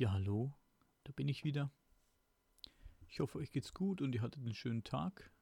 Ja, 0.00 0.12
hallo, 0.12 0.54
da 1.02 1.10
bin 1.10 1.26
ich 1.26 1.42
wieder. 1.42 1.72
Ich 3.08 3.18
hoffe, 3.18 3.38
euch 3.38 3.50
geht's 3.50 3.74
gut 3.74 4.00
und 4.00 4.14
ihr 4.14 4.22
hattet 4.22 4.40
einen 4.44 4.54
schönen 4.54 4.84
Tag. 4.84 5.32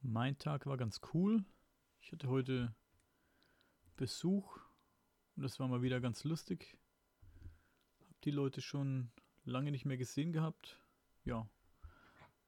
Mein 0.00 0.36
Tag 0.36 0.66
war 0.66 0.76
ganz 0.76 1.00
cool. 1.14 1.44
Ich 2.00 2.10
hatte 2.10 2.26
heute 2.26 2.74
Besuch 3.94 4.58
und 5.36 5.44
das 5.44 5.60
war 5.60 5.68
mal 5.68 5.80
wieder 5.80 6.00
ganz 6.00 6.24
lustig. 6.24 6.76
Hab 8.08 8.20
die 8.22 8.32
Leute 8.32 8.60
schon 8.60 9.12
lange 9.44 9.70
nicht 9.70 9.84
mehr 9.84 9.96
gesehen 9.96 10.32
gehabt. 10.32 10.80
Ja, 11.24 11.48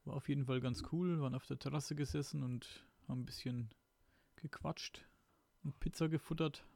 war 0.05 0.17
auf 0.17 0.29
jeden 0.29 0.47
Fall 0.47 0.61
ganz 0.61 0.83
cool. 0.91 1.21
Waren 1.21 1.37
auf 1.37 1.47
der 1.47 1.61
Terrasse 1.61 1.95
gesessen 1.95 2.43
und 2.43 2.89
haben 3.07 3.21
ein 3.21 3.27
bisschen 3.27 3.73
gequatscht 4.35 5.07
und 5.63 5.79
Pizza 5.79 6.09
gefuttert. 6.09 6.67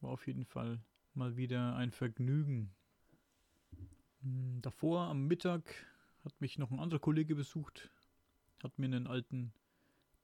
War 0.00 0.10
auf 0.10 0.26
jeden 0.26 0.44
Fall 0.44 0.82
mal 1.14 1.36
wieder 1.36 1.76
ein 1.76 1.92
Vergnügen. 1.92 2.74
Hm, 4.22 4.60
davor 4.62 5.02
am 5.02 5.26
Mittag 5.26 5.64
hat 6.24 6.40
mich 6.40 6.58
noch 6.58 6.70
ein 6.70 6.80
anderer 6.80 7.00
Kollege 7.00 7.34
besucht, 7.34 7.90
hat 8.62 8.78
mir 8.78 8.86
einen 8.86 9.06
alten 9.06 9.52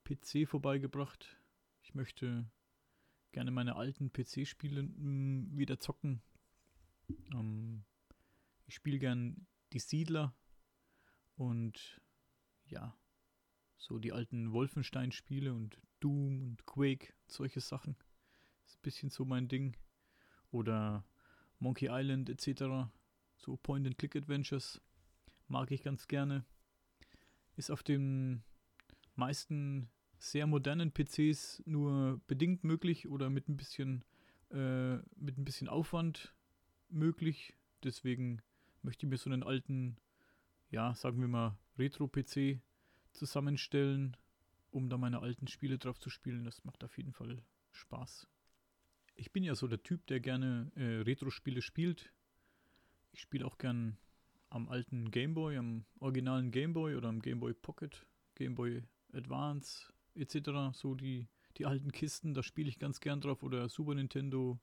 PC 0.04 0.48
vorbeigebracht. 0.48 1.40
Ich 1.82 1.94
möchte 1.94 2.46
gerne 3.32 3.50
meine 3.50 3.76
alten 3.76 4.12
PC-Spiele 4.12 4.80
hm, 4.80 5.56
wieder 5.56 5.78
zocken. 5.78 6.22
Ähm, 7.32 7.84
ich 8.66 8.74
spiele 8.74 8.98
gern 8.98 9.46
die 9.72 9.78
Siedler 9.78 10.34
und 11.36 12.00
ja, 12.66 12.96
so 13.76 13.98
die 13.98 14.12
alten 14.12 14.52
Wolfenstein-Spiele 14.52 15.52
und 15.52 15.80
Doom 16.00 16.42
und 16.42 16.66
Quake, 16.66 17.12
solche 17.26 17.60
Sachen. 17.60 17.96
Ist 18.66 18.78
ein 18.78 18.82
bisschen 18.82 19.10
so 19.10 19.24
mein 19.24 19.48
Ding. 19.48 19.76
Oder 20.50 21.04
Monkey 21.58 21.88
Island 21.90 22.30
etc. 22.30 22.88
So 23.44 23.58
Point-and-Click-Adventures 23.58 24.80
mag 25.48 25.70
ich 25.70 25.82
ganz 25.82 26.08
gerne. 26.08 26.46
Ist 27.56 27.70
auf 27.70 27.82
den 27.82 28.42
meisten 29.16 29.90
sehr 30.18 30.46
modernen 30.46 30.92
PCs 30.92 31.62
nur 31.66 32.22
bedingt 32.26 32.64
möglich 32.64 33.06
oder 33.06 33.28
mit 33.28 33.50
ein 33.50 33.58
bisschen 33.58 34.02
äh, 34.50 34.96
mit 35.16 35.36
ein 35.36 35.44
bisschen 35.44 35.68
Aufwand 35.68 36.34
möglich. 36.88 37.54
Deswegen 37.82 38.40
möchte 38.80 39.04
ich 39.04 39.10
mir 39.10 39.18
so 39.18 39.28
einen 39.28 39.42
alten, 39.42 39.98
ja, 40.70 40.94
sagen 40.94 41.20
wir 41.20 41.28
mal, 41.28 41.58
Retro-PC 41.78 42.62
zusammenstellen, 43.12 44.16
um 44.70 44.88
da 44.88 44.96
meine 44.96 45.20
alten 45.20 45.48
Spiele 45.48 45.76
drauf 45.76 45.98
zu 45.98 46.08
spielen. 46.08 46.44
Das 46.44 46.64
macht 46.64 46.82
auf 46.82 46.96
jeden 46.96 47.12
Fall 47.12 47.42
Spaß. 47.72 48.26
Ich 49.16 49.32
bin 49.32 49.44
ja 49.44 49.54
so 49.54 49.68
der 49.68 49.82
Typ, 49.82 50.06
der 50.06 50.20
gerne 50.20 50.72
äh, 50.76 51.02
Retro-Spiele 51.02 51.60
spielt. 51.60 52.10
Ich 53.14 53.20
spiele 53.20 53.46
auch 53.46 53.58
gern 53.58 53.96
am 54.50 54.68
alten 54.68 55.12
Gameboy, 55.12 55.56
am 55.56 55.84
originalen 56.00 56.50
Gameboy 56.50 56.96
oder 56.96 57.08
am 57.08 57.22
Gameboy 57.22 57.54
Pocket, 57.54 58.04
Gameboy 58.34 58.82
Advance 59.12 59.92
etc. 60.16 60.72
So 60.72 60.96
die, 60.96 61.28
die 61.56 61.64
alten 61.64 61.92
Kisten, 61.92 62.34
da 62.34 62.42
spiele 62.42 62.68
ich 62.68 62.80
ganz 62.80 62.98
gern 62.98 63.20
drauf. 63.20 63.44
Oder 63.44 63.68
Super 63.68 63.94
Nintendo, 63.94 64.58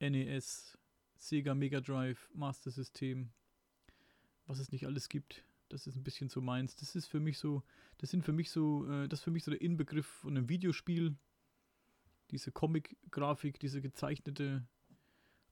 NES, 0.00 0.78
Sega 1.16 1.54
Mega 1.54 1.82
Drive, 1.82 2.30
Master 2.32 2.70
System, 2.70 3.30
was 4.46 4.58
es 4.58 4.72
nicht 4.72 4.86
alles 4.86 5.10
gibt. 5.10 5.44
Das 5.68 5.86
ist 5.86 5.96
ein 5.96 6.02
bisschen 6.02 6.30
so 6.30 6.40
meins. 6.40 6.76
Das 6.76 6.96
ist 6.96 7.08
für 7.08 7.20
mich 7.20 7.36
so, 7.36 7.62
das 7.98 8.08
sind 8.08 8.24
für 8.24 8.32
mich 8.32 8.50
so, 8.50 8.88
äh, 8.88 9.06
das 9.06 9.18
ist 9.18 9.24
für 9.24 9.30
mich 9.30 9.44
so 9.44 9.50
der 9.50 9.60
Inbegriff 9.60 10.06
von 10.06 10.34
einem 10.34 10.48
Videospiel. 10.48 11.14
Diese 12.30 12.52
Comic-Grafik, 12.52 13.60
diese 13.60 13.82
gezeichnete 13.82 14.66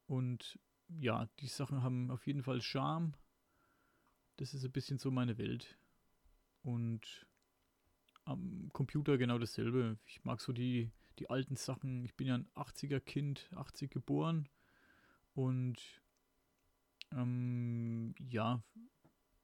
und 0.06 0.58
ja, 0.99 1.28
die 1.41 1.49
Sachen 1.49 1.82
haben 1.82 2.10
auf 2.10 2.27
jeden 2.27 2.43
Fall 2.43 2.60
Charme. 2.60 3.15
Das 4.37 4.55
ist 4.55 4.65
ein 4.65 4.72
bisschen 4.72 4.99
so 4.99 5.10
meine 5.10 5.38
Welt. 5.38 5.78
Und 6.62 7.27
am 8.25 8.71
Computer 8.72 9.19
genau 9.19 9.38
dasselbe. 9.38 9.99
Ich 10.06 10.25
mag 10.25 10.41
so 10.41 10.53
die, 10.53 10.91
die 11.19 11.31
alten 11.31 11.56
Sachen. 11.56 12.05
Ich 12.05 12.15
bin 12.15 12.27
ja 12.27 12.34
ein 12.34 12.49
80er 12.55 13.00
Kind, 13.00 13.50
80 13.55 13.91
geboren. 13.91 14.49
Und 15.34 15.78
ähm, 17.12 18.15
ja, 18.19 18.62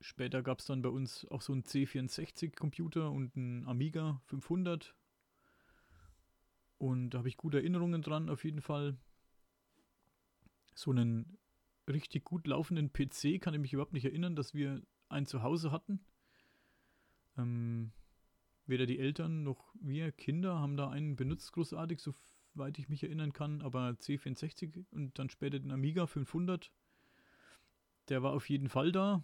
später 0.01 0.43
gab 0.43 0.61
es 0.61 0.67
dann 0.67 0.83
bei 0.83 0.89
uns 0.89 1.27
auch 1.27 1.43
so 1.43 1.53
einen 1.53 1.65
C64-Computer 1.65 3.11
und 3.11 3.37
einen 3.37 3.67
Amiga 3.67 4.21
500. 4.27 4.95
Und 6.79 7.11
da 7.11 7.19
habe 7.19 7.29
ich 7.29 7.37
gute 7.37 7.59
Erinnerungen 7.59 8.01
dran, 8.01 8.31
auf 8.31 8.45
jeden 8.45 8.63
Fall 8.63 8.97
so 10.81 10.91
einen 10.91 11.39
richtig 11.89 12.25
gut 12.25 12.47
laufenden 12.47 12.93
PC 12.93 13.41
kann 13.41 13.55
ich 13.55 13.61
mich 13.61 13.73
überhaupt 13.73 13.93
nicht 13.93 14.05
erinnern, 14.05 14.37
dass 14.37 14.55
wir 14.55 14.83
einen 15.09 15.27
zu 15.27 15.43
Hause 15.43 15.73
hatten. 15.73 16.01
Ähm, 17.37 17.93
weder 18.67 18.87
die 18.87 18.99
Eltern 18.99 19.43
noch 19.43 19.75
wir 19.81 20.13
Kinder 20.13 20.59
haben 20.59 20.77
da 20.77 20.89
einen 20.89 21.17
benutzt, 21.17 21.53
großartig, 21.53 22.01
soweit 22.01 22.79
ich 22.79 22.89
mich 22.89 23.03
erinnern 23.03 23.33
kann. 23.33 23.63
Aber 23.63 23.91
C64 23.91 24.85
und 24.91 25.19
dann 25.19 25.29
später 25.29 25.59
den 25.59 25.73
Amiga 25.73 26.07
500, 26.07 26.71
der 28.09 28.23
war 28.23 28.33
auf 28.33 28.49
jeden 28.49 28.69
Fall 28.69 28.93
da 28.93 29.23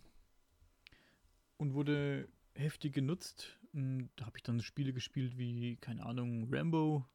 und 1.57 1.75
wurde 1.75 2.29
heftig 2.55 2.93
genutzt. 2.93 3.59
Und 3.73 4.11
da 4.17 4.27
habe 4.27 4.39
ich 4.39 4.43
dann 4.43 4.61
Spiele 4.61 4.93
gespielt 4.93 5.39
wie, 5.39 5.77
keine 5.77 6.05
Ahnung, 6.05 6.49
Rambo, 6.51 7.07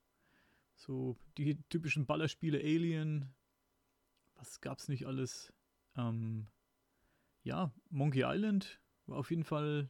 so 0.76 1.18
die 1.38 1.58
typischen 1.70 2.06
Ballerspiele 2.06 2.60
Alien, 2.60 3.34
was 4.42 4.60
gab's 4.60 4.88
nicht 4.88 5.06
alles? 5.06 5.54
Ähm, 5.96 6.48
ja, 7.44 7.72
Monkey 7.90 8.24
Island 8.26 8.82
war 9.06 9.18
auf 9.18 9.30
jeden 9.30 9.44
Fall 9.44 9.90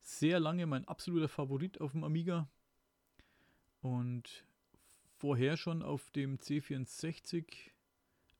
sehr 0.00 0.40
lange 0.40 0.66
mein 0.66 0.86
absoluter 0.86 1.28
Favorit 1.28 1.80
auf 1.80 1.92
dem 1.92 2.04
Amiga. 2.04 2.50
Und 3.80 4.44
vorher 5.16 5.56
schon 5.56 5.82
auf 5.82 6.10
dem 6.10 6.38
C64 6.38 7.70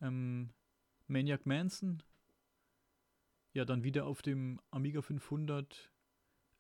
ähm, 0.00 0.50
Maniac 1.06 1.46
Manson. 1.46 2.02
Ja, 3.52 3.64
dann 3.64 3.84
wieder 3.84 4.06
auf 4.06 4.22
dem 4.22 4.60
Amiga 4.70 5.00
500 5.00 5.92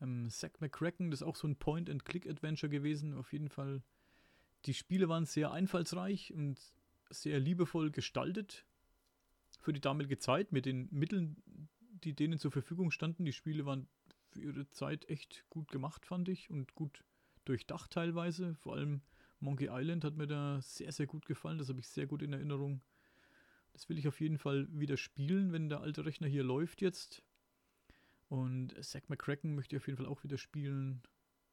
ähm, 0.00 0.28
Zack 0.30 0.60
McCracken. 0.60 1.10
Das 1.10 1.20
ist 1.20 1.26
auch 1.26 1.36
so 1.36 1.48
ein 1.48 1.56
Point-and-Click-Adventure 1.56 2.70
gewesen. 2.70 3.14
Auf 3.14 3.32
jeden 3.32 3.48
Fall. 3.48 3.82
Die 4.66 4.74
Spiele 4.74 5.08
waren 5.08 5.24
sehr 5.24 5.52
einfallsreich 5.52 6.32
und 6.34 6.60
sehr 7.10 7.40
liebevoll 7.40 7.90
gestaltet 7.90 8.66
für 9.58 9.72
die 9.72 9.80
damalige 9.80 10.18
Zeit 10.18 10.52
mit 10.52 10.66
den 10.66 10.88
Mitteln, 10.90 11.36
die 12.04 12.14
denen 12.14 12.38
zur 12.38 12.50
Verfügung 12.50 12.90
standen. 12.90 13.24
Die 13.24 13.32
Spiele 13.32 13.66
waren 13.66 13.88
für 14.30 14.40
ihre 14.40 14.68
Zeit 14.70 15.08
echt 15.08 15.44
gut 15.50 15.70
gemacht, 15.70 16.06
fand 16.06 16.28
ich, 16.28 16.50
und 16.50 16.74
gut 16.74 17.04
durchdacht 17.44 17.90
teilweise. 17.90 18.54
Vor 18.54 18.74
allem 18.74 19.02
Monkey 19.40 19.68
Island 19.70 20.04
hat 20.04 20.16
mir 20.16 20.26
da 20.26 20.60
sehr, 20.62 20.92
sehr 20.92 21.06
gut 21.06 21.26
gefallen. 21.26 21.58
Das 21.58 21.68
habe 21.68 21.80
ich 21.80 21.88
sehr 21.88 22.06
gut 22.06 22.22
in 22.22 22.32
Erinnerung. 22.32 22.80
Das 23.72 23.88
will 23.88 23.98
ich 23.98 24.08
auf 24.08 24.20
jeden 24.20 24.38
Fall 24.38 24.68
wieder 24.70 24.96
spielen, 24.96 25.52
wenn 25.52 25.68
der 25.68 25.80
alte 25.80 26.04
Rechner 26.04 26.28
hier 26.28 26.44
läuft 26.44 26.80
jetzt. 26.80 27.22
Und 28.28 28.74
Zack 28.84 29.08
McCracken 29.08 29.54
möchte 29.54 29.74
ich 29.74 29.82
auf 29.82 29.86
jeden 29.86 29.96
Fall 29.96 30.06
auch 30.06 30.22
wieder 30.22 30.38
spielen. 30.38 31.02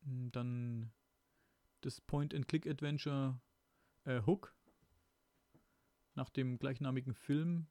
Dann 0.01 0.91
das 1.81 2.01
Point-and-Click-Adventure 2.01 3.39
äh, 4.06 4.22
Hook 4.25 4.56
nach 6.17 6.29
dem 6.29 6.59
gleichnamigen 6.59 7.13
Film. 7.13 7.67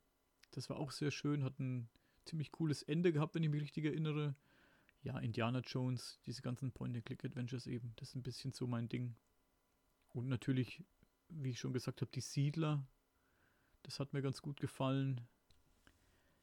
Das 0.52 0.70
war 0.70 0.78
auch 0.78 0.92
sehr 0.92 1.10
schön, 1.10 1.44
hat 1.44 1.58
ein 1.58 1.88
ziemlich 2.24 2.52
cooles 2.52 2.82
Ende 2.82 3.12
gehabt, 3.12 3.34
wenn 3.34 3.42
ich 3.42 3.50
mich 3.50 3.60
richtig 3.60 3.84
erinnere. 3.84 4.34
Ja, 5.02 5.18
Indiana 5.18 5.60
Jones, 5.60 6.18
diese 6.24 6.42
ganzen 6.42 6.72
Point-and-Click-Adventures 6.72 7.66
eben, 7.66 7.92
das 7.96 8.08
ist 8.10 8.14
ein 8.14 8.22
bisschen 8.22 8.52
so 8.52 8.66
mein 8.66 8.88
Ding. 8.88 9.14
Und 10.08 10.28
natürlich, 10.28 10.82
wie 11.28 11.50
ich 11.50 11.58
schon 11.58 11.72
gesagt 11.72 12.00
habe, 12.00 12.10
die 12.12 12.20
Siedler, 12.20 12.86
das 13.82 14.00
hat 14.00 14.12
mir 14.12 14.22
ganz 14.22 14.40
gut 14.40 14.60
gefallen. 14.60 15.20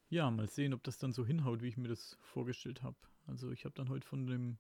Ja, 0.10 0.30
mal 0.30 0.48
sehen, 0.48 0.74
ob 0.74 0.83
das 0.83 0.98
dann 0.98 1.12
so 1.12 1.25
hinhaut, 1.25 1.62
wie 1.62 1.69
ich 1.69 1.78
mir 1.78 1.88
das 1.88 2.18
vorgestellt 2.22 2.83
habe. 2.83 2.98
Also 3.25 3.51
ich 3.51 3.66
habe 3.66 3.75
dann 3.75 3.89
heute 3.89 4.07
von 4.07 4.28
dem, 4.28 4.57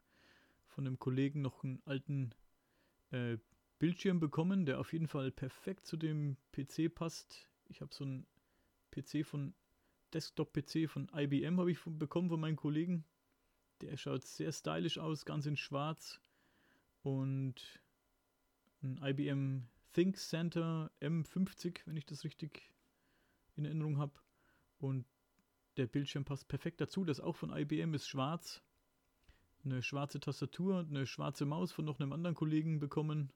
von 0.65 0.85
dem 0.85 0.97
Kollegen 0.97 1.41
noch 1.41 1.63
einen 1.63 1.81
alten 1.85 2.33
äh, 3.11 3.37
Bildschirm 3.83 4.21
bekommen, 4.21 4.65
der 4.65 4.79
auf 4.79 4.93
jeden 4.93 5.09
Fall 5.09 5.29
perfekt 5.29 5.85
zu 5.85 5.97
dem 5.97 6.37
PC 6.53 6.95
passt. 6.95 7.49
Ich 7.67 7.81
habe 7.81 7.93
so 7.93 8.05
einen 8.05 8.25
PC 8.91 9.25
von 9.25 9.53
Desktop-PC 10.13 10.89
von 10.89 11.11
IBM 11.13 11.59
habe 11.59 11.69
ich 11.69 11.79
bekommen 11.83 12.29
von 12.29 12.39
meinen 12.39 12.55
Kollegen. 12.55 13.03
Der 13.81 13.97
schaut 13.97 14.23
sehr 14.23 14.53
stylisch 14.53 14.99
aus, 14.99 15.25
ganz 15.25 15.47
in 15.47 15.57
schwarz. 15.57 16.21
Und 17.01 17.83
ein 18.83 19.01
IBM 19.03 19.67
Think 19.91 20.15
Center 20.15 20.89
M50, 21.01 21.81
wenn 21.83 21.97
ich 21.97 22.05
das 22.05 22.23
richtig 22.23 22.71
in 23.57 23.65
Erinnerung 23.65 23.97
habe. 23.97 24.13
Und 24.77 25.05
der 25.75 25.87
Bildschirm 25.87 26.23
passt 26.23 26.47
perfekt 26.47 26.79
dazu. 26.79 27.03
Das 27.03 27.19
auch 27.19 27.35
von 27.35 27.53
IBM 27.53 27.93
ist 27.95 28.07
schwarz. 28.07 28.63
Eine 29.65 29.83
schwarze 29.83 30.21
Tastatur 30.21 30.79
und 30.79 30.91
eine 30.91 31.05
schwarze 31.05 31.45
Maus 31.45 31.73
von 31.73 31.83
noch 31.83 31.99
einem 31.99 32.13
anderen 32.13 32.35
Kollegen 32.37 32.79
bekommen. 32.79 33.33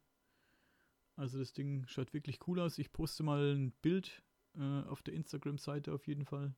Also 1.17 1.39
das 1.39 1.51
Ding 1.51 1.85
schaut 1.87 2.13
wirklich 2.13 2.39
cool 2.47 2.59
aus. 2.59 2.77
Ich 2.77 2.91
poste 2.93 3.23
mal 3.23 3.55
ein 3.55 3.71
Bild 3.81 4.23
äh, 4.55 4.83
auf 4.83 5.01
der 5.01 5.15
Instagram-Seite 5.15 5.91
auf 5.91 6.07
jeden 6.07 6.25
Fall. 6.25 6.53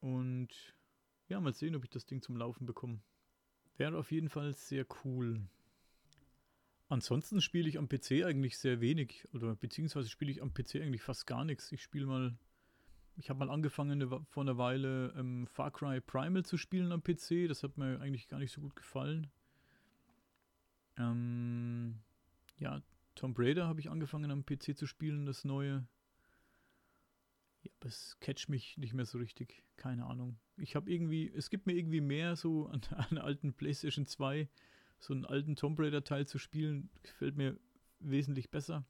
Und 0.00 0.48
ja, 1.28 1.38
mal 1.38 1.52
sehen, 1.52 1.76
ob 1.76 1.84
ich 1.84 1.90
das 1.90 2.06
Ding 2.06 2.22
zum 2.22 2.36
Laufen 2.36 2.66
bekomme. 2.66 3.00
Wäre 3.76 3.98
auf 3.98 4.10
jeden 4.10 4.30
Fall 4.30 4.54
sehr 4.54 4.86
cool. 5.04 5.40
Ansonsten 6.88 7.40
spiele 7.42 7.68
ich 7.68 7.78
am 7.78 7.88
PC 7.88 8.24
eigentlich 8.24 8.56
sehr 8.58 8.80
wenig. 8.80 9.28
Oder 9.34 9.56
beziehungsweise 9.56 10.08
spiele 10.08 10.30
ich 10.30 10.42
am 10.42 10.54
PC 10.54 10.76
eigentlich 10.76 11.02
fast 11.02 11.26
gar 11.26 11.44
nichts. 11.44 11.70
Ich 11.70 11.82
spiele 11.82 12.06
mal. 12.06 12.36
Ich 13.16 13.28
habe 13.28 13.38
mal 13.38 13.50
angefangen 13.50 14.24
vor 14.24 14.42
einer 14.42 14.56
Weile 14.56 15.12
ähm, 15.18 15.46
Far 15.46 15.70
Cry 15.70 16.00
Primal 16.00 16.46
zu 16.46 16.56
spielen 16.56 16.92
am 16.92 17.02
PC. 17.02 17.46
Das 17.46 17.62
hat 17.62 17.76
mir 17.76 18.00
eigentlich 18.00 18.26
gar 18.26 18.38
nicht 18.38 18.52
so 18.52 18.62
gut 18.62 18.74
gefallen. 18.74 19.30
Ähm, 20.96 22.00
ja, 22.58 22.82
Tomb 23.14 23.38
Raider 23.38 23.66
habe 23.66 23.80
ich 23.80 23.90
angefangen 23.90 24.30
am 24.30 24.44
PC 24.44 24.76
zu 24.76 24.86
spielen, 24.86 25.26
das 25.26 25.44
neue. 25.44 25.86
Ja, 27.62 27.70
aber 27.78 27.88
es 27.88 28.16
catcht 28.20 28.48
mich 28.48 28.76
nicht 28.78 28.94
mehr 28.94 29.06
so 29.06 29.18
richtig. 29.18 29.62
Keine 29.76 30.06
Ahnung. 30.06 30.38
Ich 30.56 30.74
habe 30.76 30.90
irgendwie, 30.90 31.30
es 31.34 31.50
gibt 31.50 31.66
mir 31.66 31.74
irgendwie 31.74 32.00
mehr 32.00 32.36
so 32.36 32.66
an, 32.66 32.80
an 33.10 33.18
alten 33.18 33.54
PlayStation 33.54 34.06
2, 34.06 34.48
so 34.98 35.12
einen 35.14 35.24
alten 35.24 35.56
Tomb 35.56 35.78
Raider 35.78 36.04
Teil 36.04 36.26
zu 36.26 36.38
spielen, 36.38 36.90
gefällt 37.02 37.36
mir 37.36 37.58
wesentlich 38.00 38.50
besser. 38.50 38.84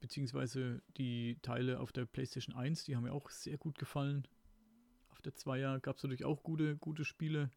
Beziehungsweise 0.00 0.82
die 0.96 1.38
Teile 1.42 1.80
auf 1.80 1.92
der 1.92 2.06
PlayStation 2.06 2.54
1, 2.54 2.84
die 2.84 2.96
haben 2.96 3.04
mir 3.04 3.12
auch 3.12 3.30
sehr 3.30 3.58
gut 3.58 3.78
gefallen. 3.78 4.26
Auf 5.08 5.20
der 5.22 5.34
2er 5.34 5.80
gab 5.80 5.96
es 5.96 6.02
natürlich 6.02 6.24
auch 6.24 6.42
gute, 6.42 6.76
gute 6.76 7.04
Spiele. 7.04 7.50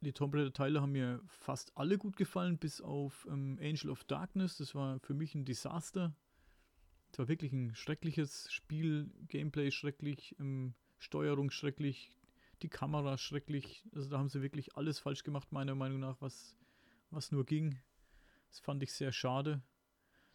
Die 0.00 0.12
Tomb 0.12 0.34
Raider 0.34 0.52
Teile 0.52 0.80
haben 0.80 0.92
mir 0.92 1.20
fast 1.26 1.76
alle 1.76 1.98
gut 1.98 2.16
gefallen, 2.16 2.56
bis 2.56 2.80
auf 2.80 3.26
ähm, 3.28 3.58
Angel 3.60 3.90
of 3.90 4.04
Darkness. 4.04 4.56
Das 4.56 4.74
war 4.74 5.00
für 5.00 5.14
mich 5.14 5.34
ein 5.34 5.44
Desaster. 5.44 6.14
Es 7.10 7.18
war 7.18 7.26
wirklich 7.26 7.52
ein 7.52 7.74
schreckliches 7.74 8.52
Spiel, 8.52 9.10
Gameplay 9.26 9.72
schrecklich, 9.72 10.36
ähm, 10.38 10.74
Steuerung 10.98 11.50
schrecklich, 11.50 12.12
die 12.62 12.68
Kamera 12.68 13.18
schrecklich. 13.18 13.84
Also 13.92 14.10
da 14.10 14.18
haben 14.18 14.28
sie 14.28 14.40
wirklich 14.40 14.76
alles 14.76 15.00
falsch 15.00 15.24
gemacht, 15.24 15.50
meiner 15.50 15.74
Meinung 15.74 15.98
nach, 15.98 16.20
was, 16.20 16.56
was 17.10 17.32
nur 17.32 17.44
ging. 17.44 17.80
Das 18.50 18.60
fand 18.60 18.82
ich 18.84 18.92
sehr 18.92 19.10
schade. 19.10 19.62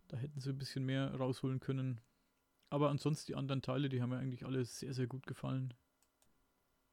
Da 0.10 0.18
hätten 0.18 0.42
sie 0.42 0.50
ein 0.50 0.58
bisschen 0.58 0.86
mehr 0.86 1.16
rausholen 1.16 1.62
können. 1.62 2.02
Aber 2.70 2.90
ansonsten 2.90 3.28
die 3.28 3.36
anderen 3.36 3.62
Teile, 3.62 3.88
die 3.88 4.02
haben 4.02 4.10
mir 4.10 4.18
eigentlich 4.18 4.46
alle 4.46 4.66
sehr, 4.66 4.94
sehr 4.94 5.08
gut 5.08 5.26
gefallen. 5.26 5.74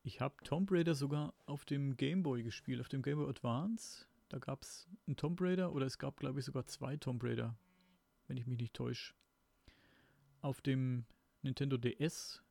Ich 0.02 0.20
habe 0.20 0.34
Tomb 0.44 0.70
Raider 0.72 0.94
sogar 0.94 1.34
auf 1.44 1.66
dem 1.66 1.96
Game 1.96 2.22
Boy 2.22 2.42
gespielt, 2.42 2.80
auf 2.80 2.88
dem 2.88 3.02
Game 3.02 3.18
Boy 3.18 3.28
Advance. 3.28 4.06
Da 4.30 4.38
gab 4.38 4.62
es 4.62 4.88
einen 5.06 5.16
Tomb 5.16 5.40
Raider 5.40 5.72
oder 5.72 5.84
es 5.84 5.98
gab, 5.98 6.16
glaube 6.18 6.38
ich, 6.38 6.46
sogar 6.46 6.66
zwei 6.66 6.96
Tomb 6.96 7.22
Raider, 7.22 7.54
wenn 8.26 8.38
ich 8.38 8.46
mich 8.46 8.58
nicht 8.58 8.74
täusche. 8.74 9.14
Auf 10.40 10.62
dem 10.62 11.04
Nintendo 11.42 11.76
DS 11.76 12.42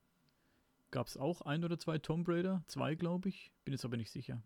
gab 0.92 1.08
es 1.08 1.18
auch 1.18 1.42
ein 1.42 1.64
oder 1.64 1.80
zwei 1.80 1.98
Tomb 1.98 2.28
Raider, 2.28 2.64
zwei 2.68 2.94
glaube 2.94 3.30
ich, 3.30 3.52
bin 3.66 3.74
jetzt 3.74 3.86
aber 3.86 3.98
nicht 3.98 4.12
sicher. 4.12 4.44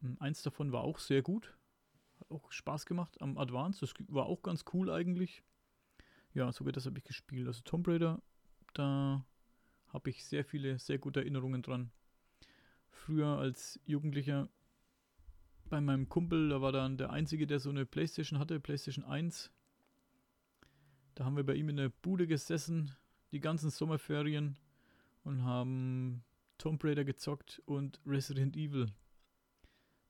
Hm, 0.00 0.16
eins 0.20 0.42
davon 0.42 0.72
war 0.72 0.82
auch 0.82 0.98
sehr 0.98 1.22
gut, 1.22 1.56
hat 2.18 2.30
auch 2.30 2.50
Spaß 2.50 2.84
gemacht 2.84 3.20
am 3.20 3.38
Advance, 3.38 3.80
das 3.80 3.94
war 4.08 4.26
auch 4.26 4.42
ganz 4.42 4.64
cool 4.72 4.90
eigentlich. 4.90 5.44
Ja, 6.34 6.50
sogar 6.52 6.72
das 6.72 6.86
habe 6.86 6.98
ich 6.98 7.04
gespielt. 7.04 7.46
Also 7.46 7.62
Tomb 7.62 7.86
Raider, 7.86 8.20
da 8.74 9.24
habe 9.88 10.10
ich 10.10 10.24
sehr 10.24 10.44
viele, 10.44 10.78
sehr 10.78 10.98
gute 10.98 11.20
Erinnerungen 11.20 11.62
dran. 11.62 11.90
Früher 12.90 13.38
als 13.38 13.80
Jugendlicher 13.84 14.48
bei 15.68 15.80
meinem 15.80 16.08
Kumpel, 16.08 16.48
da 16.48 16.60
war 16.60 16.72
dann 16.72 16.96
der 16.96 17.10
Einzige, 17.10 17.46
der 17.46 17.60
so 17.60 17.70
eine 17.70 17.86
Playstation 17.86 18.38
hatte, 18.38 18.60
Playstation 18.60 19.04
1. 19.04 19.50
Da 21.14 21.24
haben 21.24 21.36
wir 21.36 21.44
bei 21.44 21.54
ihm 21.54 21.68
in 21.68 21.76
der 21.76 21.88
Bude 21.88 22.26
gesessen, 22.26 22.94
die 23.32 23.40
ganzen 23.40 23.70
Sommerferien 23.70 24.56
und 25.24 25.42
haben 25.42 26.24
Tomb 26.56 26.82
Raider 26.84 27.04
gezockt 27.04 27.62
und 27.66 28.00
Resident 28.06 28.56
Evil. 28.56 28.92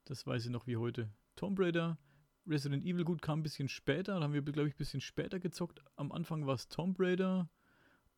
Das 0.04 0.26
weiß 0.26 0.46
ich 0.46 0.50
noch 0.50 0.66
wie 0.66 0.76
heute. 0.76 1.10
Tomb 1.34 1.58
Raider, 1.58 1.98
Resident 2.46 2.84
Evil 2.84 3.04
gut 3.04 3.20
kam 3.20 3.40
ein 3.40 3.42
bisschen 3.42 3.69
später, 3.69 4.19
da 4.19 4.22
haben 4.22 4.32
wir 4.32 4.42
glaube 4.42 4.69
ich 4.69 4.74
ein 4.74 4.78
bisschen 4.78 5.00
später 5.00 5.38
gezockt. 5.40 5.82
Am 5.96 6.12
Anfang 6.12 6.46
war 6.46 6.54
es 6.54 6.69
Tomb 6.69 6.98
Raider 6.98 7.50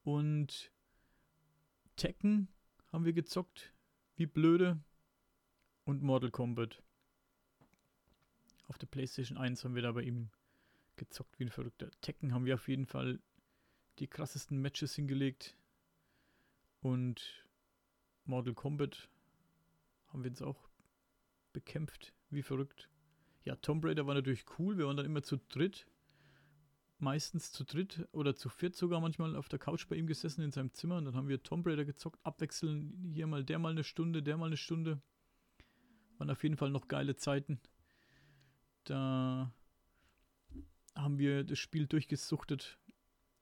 und 0.02 0.72
Tekken 2.00 2.48
haben 2.92 3.04
wir 3.04 3.12
gezockt, 3.12 3.74
wie 4.16 4.24
blöde 4.24 4.82
und 5.84 6.02
Mortal 6.02 6.30
Kombat. 6.30 6.82
Auf 8.68 8.78
der 8.78 8.86
PlayStation 8.86 9.36
1 9.36 9.62
haben 9.62 9.74
wir 9.74 9.82
da 9.82 9.92
bei 9.92 10.00
ihm 10.04 10.30
gezockt 10.96 11.38
wie 11.38 11.44
ein 11.44 11.50
verrückter. 11.50 11.90
Tekken 12.00 12.32
haben 12.32 12.46
wir 12.46 12.54
auf 12.54 12.68
jeden 12.68 12.86
Fall 12.86 13.20
die 13.98 14.06
krassesten 14.06 14.62
Matches 14.62 14.94
hingelegt. 14.94 15.58
Und 16.80 17.44
Mortal 18.24 18.54
Kombat 18.54 19.10
haben 20.06 20.24
wir 20.24 20.30
uns 20.30 20.40
auch 20.40 20.70
bekämpft, 21.52 22.14
wie 22.30 22.42
verrückt. 22.42 22.88
Ja, 23.44 23.56
Tomb 23.56 23.84
Raider 23.84 24.06
war 24.06 24.14
natürlich 24.14 24.46
cool. 24.58 24.78
Wir 24.78 24.86
waren 24.86 24.96
dann 24.96 25.04
immer 25.04 25.22
zu 25.22 25.36
dritt. 25.50 25.86
Meistens 27.00 27.50
zu 27.50 27.64
dritt 27.64 28.06
oder 28.12 28.36
zu 28.36 28.50
viert 28.50 28.76
sogar 28.76 29.00
manchmal 29.00 29.34
auf 29.34 29.48
der 29.48 29.58
Couch 29.58 29.88
bei 29.88 29.96
ihm 29.96 30.06
gesessen 30.06 30.42
in 30.42 30.52
seinem 30.52 30.72
Zimmer. 30.74 30.98
Und 30.98 31.06
dann 31.06 31.16
haben 31.16 31.28
wir 31.28 31.42
Tomb 31.42 31.66
Raider 31.66 31.86
gezockt, 31.86 32.20
abwechselnd. 32.24 32.94
Hier 33.14 33.26
mal 33.26 33.42
der 33.42 33.58
mal 33.58 33.70
eine 33.70 33.84
Stunde, 33.84 34.22
der 34.22 34.36
mal 34.36 34.46
eine 34.46 34.58
Stunde. 34.58 35.00
Waren 36.18 36.30
auf 36.30 36.42
jeden 36.42 36.58
Fall 36.58 36.70
noch 36.70 36.88
geile 36.88 37.16
Zeiten. 37.16 37.58
Da 38.84 39.50
haben 40.94 41.18
wir 41.18 41.44
das 41.44 41.58
Spiel 41.58 41.86
durchgesuchtet 41.86 42.78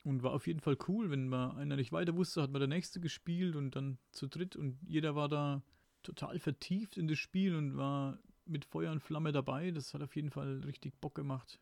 und 0.05 0.23
war 0.23 0.33
auf 0.33 0.47
jeden 0.47 0.61
Fall 0.61 0.77
cool. 0.87 1.11
Wenn 1.11 1.29
man 1.29 1.57
einer 1.57 1.77
nicht 1.77 1.93
weiter 1.93 2.15
wusste, 2.15 2.43
hat 2.43 2.53
man 2.53 2.61
der 2.61 2.69
nächste 2.69 3.01
gespielt 3.01 3.57
und 3.57 3.75
dann 3.75 3.99
zu 4.13 4.29
dritt 4.29 4.57
und 4.57 4.79
jeder 4.87 5.17
war 5.17 5.29
da 5.29 5.63
total 6.03 6.39
vertieft 6.39 6.97
in 6.97 7.09
das 7.09 7.19
Spiel 7.19 7.55
und 7.57 7.77
war 7.77 8.19
mit 8.45 8.65
Feuer 8.65 8.93
und 8.93 9.01
Flamme 9.01 9.33
dabei. 9.33 9.71
Das 9.71 9.93
hat 9.95 10.03
auf 10.03 10.17
jeden 10.17 10.31
Fall 10.31 10.61
richtig 10.65 10.95
Bock 11.01 11.15
gemacht. 11.15 11.61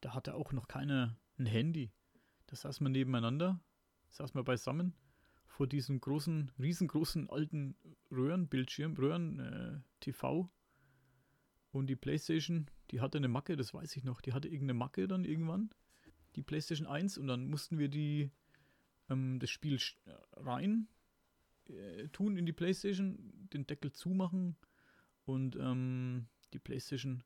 Da 0.00 0.14
hatte 0.14 0.34
auch 0.34 0.52
noch 0.52 0.68
keiner 0.68 1.18
ein 1.38 1.46
Handy. 1.46 1.92
Da 2.46 2.56
saß 2.56 2.80
man 2.80 2.92
nebeneinander, 2.92 3.60
saß 4.10 4.34
man 4.34 4.44
beisammen 4.44 4.94
vor 5.46 5.66
diesem 5.66 6.00
großen, 6.00 6.52
riesengroßen 6.58 7.28
alten 7.28 7.76
Röhrenbildschirm, 8.10 8.94
Röhren-TV. 8.94 10.42
Äh, 10.42 10.48
und 11.72 11.86
die 11.86 11.96
Playstation 11.96 12.68
die 12.90 13.00
hatte 13.00 13.18
eine 13.18 13.28
Macke, 13.28 13.56
das 13.56 13.72
weiß 13.72 13.96
ich 13.96 14.04
noch. 14.04 14.20
Die 14.20 14.32
hatte 14.32 14.48
irgendeine 14.48 14.74
Macke 14.74 15.06
dann 15.06 15.24
irgendwann, 15.24 15.70
die 16.34 16.42
PlayStation 16.42 16.86
1, 16.86 17.18
und 17.18 17.26
dann 17.26 17.46
mussten 17.46 17.78
wir 17.78 17.88
die 17.88 18.30
ähm, 19.08 19.38
das 19.38 19.50
Spiel 19.50 19.78
rein 20.32 20.88
äh, 21.68 22.08
tun 22.08 22.36
in 22.36 22.46
die 22.46 22.52
PlayStation, 22.52 23.48
den 23.52 23.66
Deckel 23.66 23.92
zumachen 23.92 24.56
und 25.24 25.56
ähm, 25.56 26.26
die 26.52 26.58
PlayStation 26.58 27.22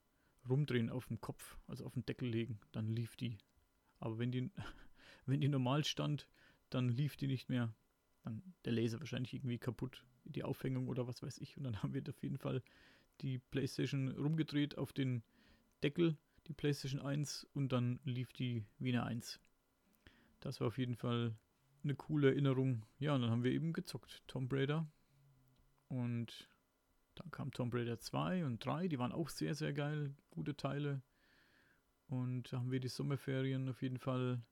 rumdrehen 0.48 0.90
auf 0.90 1.06
dem 1.06 1.20
Kopf, 1.20 1.56
also 1.66 1.84
auf 1.84 1.94
den 1.94 2.06
Deckel 2.06 2.28
legen, 2.28 2.58
dann 2.72 2.88
lief 2.88 3.16
die. 3.16 3.38
Aber 4.00 4.18
wenn 4.18 4.30
die, 4.30 4.50
wenn 5.26 5.40
die 5.40 5.48
normal 5.48 5.84
stand, 5.84 6.26
dann 6.70 6.88
lief 6.88 7.16
die 7.16 7.26
nicht 7.26 7.48
mehr. 7.48 7.74
Dann 8.22 8.42
der 8.64 8.72
Laser 8.72 9.00
wahrscheinlich 9.00 9.34
irgendwie 9.34 9.58
kaputt, 9.58 10.04
die 10.24 10.44
Aufhängung 10.44 10.88
oder 10.88 11.06
was 11.06 11.22
weiß 11.22 11.38
ich. 11.38 11.56
Und 11.56 11.64
dann 11.64 11.76
haben 11.82 11.94
wir 11.94 12.02
auf 12.08 12.22
jeden 12.22 12.38
Fall 12.38 12.62
die 13.20 13.38
PlayStation 13.38 14.08
rumgedreht 14.08 14.76
auf 14.78 14.92
den 14.92 15.22
Deckel, 15.82 16.16
die 16.46 16.52
PlayStation 16.52 17.00
1, 17.00 17.46
und 17.54 17.72
dann 17.72 18.00
lief 18.04 18.32
die 18.32 18.64
Wiener 18.78 19.04
1. 19.04 19.40
Das 20.40 20.60
war 20.60 20.68
auf 20.68 20.78
jeden 20.78 20.96
Fall 20.96 21.34
eine 21.84 21.94
coole 21.94 22.28
Erinnerung. 22.28 22.84
Ja, 22.98 23.14
und 23.14 23.22
dann 23.22 23.30
haben 23.30 23.44
wir 23.44 23.52
eben 23.52 23.72
gezockt. 23.72 24.22
Tomb 24.26 24.52
Raider. 24.52 24.86
Und 25.88 26.48
dann 27.16 27.30
kam 27.30 27.52
Tomb 27.52 27.74
Raider 27.74 27.98
2 27.98 28.44
und 28.44 28.64
3. 28.64 28.88
Die 28.88 28.98
waren 28.98 29.12
auch 29.12 29.28
sehr, 29.28 29.54
sehr 29.54 29.72
geil. 29.72 30.14
Gute 30.30 30.56
Teile. 30.56 31.02
Und 32.06 32.52
da 32.52 32.58
haben 32.58 32.70
wir 32.70 32.80
die 32.80 32.88
Sommerferien 32.88 33.68
auf 33.68 33.82
jeden 33.82 33.98
Fall, 33.98 34.42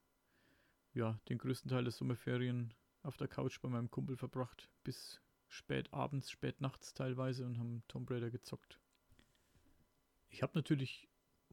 ja, 0.93 1.19
den 1.29 1.37
größten 1.37 1.69
Teil 1.69 1.83
der 1.83 1.91
Sommerferien 1.91 2.73
auf 3.03 3.17
der 3.17 3.27
Couch 3.27 3.61
bei 3.61 3.69
meinem 3.69 3.91
Kumpel 3.91 4.17
verbracht. 4.17 4.69
Bis 4.83 5.21
spät 5.47 5.93
abends, 5.93 6.31
spät 6.31 6.61
nachts 6.61 6.93
teilweise 6.93 7.45
und 7.45 7.59
haben 7.59 7.83
Tomb 7.87 8.09
Raider 8.09 8.31
gezockt. 8.31 8.79
Ich 10.29 10.41
habe 10.41 10.53
natürlich 10.55 11.07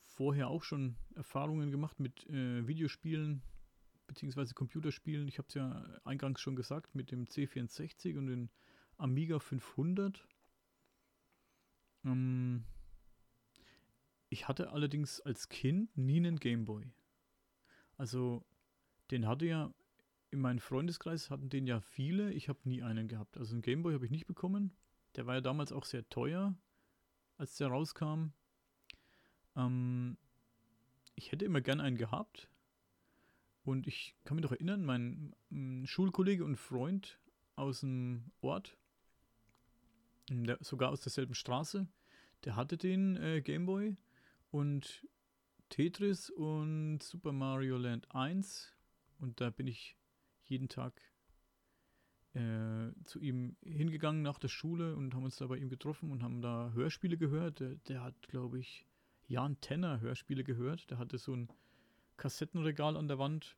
vorher 0.07 0.49
auch 0.49 0.63
schon 0.65 0.97
Erfahrungen 1.15 1.71
gemacht 1.71 2.01
mit 2.01 2.27
äh, 2.29 2.67
Videospielen 2.67 3.43
beziehungsweise 4.07 4.55
Computerspielen. 4.55 5.29
Ich 5.29 5.39
habe 5.39 5.47
es 5.49 5.55
ja 5.55 5.85
eingangs 6.05 6.41
schon 6.41 6.57
gesagt 6.57 6.95
mit 6.95 7.13
dem 7.13 7.27
C64 7.27 8.19
und 8.19 8.27
dem 8.27 8.49
Amiga 8.97 9.39
500. 9.39 10.27
Ähm, 12.05 12.65
ich 14.29 14.49
hatte 14.49 14.71
allerdings 14.71 15.21
als 15.21 15.49
Kind 15.49 15.97
nie 15.97 16.19
einen 16.19 16.39
Gameboy. 16.39 16.91
Also 17.97 18.45
den 19.11 19.27
hatte 19.27 19.47
ja 19.47 19.75
in 20.31 20.41
meinem 20.41 20.61
Freundeskreis 20.61 21.31
hatten 21.31 21.49
den 21.49 21.67
ja 21.67 21.81
viele. 21.81 22.33
Ich 22.33 22.49
habe 22.49 22.61
nie 22.65 22.83
einen 22.83 23.09
gehabt. 23.09 23.37
Also 23.37 23.55
einen 23.55 23.63
Gameboy 23.63 23.95
habe 23.95 24.05
ich 24.05 24.13
nicht 24.13 24.27
bekommen. 24.27 24.73
Der 25.17 25.27
war 25.27 25.35
ja 25.35 25.41
damals 25.41 25.73
auch 25.73 25.85
sehr 25.85 26.09
teuer, 26.09 26.55
als 27.37 27.57
der 27.57 27.69
rauskam. 27.69 28.29
Ähm, 29.57 30.17
ich 31.17 31.33
hätte 31.33 31.45
immer 31.45 31.61
gern 31.61 31.81
einen 31.81 31.97
gehabt. 31.97 32.49
Und 33.65 33.87
ich 33.87 34.15
kann 34.25 34.37
mich 34.37 34.45
doch 34.45 34.53
erinnern, 34.53 34.85
mein 34.85 35.87
Schulkollege 35.87 36.45
und 36.45 36.57
Freund 36.57 37.19
aus 37.57 37.81
dem 37.81 38.33
Ort, 38.41 38.79
der, 40.31 40.59
sogar 40.61 40.91
aus 40.91 41.01
derselben 41.01 41.35
Straße, 41.35 41.87
der 42.45 42.57
hatte 42.57 42.77
den 42.77 43.17
äh, 43.17 43.43
Gameboy 43.43 43.97
und 44.51 45.07
Tetris 45.69 46.31
und 46.31 47.03
Super 47.03 47.33
Mario 47.33 47.77
Land 47.77 48.15
1 48.15 48.73
und 49.19 49.41
da 49.41 49.51
bin 49.51 49.67
ich 49.67 49.97
jeden 50.45 50.69
Tag 50.69 51.01
äh, 52.35 52.93
zu 53.05 53.21
ihm 53.21 53.57
hingegangen 53.63 54.23
nach 54.23 54.39
der 54.39 54.49
Schule 54.49 54.97
und 54.97 55.15
haben 55.15 55.25
uns 55.25 55.37
da 55.37 55.47
bei 55.47 55.57
ihm 55.57 55.69
getroffen 55.69 56.11
und 56.11 56.23
haben 56.23 56.41
da 56.41 56.71
Hörspiele 56.75 57.17
gehört. 57.17 57.61
Der, 57.61 57.75
der 57.89 58.03
hat, 58.03 58.29
glaube 58.29 58.59
ich, 58.59 58.87
Jan 59.27 59.61
Tenner 59.61 60.01
Hörspiele 60.01 60.45
gehört. 60.45 60.91
Der 60.91 60.99
hatte 60.99 61.19
so 61.19 61.35
ein 61.35 61.49
Kassettenregal 62.17 62.97
an 62.97 63.09
der 63.09 63.19
Wand. 63.19 63.57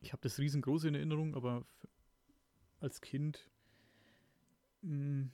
Ich 0.00 0.12
habe 0.12 0.22
das 0.22 0.38
riesengroß 0.38 0.84
in 0.84 0.94
Erinnerung, 0.94 1.34
aber 1.34 1.64
als 2.80 3.00
Kind 3.00 3.50
mh, 4.82 4.90
hm, 4.90 5.32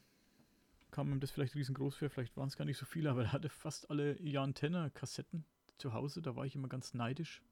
kam 0.90 1.12
ihm 1.12 1.20
das 1.20 1.30
vielleicht 1.30 1.54
riesengroß 1.54 1.96
für. 1.96 2.08
Vielleicht 2.08 2.36
waren 2.36 2.48
es 2.48 2.56
gar 2.56 2.64
nicht 2.64 2.78
so 2.78 2.86
viele, 2.86 3.10
aber 3.10 3.24
er 3.24 3.32
hatte 3.32 3.48
fast 3.48 3.90
alle 3.90 4.20
Jan 4.22 4.54
Tenner 4.54 4.90
Kassetten 4.90 5.44
zu 5.78 5.92
Hause. 5.92 6.22
Da 6.22 6.36
war 6.36 6.46
ich 6.46 6.54
immer 6.54 6.68
ganz 6.68 6.94
neidisch. 6.94 7.42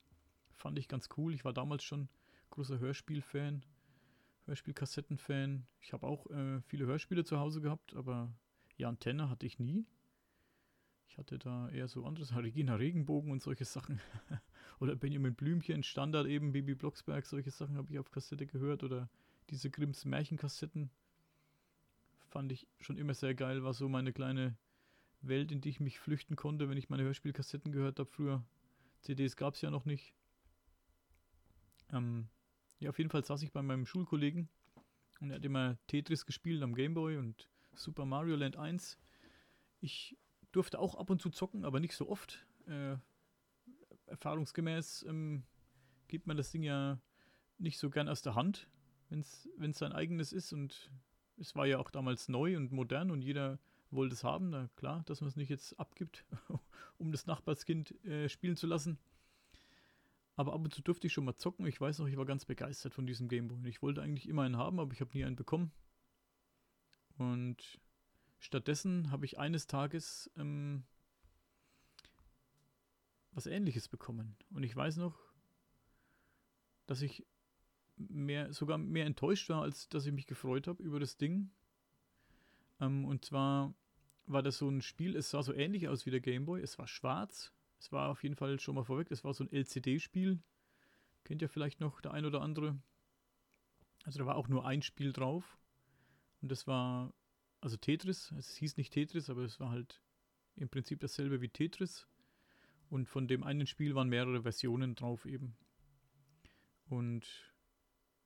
Fand 0.52 0.78
ich 0.78 0.88
ganz 0.88 1.08
cool. 1.16 1.34
Ich 1.34 1.44
war 1.44 1.52
damals 1.52 1.84
schon 1.84 2.08
großer 2.50 2.78
Hörspiel-Fan, 2.78 3.64
Hörspielkassetten-Fan. 4.46 5.66
Ich 5.80 5.92
habe 5.92 6.06
auch 6.06 6.30
äh, 6.30 6.60
viele 6.62 6.86
Hörspiele 6.86 7.24
zu 7.24 7.38
Hause 7.38 7.60
gehabt, 7.60 7.94
aber 7.96 8.32
Jan 8.76 8.98
Tenner 8.98 9.28
hatte 9.28 9.46
ich 9.46 9.58
nie. 9.58 9.84
Ich 11.08 11.18
hatte 11.18 11.38
da 11.38 11.68
eher 11.68 11.88
so 11.88 12.04
anderes, 12.04 12.34
Regina 12.36 12.76
Regenbogen 12.76 13.30
und 13.30 13.42
solche 13.42 13.64
Sachen. 13.64 14.00
oder 14.80 14.96
Benjamin 14.96 15.34
Blümchen, 15.34 15.82
Standard 15.82 16.26
eben, 16.26 16.52
Bibi 16.52 16.74
Blocksberg, 16.74 17.26
solche 17.26 17.50
Sachen 17.50 17.76
habe 17.76 17.92
ich 17.92 17.98
auf 17.98 18.10
Kassette 18.10 18.46
gehört. 18.46 18.82
Oder 18.82 19.08
diese 19.50 19.70
Grimms 19.70 20.04
Märchenkassetten. 20.04 20.90
Fand 22.34 22.50
ich 22.50 22.66
schon 22.80 22.98
immer 22.98 23.14
sehr 23.14 23.32
geil, 23.32 23.62
war 23.62 23.74
so 23.74 23.88
meine 23.88 24.12
kleine 24.12 24.58
Welt, 25.20 25.52
in 25.52 25.60
die 25.60 25.68
ich 25.68 25.78
mich 25.78 26.00
flüchten 26.00 26.34
konnte, 26.34 26.68
wenn 26.68 26.76
ich 26.76 26.88
meine 26.88 27.04
Hörspielkassetten 27.04 27.70
gehört 27.70 28.00
habe 28.00 28.10
früher. 28.10 28.44
CDs 29.02 29.36
gab 29.36 29.54
es 29.54 29.60
ja 29.60 29.70
noch 29.70 29.84
nicht. 29.84 30.16
Ähm, 31.92 32.26
ja, 32.80 32.90
auf 32.90 32.98
jeden 32.98 33.10
Fall 33.10 33.24
saß 33.24 33.40
ich 33.42 33.52
bei 33.52 33.62
meinem 33.62 33.86
Schulkollegen 33.86 34.48
und 35.20 35.30
er 35.30 35.36
hat 35.36 35.44
immer 35.44 35.78
Tetris 35.86 36.26
gespielt 36.26 36.60
am 36.64 36.74
Gameboy 36.74 37.18
und 37.18 37.48
Super 37.72 38.04
Mario 38.04 38.34
Land 38.34 38.56
1. 38.56 38.98
Ich 39.80 40.18
durfte 40.50 40.80
auch 40.80 40.96
ab 40.96 41.10
und 41.10 41.22
zu 41.22 41.30
zocken, 41.30 41.64
aber 41.64 41.78
nicht 41.78 41.94
so 41.94 42.08
oft. 42.08 42.44
Äh, 42.66 42.96
erfahrungsgemäß 44.06 45.04
ähm, 45.08 45.44
gibt 46.08 46.26
man 46.26 46.36
das 46.36 46.50
Ding 46.50 46.64
ja 46.64 47.00
nicht 47.58 47.78
so 47.78 47.90
gern 47.90 48.08
aus 48.08 48.22
der 48.22 48.34
Hand, 48.34 48.68
wenn 49.08 49.20
es 49.20 49.78
sein 49.78 49.92
eigenes 49.92 50.32
ist. 50.32 50.52
Und 50.52 50.90
es 51.38 51.54
war 51.54 51.66
ja 51.66 51.78
auch 51.78 51.90
damals 51.90 52.28
neu 52.28 52.56
und 52.56 52.72
modern 52.72 53.10
und 53.10 53.22
jeder 53.22 53.58
wollte 53.90 54.14
es 54.14 54.24
haben. 54.24 54.50
Na 54.50 54.68
klar, 54.76 55.02
dass 55.06 55.20
man 55.20 55.28
es 55.28 55.36
nicht 55.36 55.48
jetzt 55.48 55.78
abgibt, 55.78 56.24
um 56.98 57.12
das 57.12 57.26
Nachbarskind 57.26 58.04
äh, 58.04 58.28
spielen 58.28 58.56
zu 58.56 58.66
lassen. 58.66 58.98
Aber 60.36 60.52
ab 60.52 60.64
und 60.64 60.74
zu 60.74 60.82
durfte 60.82 61.06
ich 61.06 61.12
schon 61.12 61.24
mal 61.24 61.36
zocken. 61.36 61.66
Ich 61.66 61.80
weiß 61.80 62.00
noch, 62.00 62.08
ich 62.08 62.16
war 62.16 62.24
ganz 62.24 62.44
begeistert 62.44 62.94
von 62.94 63.06
diesem 63.06 63.28
Gameboy. 63.28 63.68
Ich 63.68 63.82
wollte 63.82 64.02
eigentlich 64.02 64.28
immer 64.28 64.42
einen 64.42 64.56
haben, 64.56 64.80
aber 64.80 64.92
ich 64.92 65.00
habe 65.00 65.12
nie 65.16 65.24
einen 65.24 65.36
bekommen. 65.36 65.70
Und 67.18 67.78
stattdessen 68.38 69.12
habe 69.12 69.24
ich 69.24 69.38
eines 69.38 69.68
Tages 69.68 70.30
ähm, 70.36 70.84
was 73.30 73.46
ähnliches 73.46 73.88
bekommen. 73.88 74.36
Und 74.50 74.64
ich 74.64 74.74
weiß 74.74 74.96
noch, 74.96 75.16
dass 76.86 77.00
ich 77.00 77.24
mehr, 77.96 78.52
sogar 78.52 78.78
mehr 78.78 79.06
enttäuscht 79.06 79.48
war, 79.48 79.62
als 79.62 79.88
dass 79.88 80.06
ich 80.06 80.12
mich 80.12 80.26
gefreut 80.26 80.66
habe 80.66 80.82
über 80.82 81.00
das 81.00 81.16
Ding. 81.16 81.50
Ähm, 82.80 83.04
und 83.04 83.24
zwar 83.24 83.74
war 84.26 84.42
das 84.42 84.58
so 84.58 84.68
ein 84.68 84.82
Spiel, 84.82 85.16
es 85.16 85.30
sah 85.30 85.42
so 85.42 85.52
ähnlich 85.52 85.88
aus 85.88 86.06
wie 86.06 86.10
der 86.10 86.20
Gameboy. 86.20 86.60
Es 86.60 86.78
war 86.78 86.86
schwarz, 86.86 87.52
es 87.78 87.92
war 87.92 88.08
auf 88.10 88.22
jeden 88.22 88.36
Fall 88.36 88.58
schon 88.58 88.74
mal 88.74 88.84
vorweg, 88.84 89.10
es 89.10 89.24
war 89.24 89.34
so 89.34 89.44
ein 89.44 89.52
LCD-Spiel. 89.52 90.40
Kennt 91.24 91.42
ihr 91.42 91.48
vielleicht 91.48 91.80
noch 91.80 92.00
der 92.00 92.12
ein 92.12 92.24
oder 92.24 92.42
andere. 92.42 92.78
Also 94.04 94.18
da 94.18 94.26
war 94.26 94.36
auch 94.36 94.48
nur 94.48 94.66
ein 94.66 94.82
Spiel 94.82 95.12
drauf. 95.12 95.58
Und 96.42 96.50
das 96.50 96.66
war, 96.66 97.14
also 97.60 97.76
Tetris. 97.76 98.32
Es 98.32 98.56
hieß 98.56 98.76
nicht 98.76 98.92
Tetris, 98.92 99.30
aber 99.30 99.42
es 99.42 99.58
war 99.60 99.70
halt 99.70 100.02
im 100.56 100.68
Prinzip 100.68 101.00
dasselbe 101.00 101.40
wie 101.40 101.48
Tetris. 101.48 102.06
Und 102.90 103.08
von 103.08 103.26
dem 103.26 103.42
einen 103.42 103.66
Spiel 103.66 103.94
waren 103.94 104.08
mehrere 104.08 104.42
Versionen 104.42 104.94
drauf 104.94 105.24
eben. 105.24 105.56
Und 106.86 107.26
also 107.26 107.53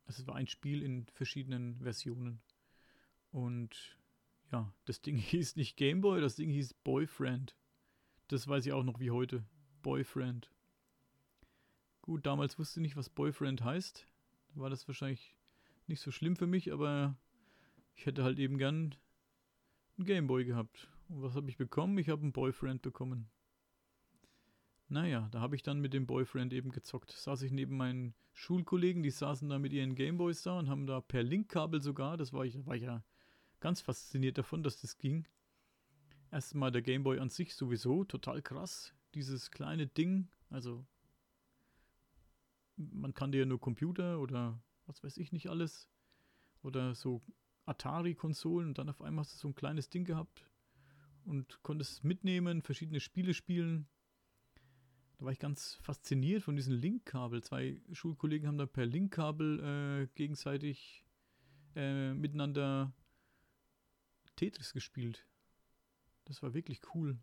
es 0.09 0.27
war 0.27 0.37
ein 0.37 0.47
Spiel 0.47 0.83
in 0.83 1.07
verschiedenen 1.07 1.81
Versionen. 1.81 2.41
Und 3.31 3.99
ja, 4.51 4.73
das 4.87 5.01
Ding 5.03 5.17
hieß 5.17 5.57
nicht 5.57 5.77
Gameboy, 5.77 6.21
das 6.21 6.37
Ding 6.37 6.51
hieß 6.51 6.75
Boyfriend. 6.75 7.57
Das 8.29 8.47
weiß 8.47 8.67
ich 8.67 8.73
auch 8.73 8.85
noch 8.85 9.01
wie 9.01 9.11
heute. 9.11 9.45
Boyfriend. 9.83 10.51
Gut, 12.03 12.27
damals 12.27 12.59
wusste 12.59 12.81
ich 12.81 12.83
nicht, 12.83 12.97
was 12.97 13.11
Boyfriend 13.11 13.63
heißt. 13.63 14.07
War 14.55 14.71
das 14.71 14.89
wahrscheinlich 14.89 15.37
nicht 15.87 16.01
so 16.01 16.11
schlimm 16.11 16.37
für 16.37 16.47
mich, 16.47 16.73
aber 16.73 17.17
ich 17.95 18.07
hätte 18.07 18.25
halt 18.25 18.39
eben 18.39 18.59
gern 18.59 18.95
einen 19.97 20.07
Gameboy 20.07 20.45
gehabt. 20.45 20.89
Und 21.09 21.23
was 21.23 21.35
habe 21.35 21.49
ich 21.49 21.57
bekommen? 21.57 21.99
Ich 21.99 22.09
habe 22.09 22.23
einen 22.23 22.33
Boyfriend 22.33 22.83
bekommen. 22.83 23.31
Naja, 24.89 25.29
da 25.31 25.41
habe 25.41 25.55
ich 25.55 25.63
dann 25.63 25.81
mit 25.81 25.93
dem 25.93 26.07
Boyfriend 26.07 26.53
eben 26.53 26.71
gezockt. 26.71 27.13
Saß 27.13 27.43
ich 27.43 27.53
neben 27.53 27.77
meinen 27.77 28.15
Schulkollegen, 28.33 29.03
die 29.03 29.11
saßen 29.11 29.49
da 29.49 29.59
mit 29.59 29.73
ihren 29.73 29.95
Gameboys 29.95 30.43
da 30.43 30.59
und 30.59 30.69
haben 30.69 30.87
da 30.87 31.01
per 31.01 31.23
Linkkabel 31.23 31.83
sogar, 31.83 32.17
das 32.17 32.33
war 32.33 32.45
ich, 32.45 32.65
war 32.67 32.77
ich 32.77 32.85
ja 32.85 33.05
ganz 33.61 33.81
fasziniert 33.81 34.39
davon, 34.39 34.63
dass 34.63 34.81
das 34.81 34.97
ging, 34.97 35.27
Erstmal 36.31 36.71
der 36.71 36.83
Gameboy 36.83 37.19
an 37.19 37.31
sich 37.31 37.55
sowieso 37.55 38.05
total 38.05 38.43
krass. 38.43 38.95
Dieses 39.15 39.51
kleine 39.51 39.87
Ding, 39.87 40.29
also 40.51 40.87
man 42.77 43.15
kann 43.15 43.33
dir 43.33 43.47
nur 43.47 43.59
Computer 43.59 44.21
oder 44.21 44.63
was 44.87 45.03
weiß 45.03 45.17
ich 45.17 45.33
nicht 45.33 45.49
alles 45.49 45.89
oder 46.63 46.95
so 46.95 47.23
Atari-Konsolen 47.65 48.69
und 48.69 48.79
dann 48.79 48.91
auf 48.91 49.01
einmal 49.01 49.25
hast 49.25 49.35
du 49.35 49.39
so 49.39 49.49
ein 49.49 49.55
kleines 49.55 49.89
Ding 49.89 50.05
gehabt 50.05 50.45
und 51.25 51.63
konntest 51.63 52.05
mitnehmen, 52.05 52.63
verschiedene 52.63 53.01
Spiele 53.01 53.33
spielen. 53.33 53.89
Da 55.19 55.25
war 55.25 55.33
ich 55.33 55.41
ganz 55.41 55.75
fasziniert 55.83 56.45
von 56.45 56.55
diesem 56.55 56.75
Linkkabel. 56.75 57.43
Zwei 57.43 57.81
Schulkollegen 57.93 58.47
haben 58.47 58.59
da 58.59 58.67
per 58.67 58.87
Linkkabel 58.87 59.61
äh, 59.61 60.07
gegenseitig 60.15 61.05
äh, 61.75 62.15
miteinander 62.15 62.93
Tetris 64.37 64.73
gespielt. 64.73 65.27
Das 66.25 66.41
war 66.43 66.55
wirklich 66.55 66.81
cool. 66.95 67.19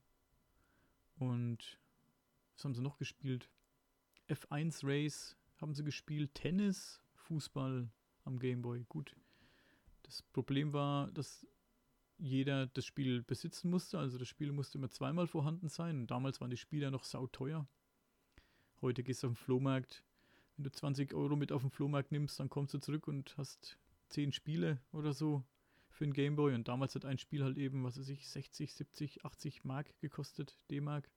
Und 1.18 1.80
was 2.54 2.66
haben 2.66 2.76
sie 2.76 2.82
noch 2.82 2.98
gespielt? 2.98 3.50
F1 4.28 4.82
Race 4.84 5.38
haben 5.62 5.74
sie 5.74 5.86
gespielt, 5.86 6.36
Tennis, 6.36 7.02
Fußball 7.14 7.90
am 8.26 8.40
Gameboy. 8.40 8.84
Gut. 8.90 9.16
Das 10.04 10.22
Problem 10.22 10.74
war, 10.74 11.10
dass 11.12 11.48
jeder 12.18 12.68
das 12.68 12.86
Spiel 12.86 13.24
besitzen 13.24 13.70
musste. 13.70 14.00
Also 14.00 14.18
das 14.18 14.28
Spiel 14.28 14.52
musste 14.52 14.78
immer 14.78 14.90
zweimal 14.90 15.28
vorhanden 15.28 15.70
sein. 15.70 16.02
Und 16.02 16.12
damals 16.12 16.42
waren 16.42 16.50
die 16.50 16.58
Spieler 16.58 16.92
noch 16.92 17.06
sauteuer. 17.06 17.68
Heute 18.86 19.02
gehst 19.02 19.24
du 19.24 19.28
auf 19.30 19.34
den 19.34 19.38
Flohmarkt. 19.38 20.04
Wenn 20.56 20.66
du 20.66 20.72
20 20.72 21.16
Euro 21.16 21.36
mit 21.36 21.52
auf 21.52 21.64
den 21.64 21.72
Flohmarkt 21.72 22.12
nimmst, 22.12 22.40
dann 22.40 22.52
kommst 22.52 22.72
du 22.76 22.78
zurück 22.78 23.08
und 23.08 23.36
hast 23.36 23.80
10 24.10 24.32
Spiele 24.32 24.80
oder 24.92 25.12
so 25.12 25.44
für 25.90 26.04
einen 26.04 26.14
Gameboy 26.14 26.54
und 26.54 26.68
damals 26.68 26.94
hat 26.94 27.04
ein 27.04 27.18
Spiel 27.18 27.44
halt 27.44 27.58
eben, 27.58 27.84
was 27.84 27.98
weiß 27.98 28.10
ich, 28.10 28.30
60, 28.30 28.76
70, 28.76 29.26
80 29.26 29.64
Mark 29.64 30.00
gekostet, 30.02 30.60
D-Mark. 30.70 31.10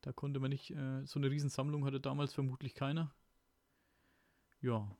Da 0.00 0.14
konnte 0.14 0.40
man 0.40 0.48
nicht, 0.48 0.70
äh, 0.70 1.04
so 1.04 1.18
eine 1.18 1.30
Riesensammlung 1.30 1.84
hatte 1.84 2.00
damals 2.00 2.32
vermutlich 2.32 2.72
keiner. 2.72 3.14
Ja, 4.62 4.90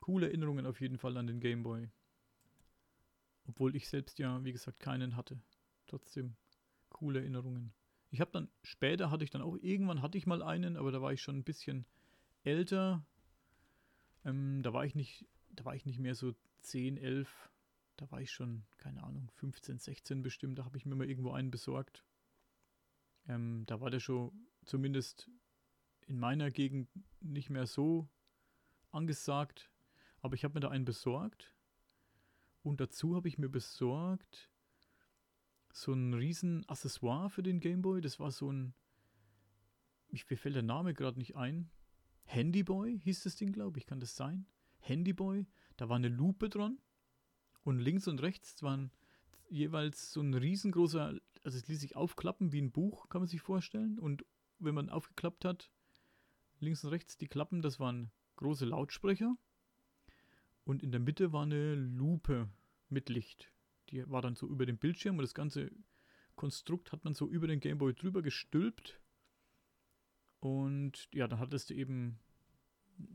coole 0.00 0.26
Erinnerungen 0.26 0.66
auf 0.66 0.82
jeden 0.82 0.98
Fall 0.98 1.16
an 1.16 1.28
den 1.28 1.40
Gameboy. 1.40 1.88
Obwohl 3.48 3.74
ich 3.74 3.88
selbst 3.88 4.18
ja, 4.18 4.44
wie 4.44 4.52
gesagt, 4.52 4.80
keinen 4.80 5.16
hatte. 5.16 5.40
Trotzdem 5.86 6.36
coole 6.90 7.20
Erinnerungen. 7.20 7.72
Ich 8.10 8.20
habe 8.20 8.30
dann, 8.30 8.48
später 8.62 9.10
hatte 9.10 9.24
ich 9.24 9.30
dann 9.30 9.42
auch, 9.42 9.56
irgendwann 9.60 10.02
hatte 10.02 10.18
ich 10.18 10.26
mal 10.26 10.42
einen, 10.42 10.76
aber 10.76 10.92
da 10.92 11.02
war 11.02 11.12
ich 11.12 11.22
schon 11.22 11.36
ein 11.36 11.44
bisschen 11.44 11.86
älter. 12.44 13.04
Ähm, 14.24 14.62
da 14.62 14.72
war 14.72 14.84
ich 14.84 14.94
nicht, 14.94 15.26
da 15.50 15.64
war 15.64 15.74
ich 15.74 15.86
nicht 15.86 15.98
mehr 15.98 16.14
so 16.14 16.34
10, 16.60 16.96
11, 16.96 17.50
da 17.96 18.10
war 18.10 18.20
ich 18.20 18.30
schon, 18.30 18.64
keine 18.76 19.02
Ahnung, 19.02 19.30
15, 19.34 19.78
16 19.78 20.22
bestimmt, 20.22 20.58
da 20.58 20.64
habe 20.64 20.76
ich 20.76 20.86
mir 20.86 20.94
mal 20.94 21.08
irgendwo 21.08 21.32
einen 21.32 21.50
besorgt. 21.50 22.04
Ähm, 23.28 23.64
da 23.66 23.80
war 23.80 23.90
der 23.90 24.00
schon 24.00 24.32
zumindest 24.64 25.30
in 26.06 26.18
meiner 26.18 26.50
Gegend 26.50 26.88
nicht 27.20 27.50
mehr 27.50 27.66
so 27.66 28.08
angesagt, 28.90 29.70
aber 30.20 30.34
ich 30.34 30.44
habe 30.44 30.54
mir 30.54 30.60
da 30.60 30.70
einen 30.70 30.84
besorgt. 30.84 31.52
Und 32.62 32.80
dazu 32.80 33.14
habe 33.14 33.28
ich 33.28 33.38
mir 33.38 33.48
besorgt 33.48 34.50
so 35.76 35.92
ein 35.92 36.14
riesen 36.14 36.66
Accessoire 36.68 37.28
für 37.28 37.42
den 37.42 37.60
Gameboy. 37.60 38.00
Das 38.00 38.18
war 38.18 38.30
so 38.30 38.50
ein, 38.50 38.74
ich, 40.08 40.28
mir 40.30 40.38
fällt 40.38 40.54
der 40.54 40.62
Name 40.62 40.94
gerade 40.94 41.18
nicht 41.18 41.36
ein. 41.36 41.70
Handyboy 42.24 42.98
hieß 42.98 43.24
das 43.24 43.36
Ding, 43.36 43.52
glaube 43.52 43.78
ich, 43.78 43.86
kann 43.86 44.00
das 44.00 44.16
sein? 44.16 44.46
Handyboy, 44.78 45.46
da 45.76 45.88
war 45.88 45.96
eine 45.96 46.08
Lupe 46.08 46.48
dran 46.48 46.78
und 47.62 47.78
links 47.78 48.08
und 48.08 48.22
rechts 48.22 48.62
waren 48.62 48.90
jeweils 49.48 50.12
so 50.12 50.22
ein 50.22 50.32
riesengroßer, 50.32 51.20
also 51.44 51.58
es 51.58 51.68
ließ 51.68 51.80
sich 51.80 51.94
aufklappen 51.94 52.52
wie 52.52 52.62
ein 52.62 52.72
Buch, 52.72 53.08
kann 53.10 53.20
man 53.20 53.28
sich 53.28 53.42
vorstellen. 53.42 53.98
Und 53.98 54.24
wenn 54.58 54.74
man 54.74 54.88
aufgeklappt 54.88 55.44
hat, 55.44 55.70
links 56.58 56.84
und 56.84 56.90
rechts 56.90 57.18
die 57.18 57.28
Klappen, 57.28 57.60
das 57.60 57.78
waren 57.78 58.10
große 58.36 58.64
Lautsprecher. 58.64 59.36
Und 60.64 60.82
in 60.82 60.90
der 60.90 61.00
Mitte 61.00 61.32
war 61.32 61.42
eine 61.42 61.74
Lupe 61.74 62.48
mit 62.88 63.08
Licht. 63.10 63.52
Die 63.90 64.08
war 64.10 64.22
dann 64.22 64.36
so 64.36 64.46
über 64.46 64.66
dem 64.66 64.78
Bildschirm 64.78 65.16
und 65.16 65.22
das 65.22 65.34
ganze 65.34 65.70
Konstrukt 66.34 66.92
hat 66.92 67.04
man 67.04 67.14
so 67.14 67.28
über 67.28 67.46
den 67.46 67.60
Gameboy 67.60 67.94
drüber 67.94 68.22
gestülpt. 68.22 69.00
Und 70.40 71.08
ja, 71.12 71.26
dann 71.26 71.38
hattest 71.38 71.70
du 71.70 71.74
eben, 71.74 72.18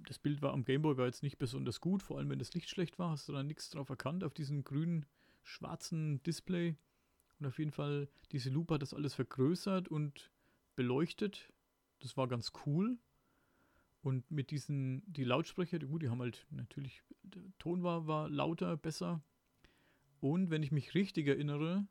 das 0.07 0.19
Bild 0.19 0.41
war 0.41 0.53
am 0.53 0.65
Gameboy 0.65 0.97
war 0.97 1.05
jetzt 1.05 1.23
nicht 1.23 1.37
besonders 1.37 1.79
gut, 1.79 2.03
vor 2.03 2.17
allem 2.17 2.29
wenn 2.29 2.39
das 2.39 2.53
Licht 2.53 2.69
schlecht 2.69 2.99
war, 2.99 3.11
hast 3.11 3.27
du 3.29 3.33
dann 3.33 3.47
nichts 3.47 3.69
drauf 3.69 3.89
erkannt 3.89 4.23
auf 4.23 4.33
diesem 4.33 4.63
grünen, 4.63 5.05
schwarzen 5.43 6.21
Display. 6.23 6.75
Und 7.39 7.47
auf 7.47 7.59
jeden 7.59 7.71
Fall, 7.71 8.09
diese 8.31 8.49
Lupe 8.49 8.75
hat 8.75 8.81
das 8.81 8.93
alles 8.93 9.13
vergrößert 9.13 9.87
und 9.87 10.31
beleuchtet. 10.75 11.51
Das 11.99 12.17
war 12.17 12.27
ganz 12.27 12.51
cool. 12.65 12.97
Und 14.01 14.29
mit 14.31 14.51
diesen, 14.51 15.03
die 15.11 15.23
Lautsprecher, 15.23 15.77
die, 15.77 15.85
gut, 15.85 16.01
die 16.01 16.09
haben 16.09 16.21
halt 16.21 16.47
natürlich, 16.49 17.03
der 17.21 17.43
Ton 17.59 17.83
war, 17.83 18.07
war 18.07 18.29
lauter, 18.29 18.75
besser. 18.77 19.21
Und 20.21 20.51
wenn 20.51 20.63
ich 20.63 20.71
mich 20.71 20.93
richtig 20.93 21.27
erinnere, 21.27 21.87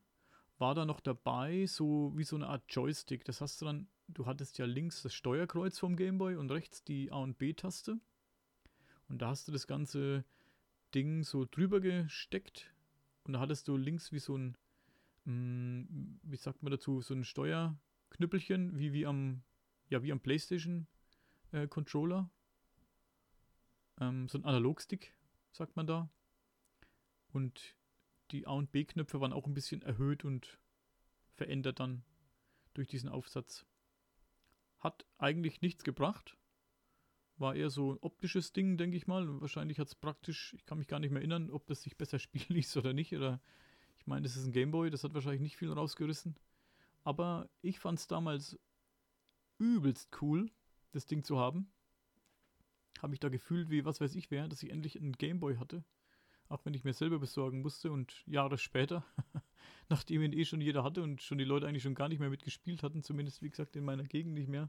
war 0.57 0.75
da 0.75 0.85
noch 0.85 1.01
dabei 1.01 1.67
so 1.67 2.13
wie 2.15 2.25
so 2.25 2.37
eine 2.37 2.47
Art 2.47 2.63
Joystick. 2.69 3.25
Das 3.25 3.41
hast 3.41 3.61
du 3.61 3.67
dann, 3.67 3.89
du 4.09 4.25
hattest 4.25 4.57
ja 4.59 4.67
links 4.67 5.03
das 5.03 5.15
Steuerkreuz 5.15 5.79
vom 5.79 5.97
Gameboy 5.97 6.37
und 6.37 6.51
rechts 6.51 6.85
die 6.85 7.11
A 7.11 7.17
und 7.17 7.39
B-Taste. 7.39 7.99
Und 9.09 9.21
da 9.21 9.29
hast 9.29 9.49
du 9.49 9.53
das 9.53 9.67
ganze 9.67 10.25
Ding 10.95 11.25
so 11.25 11.45
drüber 11.45 11.81
gesteckt. 11.81 12.73
Und 13.25 13.33
da 13.33 13.41
hattest 13.41 13.67
du 13.67 13.77
links 13.77 14.13
wie 14.13 14.21
so 14.21 14.37
ein, 14.37 14.57
mh, 15.25 15.33
mm, 15.35 16.21
wie 16.23 16.37
sagt 16.37 16.63
man 16.63 16.71
dazu, 16.71 17.01
so 17.01 17.15
ein 17.15 17.25
Steuerknüppelchen, 17.25 18.79
wie, 18.79 18.93
wie 18.93 19.07
am, 19.07 19.43
ja, 19.89 20.05
wie 20.05 20.13
am 20.13 20.21
PlayStation 20.21 20.87
äh, 21.51 21.67
Controller. 21.67 22.31
Ähm, 23.99 24.29
so 24.29 24.39
ein 24.39 24.45
Analogstick, 24.45 25.17
sagt 25.51 25.75
man 25.75 25.89
da. 25.89 26.09
Und 27.33 27.77
die 28.33 28.47
A- 28.47 28.53
und 28.53 28.73
B-Knöpfe 28.73 29.21
waren 29.21 29.33
auch 29.33 29.47
ein 29.47 29.55
bisschen 29.55 29.83
erhöht 29.83 30.25
und 30.25 30.59
verändert 31.35 31.81
dann 31.81 32.05
durch 32.75 32.89
diesen 32.89 33.09
Aufsatz. 33.09 33.67
Hat 34.79 35.05
eigentlich 35.19 35.61
nichts 35.61 35.85
gebracht. 35.85 36.37
War 37.37 37.55
eher 37.55 37.71
so 37.71 37.95
ein 37.95 37.99
optisches 38.01 38.53
Ding, 38.53 38.77
denke 38.77 38.97
ich 38.97 39.07
mal. 39.07 39.41
wahrscheinlich 39.41 39.79
hat 39.79 39.89
es 39.89 39.95
praktisch, 39.95 40.55
ich 40.55 40.67
kann 40.67 40.79
mich 40.79 40.89
gar 40.89 41.01
nicht 41.01 41.11
mehr 41.11 41.21
erinnern, 41.21 41.51
ob 41.51 41.67
das 41.67 41.83
sich 41.83 41.97
besser 41.97 42.19
spielen 42.19 42.47
ließ 42.49 42.77
oder 42.77 42.93
nicht. 42.93 43.15
Oder 43.15 43.41
ich 43.99 44.07
meine, 44.07 44.23
das 44.23 44.37
ist 44.37 44.47
ein 44.47 44.53
Gameboy, 44.53 44.91
das 44.91 45.05
hat 45.05 45.15
wahrscheinlich 45.15 45.41
nicht 45.41 45.57
viel 45.57 45.73
rausgerissen. 45.73 46.37
Aber 47.03 47.49
ich 47.63 47.79
fand 47.79 47.99
es 47.99 48.07
damals 48.07 48.59
übelst 49.59 50.11
cool, 50.21 50.51
das 50.93 51.07
Ding 51.07 51.25
zu 51.25 51.39
haben. 51.39 51.71
Habe 52.99 53.11
mich 53.11 53.21
da 53.21 53.29
gefühlt 53.29 53.71
wie 53.71 53.85
was 53.85 54.01
weiß 54.01 54.15
ich 54.15 54.31
wer, 54.31 54.49
dass 54.49 54.63
ich 54.63 54.71
endlich 54.71 54.99
einen 54.99 55.13
Gameboy 55.13 55.57
hatte. 55.57 55.85
Auch 56.51 56.65
wenn 56.65 56.75
ich 56.75 56.83
mir 56.83 56.93
selber 56.93 57.21
besorgen 57.21 57.63
musste 57.63 57.93
und 57.93 58.27
Jahre 58.27 58.59
später, 58.59 59.05
nachdem 59.89 60.21
ihn 60.23 60.33
eh 60.33 60.45
schon 60.45 60.61
jeder 60.61 60.83
hatte 60.83 61.01
und 61.01 61.23
schon 61.23 61.39
die 61.39 61.45
Leute 61.45 61.69
eigentlich 61.69 61.85
schon 61.85 61.95
gar 61.95 62.09
nicht 62.09 62.19
mehr 62.19 62.29
mitgespielt 62.29 62.83
hatten, 62.83 63.05
zumindest 63.05 63.41
wie 63.41 63.51
gesagt 63.51 63.77
in 63.77 63.85
meiner 63.85 64.03
Gegend 64.03 64.35
nicht 64.35 64.49
mehr. 64.49 64.69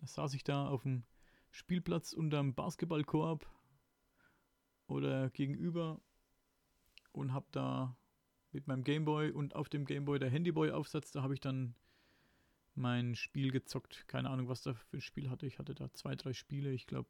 Da 0.00 0.06
saß 0.06 0.34
ich 0.34 0.44
da 0.44 0.68
auf 0.68 0.82
dem 0.82 1.04
Spielplatz 1.50 2.12
unterm 2.12 2.54
Basketballkorb 2.54 3.50
oder 4.86 5.30
gegenüber 5.30 6.02
und 7.12 7.32
hab 7.32 7.50
da 7.52 7.96
mit 8.52 8.66
meinem 8.66 8.84
Gameboy 8.84 9.30
und 9.30 9.56
auf 9.56 9.70
dem 9.70 9.86
Gameboy 9.86 10.18
der 10.18 10.28
Handyboy-Aufsatz, 10.28 11.10
da 11.10 11.22
habe 11.22 11.32
ich 11.32 11.40
dann 11.40 11.74
mein 12.74 13.14
Spiel 13.14 13.50
gezockt. 13.50 14.06
Keine 14.08 14.28
Ahnung, 14.28 14.48
was 14.48 14.60
da 14.60 14.74
für 14.74 14.98
ein 14.98 15.00
Spiel 15.00 15.30
hatte. 15.30 15.46
Ich 15.46 15.58
hatte 15.58 15.74
da 15.74 15.90
zwei, 15.94 16.16
drei 16.16 16.34
Spiele. 16.34 16.70
Ich 16.70 16.86
glaube, 16.86 17.08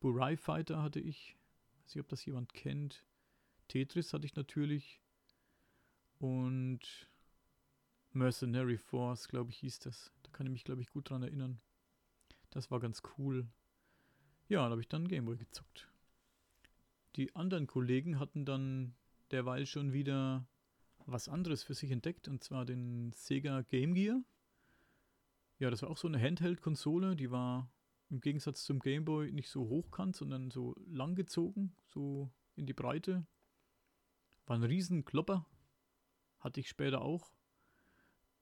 Burai 0.00 0.36
Fighter 0.36 0.82
hatte 0.82 1.00
ich. 1.00 1.38
Weiß 1.90 1.96
nicht, 1.96 2.04
ob 2.04 2.08
das 2.08 2.24
jemand 2.24 2.52
kennt. 2.54 3.04
Tetris 3.66 4.12
hatte 4.12 4.24
ich 4.24 4.36
natürlich. 4.36 5.00
Und 6.20 7.08
Mercenary 8.12 8.78
Force, 8.78 9.26
glaube 9.26 9.50
ich, 9.50 9.56
hieß 9.56 9.80
das. 9.80 10.12
Da 10.22 10.30
kann 10.30 10.46
ich 10.46 10.52
mich, 10.52 10.62
glaube 10.62 10.82
ich, 10.82 10.90
gut 10.90 11.10
dran 11.10 11.24
erinnern. 11.24 11.60
Das 12.50 12.70
war 12.70 12.78
ganz 12.78 13.02
cool. 13.18 13.48
Ja, 14.48 14.62
da 14.66 14.70
habe 14.70 14.80
ich 14.80 14.86
dann 14.86 15.08
Gameboy 15.08 15.36
gezockt. 15.36 15.88
Die 17.16 17.34
anderen 17.34 17.66
Kollegen 17.66 18.20
hatten 18.20 18.44
dann 18.44 18.94
derweil 19.32 19.66
schon 19.66 19.92
wieder 19.92 20.46
was 21.06 21.28
anderes 21.28 21.64
für 21.64 21.74
sich 21.74 21.90
entdeckt, 21.90 22.28
und 22.28 22.44
zwar 22.44 22.64
den 22.64 23.10
Sega 23.14 23.62
Game 23.62 23.94
Gear. 23.94 24.22
Ja, 25.58 25.70
das 25.70 25.82
war 25.82 25.90
auch 25.90 25.98
so 25.98 26.06
eine 26.06 26.20
Handheld-Konsole, 26.20 27.16
die 27.16 27.32
war 27.32 27.68
im 28.10 28.20
Gegensatz 28.20 28.64
zum 28.64 28.80
Gameboy 28.80 29.32
nicht 29.32 29.48
so 29.48 29.68
hochkant, 29.68 30.16
sondern 30.16 30.50
so 30.50 30.74
langgezogen, 30.86 31.72
so 31.86 32.30
in 32.56 32.66
die 32.66 32.72
Breite. 32.72 33.24
War 34.46 34.56
ein 34.56 34.64
riesen 34.64 35.04
Klopper. 35.04 35.46
Hatte 36.40 36.60
ich 36.60 36.68
später 36.68 37.02
auch. 37.02 37.32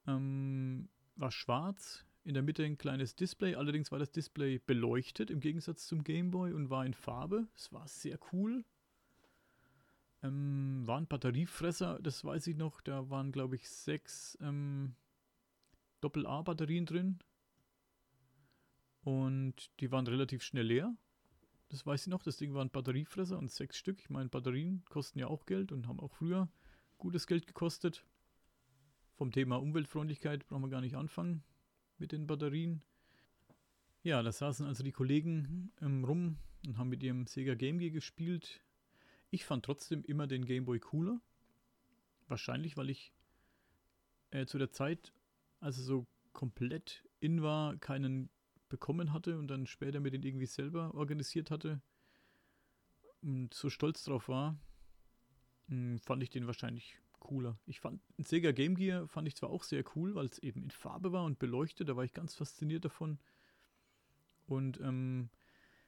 Ähm, 0.06 0.88
war 1.16 1.30
schwarz, 1.30 2.06
in 2.24 2.34
der 2.34 2.42
Mitte 2.42 2.64
ein 2.64 2.78
kleines 2.78 3.14
Display. 3.14 3.54
Allerdings 3.54 3.92
war 3.92 3.98
das 3.98 4.10
Display 4.10 4.58
beleuchtet 4.58 5.30
im 5.30 5.40
Gegensatz 5.40 5.86
zum 5.86 6.04
Gameboy 6.04 6.52
und 6.52 6.70
war 6.70 6.86
in 6.86 6.94
Farbe. 6.94 7.46
Es 7.54 7.72
war 7.72 7.88
sehr 7.88 8.18
cool. 8.32 8.64
Ähm, 10.22 10.82
war 10.84 10.98
ein 10.98 11.06
Batteriefresser, 11.06 11.98
das 12.02 12.24
weiß 12.24 12.46
ich 12.48 12.56
noch. 12.56 12.80
Da 12.80 13.08
waren, 13.10 13.32
glaube 13.32 13.56
ich, 13.56 13.68
sechs 13.68 14.36
ähm, 14.40 14.94
Doppel-A-Batterien 16.00 16.86
drin. 16.86 17.18
Und 19.08 19.70
die 19.80 19.90
waren 19.90 20.06
relativ 20.06 20.42
schnell 20.42 20.66
leer. 20.66 20.94
Das 21.70 21.86
weiß 21.86 22.02
ich 22.02 22.08
noch. 22.08 22.22
Das 22.22 22.36
Ding 22.36 22.52
war 22.52 22.62
ein 22.62 22.68
Batteriefresser 22.68 23.38
und 23.38 23.50
sechs 23.50 23.78
Stück. 23.78 24.00
Ich 24.02 24.10
meine, 24.10 24.28
Batterien 24.28 24.84
kosten 24.90 25.18
ja 25.18 25.28
auch 25.28 25.46
Geld 25.46 25.72
und 25.72 25.86
haben 25.86 25.98
auch 25.98 26.12
früher 26.12 26.50
gutes 26.98 27.26
Geld 27.26 27.46
gekostet. 27.46 28.04
Vom 29.14 29.32
Thema 29.32 29.56
Umweltfreundlichkeit 29.56 30.46
brauchen 30.46 30.60
wir 30.60 30.68
gar 30.68 30.82
nicht 30.82 30.94
anfangen 30.94 31.42
mit 31.96 32.12
den 32.12 32.26
Batterien. 32.26 32.82
Ja, 34.02 34.22
da 34.22 34.30
saßen 34.30 34.66
also 34.66 34.84
die 34.84 34.92
Kollegen 34.92 35.72
ähm, 35.80 36.04
rum 36.04 36.36
und 36.66 36.76
haben 36.76 36.90
mit 36.90 37.02
ihrem 37.02 37.26
Sega 37.26 37.54
Game 37.54 37.78
Gear 37.78 37.92
gespielt. 37.92 38.62
Ich 39.30 39.46
fand 39.46 39.64
trotzdem 39.64 40.04
immer 40.04 40.26
den 40.26 40.44
Game 40.44 40.66
Boy 40.66 40.80
cooler. 40.80 41.18
Wahrscheinlich, 42.26 42.76
weil 42.76 42.90
ich 42.90 43.14
äh, 44.32 44.44
zu 44.44 44.58
der 44.58 44.70
Zeit 44.70 45.14
als 45.60 45.78
er 45.78 45.84
so 45.84 46.06
komplett 46.34 47.08
in 47.20 47.40
war, 47.40 47.74
keinen 47.78 48.28
bekommen 48.68 49.12
hatte 49.12 49.38
und 49.38 49.48
dann 49.48 49.66
später 49.66 50.00
mir 50.00 50.10
den 50.10 50.22
irgendwie 50.22 50.46
selber 50.46 50.94
organisiert 50.94 51.50
hatte 51.50 51.80
und 53.22 53.52
so 53.54 53.70
stolz 53.70 54.04
drauf 54.04 54.28
war, 54.28 54.56
hm, 55.68 55.98
fand 55.98 56.22
ich 56.22 56.30
den 56.30 56.46
wahrscheinlich 56.46 56.98
cooler. 57.18 57.58
Ich 57.66 57.80
fand 57.80 58.00
Sega 58.18 58.52
Game 58.52 58.76
Gear 58.76 59.08
fand 59.08 59.28
ich 59.28 59.36
zwar 59.36 59.50
auch 59.50 59.64
sehr 59.64 59.84
cool, 59.94 60.14
weil 60.14 60.26
es 60.26 60.38
eben 60.38 60.62
in 60.62 60.70
Farbe 60.70 61.12
war 61.12 61.24
und 61.24 61.38
beleuchtet, 61.38 61.88
da 61.88 61.96
war 61.96 62.04
ich 62.04 62.14
ganz 62.14 62.34
fasziniert 62.34 62.84
davon. 62.84 63.18
Und 64.46 64.80
ähm, 64.80 65.28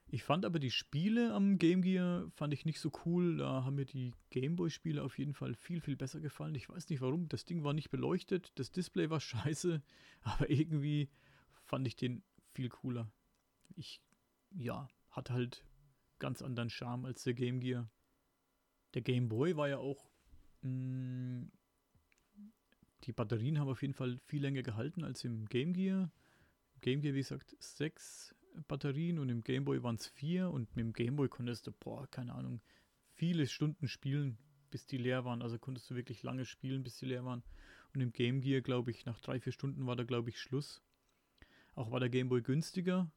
ich 0.06 0.24
fand 0.24 0.44
aber 0.44 0.58
die 0.58 0.72
Spiele 0.72 1.32
am 1.32 1.58
Game 1.58 1.82
Gear 1.82 2.28
fand 2.34 2.52
ich 2.52 2.64
nicht 2.64 2.80
so 2.80 2.90
cool. 3.06 3.36
Da 3.38 3.64
haben 3.64 3.76
mir 3.76 3.86
die 3.86 4.12
Gameboy-Spiele 4.30 5.02
auf 5.02 5.18
jeden 5.18 5.34
Fall 5.34 5.54
viel, 5.54 5.80
viel 5.80 5.96
besser 5.96 6.20
gefallen. 6.20 6.56
Ich 6.56 6.68
weiß 6.68 6.88
nicht 6.88 7.00
warum. 7.00 7.28
Das 7.28 7.44
Ding 7.44 7.62
war 7.62 7.72
nicht 7.72 7.90
beleuchtet, 7.90 8.52
das 8.56 8.72
Display 8.72 9.08
war 9.08 9.20
scheiße, 9.20 9.82
aber 10.22 10.50
irgendwie 10.50 11.08
fand 11.62 11.86
ich 11.86 11.94
den 11.94 12.22
viel 12.60 12.68
cooler. 12.68 13.10
Ich, 13.76 14.02
ja, 14.50 14.86
hat 15.08 15.30
halt 15.30 15.64
ganz 16.18 16.42
anderen 16.42 16.68
Charme 16.68 17.06
als 17.06 17.22
der 17.22 17.32
Game 17.32 17.60
Gear. 17.60 17.88
Der 18.92 19.00
Game 19.00 19.30
Boy 19.30 19.56
war 19.56 19.70
ja 19.70 19.78
auch. 19.78 20.10
Mm, 20.60 21.44
die 23.04 23.12
Batterien 23.12 23.58
haben 23.58 23.70
auf 23.70 23.80
jeden 23.80 23.94
Fall 23.94 24.18
viel 24.26 24.42
länger 24.42 24.62
gehalten 24.62 25.04
als 25.04 25.24
im 25.24 25.46
Game 25.46 25.72
Gear. 25.72 26.12
Im 26.74 26.80
Game 26.82 27.00
Gear, 27.00 27.14
wie 27.14 27.20
gesagt, 27.20 27.56
sechs 27.60 28.34
Batterien 28.68 29.18
und 29.18 29.30
im 29.30 29.42
Gameboy 29.42 29.82
waren 29.82 29.94
es 29.94 30.06
vier 30.06 30.50
und 30.50 30.76
mit 30.76 30.84
dem 30.84 30.92
Gameboy 30.92 31.30
konntest 31.30 31.66
du, 31.66 31.72
boah, 31.72 32.06
keine 32.08 32.34
Ahnung, 32.34 32.60
viele 33.14 33.46
Stunden 33.46 33.88
spielen, 33.88 34.36
bis 34.70 34.84
die 34.84 34.98
leer 34.98 35.24
waren. 35.24 35.40
Also 35.40 35.58
konntest 35.58 35.88
du 35.88 35.94
wirklich 35.94 36.22
lange 36.22 36.44
spielen, 36.44 36.82
bis 36.82 36.98
die 36.98 37.06
leer 37.06 37.24
waren. 37.24 37.42
Und 37.94 38.02
im 38.02 38.12
Game 38.12 38.42
Gear, 38.42 38.60
glaube 38.60 38.90
ich, 38.90 39.06
nach 39.06 39.18
drei, 39.20 39.40
vier 39.40 39.52
Stunden 39.52 39.86
war 39.86 39.96
da, 39.96 40.04
glaube 40.04 40.28
ich, 40.28 40.38
Schluss. 40.38 40.82
Auch 41.74 41.90
war 41.90 42.00
der 42.00 42.10
Gameboy 42.10 42.42
günstiger. 42.42 43.10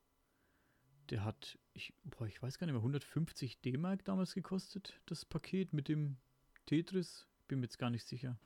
Der 1.10 1.26
hat, 1.26 1.60
ich, 1.74 1.94
boah, 2.04 2.28
ich 2.28 2.42
weiß 2.42 2.58
gar 2.58 2.66
nicht 2.66 2.74
mehr, 2.74 2.82
150 2.82 3.62
D-Mark 3.62 4.06
damals 4.06 4.34
gekostet, 4.34 5.02
das 5.06 5.26
Paket 5.26 5.74
mit 5.74 5.88
dem 5.88 6.18
Tetris. 6.66 7.28
Bin 7.48 7.60
mir 7.60 7.66
jetzt 7.66 7.78
gar 7.78 7.90
nicht 7.90 8.06
sicher. 8.06 8.40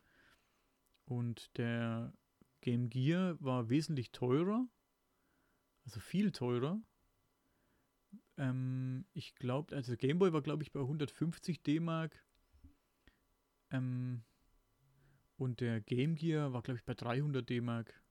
Und 1.06 1.56
der 1.58 2.14
Game 2.62 2.90
Gear 2.90 3.38
war 3.40 3.70
wesentlich 3.70 4.12
teurer 4.12 4.68
also 5.88 6.02
viel 6.02 6.34
teurer. 6.34 6.82
Ähm, 8.36 9.06
ich 9.14 9.36
glaube, 9.36 9.74
also 9.74 9.96
Gameboy 9.96 10.34
war, 10.34 10.42
glaube 10.42 10.62
ich, 10.62 10.74
bei 10.74 10.82
150 10.82 11.64
D-Mark. 11.64 12.22
Ähm, 13.72 14.26
und 15.38 15.62
der 15.62 15.80
Game 15.80 16.16
Gear 16.16 16.52
war, 16.52 16.62
glaube 16.62 16.78
ich, 16.78 16.84
bei 16.84 16.94
300 16.94 17.50
D-Mark. 17.50 18.04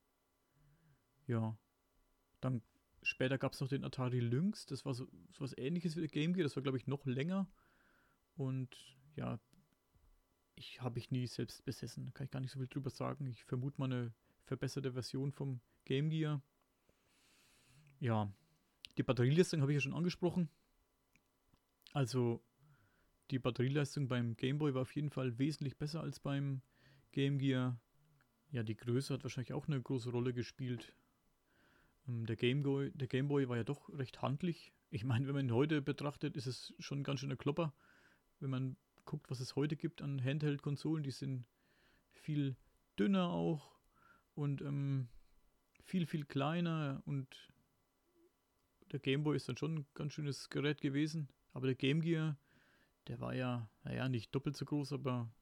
Ja. 1.26 1.58
Dann 2.40 2.62
später 3.02 3.38
gab 3.38 3.52
es 3.52 3.60
noch 3.60 3.68
den 3.68 3.84
Atari 3.84 4.20
Lynx. 4.20 4.66
Das 4.66 4.84
war 4.84 4.94
so, 4.94 5.06
so 5.32 5.40
was 5.40 5.56
ähnliches 5.56 5.96
wie 5.96 6.00
der 6.00 6.08
Game 6.08 6.32
Gear. 6.32 6.44
Das 6.44 6.56
war, 6.56 6.62
glaube 6.62 6.78
ich, 6.78 6.86
noch 6.86 7.04
länger. 7.06 7.48
Und 8.36 8.76
ja, 9.14 9.38
ich 10.54 10.80
habe 10.80 10.98
ich 10.98 11.10
nie 11.10 11.26
selbst 11.26 11.64
besessen. 11.64 12.12
Kann 12.14 12.24
ich 12.24 12.30
gar 12.30 12.40
nicht 12.40 12.50
so 12.50 12.58
viel 12.58 12.68
drüber 12.68 12.90
sagen. 12.90 13.26
Ich 13.26 13.44
vermute 13.44 13.78
mal 13.78 13.86
eine 13.86 14.12
verbesserte 14.44 14.92
Version 14.92 15.32
vom 15.32 15.60
Game 15.84 16.10
Gear. 16.10 16.42
Ja, 18.00 18.32
die 18.98 19.02
Batterieleistung 19.02 19.60
habe 19.60 19.72
ich 19.72 19.76
ja 19.76 19.80
schon 19.80 19.94
angesprochen. 19.94 20.48
Also 21.92 22.42
die 23.30 23.38
Batterieleistung 23.38 24.08
beim 24.08 24.36
Game 24.36 24.58
Boy 24.58 24.74
war 24.74 24.82
auf 24.82 24.94
jeden 24.94 25.10
Fall 25.10 25.38
wesentlich 25.38 25.76
besser 25.76 26.00
als 26.00 26.20
beim 26.20 26.62
Game 27.12 27.38
Gear. 27.38 27.80
Ja, 28.50 28.62
die 28.62 28.76
Größe 28.76 29.14
hat 29.14 29.24
wahrscheinlich 29.24 29.52
auch 29.52 29.66
eine 29.66 29.80
große 29.80 30.10
Rolle 30.10 30.32
gespielt. 30.32 30.94
Ähm, 32.08 32.26
der, 32.26 32.36
Game 32.36 32.62
Boy, 32.62 32.90
der 32.92 33.08
Game 33.08 33.28
Boy 33.28 33.48
war 33.48 33.56
ja 33.56 33.64
doch 33.64 33.88
recht 33.90 34.22
handlich. 34.22 34.72
Ich 34.90 35.04
meine, 35.04 35.26
wenn 35.26 35.34
man 35.34 35.46
ihn 35.46 35.54
heute 35.54 35.82
betrachtet, 35.82 36.36
ist 36.36 36.46
es 36.46 36.74
schon 36.78 37.02
ganz 37.02 37.20
schön 37.20 37.30
ein 37.30 37.38
Klopper. 37.38 37.74
Wenn 38.40 38.50
man 38.50 38.76
guckt, 39.04 39.30
was 39.30 39.40
es 39.40 39.56
heute 39.56 39.76
gibt 39.76 40.02
an 40.02 40.22
Handheld-Konsolen, 40.22 41.02
die 41.02 41.10
sind 41.10 41.46
viel 42.12 42.56
dünner 42.98 43.30
auch 43.30 43.78
und 44.34 44.60
ähm, 44.62 45.08
viel, 45.84 46.06
viel 46.06 46.24
kleiner 46.24 47.02
und 47.06 47.48
der 48.92 49.00
Game 49.00 49.22
Boy 49.22 49.36
ist 49.36 49.48
dann 49.48 49.56
schon 49.56 49.78
ein 49.78 49.86
ganz 49.94 50.12
schönes 50.12 50.48
Gerät 50.50 50.80
gewesen. 50.80 51.28
Aber 51.52 51.66
der 51.66 51.74
Game 51.74 52.00
Gear, 52.00 52.38
der 53.08 53.20
war 53.20 53.34
ja, 53.34 53.68
naja, 53.84 54.08
nicht 54.08 54.34
doppelt 54.34 54.56
so 54.56 54.64
groß, 54.64 54.92
aber 54.92 55.32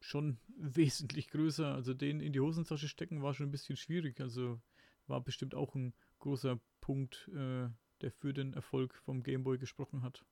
schon 0.00 0.38
wesentlich 0.56 1.28
größer. 1.28 1.74
Also 1.74 1.94
den 1.94 2.20
in 2.20 2.32
die 2.32 2.40
Hosentasche 2.40 2.88
stecken 2.88 3.22
war 3.22 3.34
schon 3.34 3.48
ein 3.48 3.52
bisschen 3.52 3.76
schwierig. 3.76 4.20
Also 4.20 4.60
war 5.08 5.20
bestimmt 5.20 5.54
auch 5.54 5.74
ein 5.74 5.94
großer 6.18 6.60
Punkt, 6.80 7.28
äh, 7.34 7.68
der 8.00 8.10
für 8.10 8.32
den 8.32 8.54
Erfolg 8.54 8.94
vom 8.94 9.22
Game 9.22 9.44
Boy 9.44 9.58
gesprochen 9.58 10.02
hat. 10.02 10.24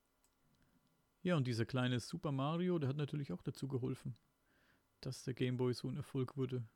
Ja, 1.23 1.35
und 1.35 1.47
dieser 1.47 1.65
kleine 1.65 1.99
Super 1.99 2.31
Mario, 2.31 2.77
der 2.77 2.89
hat 2.89 2.97
natürlich 2.97 3.31
auch 3.31 3.41
dazu 3.41 3.67
geholfen, 3.67 4.15
dass 5.01 5.23
der 5.23 5.33
Game 5.33 5.57
Boy 5.57 5.73
so 5.73 5.87
ein 5.87 5.97
Erfolg 5.97 6.37
wurde. 6.37 6.67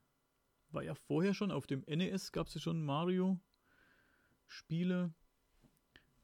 War 0.72 0.84
ja 0.84 0.96
vorher 0.96 1.34
schon 1.34 1.52
auf 1.52 1.68
dem 1.68 1.84
NES 1.88 2.32
gab 2.32 2.48
es 2.48 2.56
ja 2.56 2.62
schon 2.62 2.84
Mario 2.84 3.40
Spiele 4.48 5.14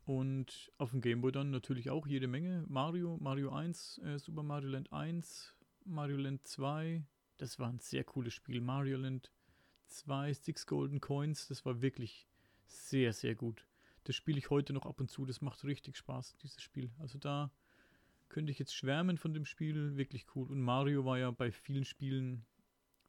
und 0.05 0.71
auf 0.77 0.91
dem 0.91 1.01
Game 1.01 1.21
Boy 1.21 1.31
dann 1.31 1.51
natürlich 1.51 1.89
auch 1.89 2.07
jede 2.07 2.27
Menge. 2.27 2.63
Mario, 2.67 3.17
Mario 3.17 3.51
1, 3.51 3.99
äh, 3.99 4.19
Super 4.19 4.43
Mario 4.43 4.69
Land 4.69 4.91
1, 4.91 5.55
Mario 5.83 6.17
Land 6.17 6.47
2. 6.47 7.03
Das 7.37 7.59
war 7.59 7.69
ein 7.69 7.79
sehr 7.79 8.03
cooles 8.03 8.33
Spiel. 8.33 8.61
Mario 8.61 8.97
Land 8.97 9.31
2, 9.87 10.33
Six 10.33 10.65
Golden 10.65 11.01
Coins, 11.01 11.47
das 11.47 11.65
war 11.65 11.81
wirklich 11.81 12.27
sehr, 12.65 13.13
sehr 13.13 13.35
gut. 13.35 13.65
Das 14.03 14.15
spiele 14.15 14.37
ich 14.37 14.49
heute 14.49 14.73
noch 14.73 14.85
ab 14.85 14.99
und 14.99 15.09
zu. 15.09 15.25
Das 15.25 15.41
macht 15.41 15.63
richtig 15.63 15.97
Spaß, 15.97 16.37
dieses 16.37 16.61
Spiel. 16.61 16.91
Also 16.99 17.17
da 17.17 17.51
könnte 18.29 18.51
ich 18.51 18.59
jetzt 18.59 18.75
schwärmen 18.75 19.17
von 19.17 19.33
dem 19.33 19.45
Spiel. 19.45 19.97
Wirklich 19.97 20.25
cool. 20.35 20.51
Und 20.51 20.61
Mario 20.61 21.05
war 21.05 21.17
ja 21.17 21.31
bei 21.31 21.51
vielen 21.51 21.85
Spielen, 21.85 22.45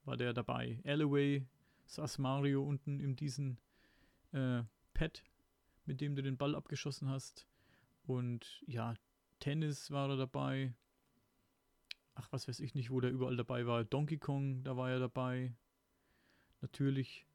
war 0.05 0.17
der 0.17 0.33
dabei. 0.33 0.81
Alloway 0.85 1.47
saß 1.85 2.19
Mario 2.19 2.65
unten 2.65 3.01
in 3.01 3.15
diesen 3.15 3.59
äh, 4.33 4.63
Pad, 4.95 5.23
mit 5.85 6.01
dem 6.01 6.17
du 6.17 6.23
den 6.23 6.39
Ball 6.39 6.55
abgeschossen 6.55 7.09
hast. 7.09 7.47
Und 8.07 8.63
ja, 8.67 8.95
Tennis 9.39 9.91
war 9.91 10.09
er 10.09 10.17
dabei. 10.17 10.75
Ach, 12.15 12.29
was 12.33 12.49
weiß 12.49 12.61
ich 12.61 12.75
nicht, 12.75 12.91
wo 12.91 13.01
der 13.01 13.11
überall 13.11 13.37
dabei 13.37 13.67
war. 13.67 13.85
Donkey 13.85 14.17
Kong, 14.17 14.63
da 14.63 14.77
war 14.77 14.91
er 14.91 14.99
dabei. 14.99 15.55
Natürlich. 16.61 17.27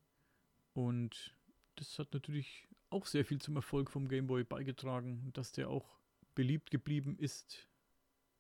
Und 0.74 1.36
das 1.76 2.00
hat 2.00 2.14
natürlich 2.14 2.68
auch 2.90 3.06
sehr 3.06 3.26
viel 3.26 3.42
zum 3.42 3.56
Erfolg 3.56 3.90
vom 3.90 4.08
Game 4.08 4.28
Boy 4.28 4.44
beigetragen, 4.44 5.32
dass 5.34 5.52
der 5.52 5.70
auch 5.70 6.00
beliebt 6.36 6.72
geblieben 6.72 7.18
ist. 7.18 7.68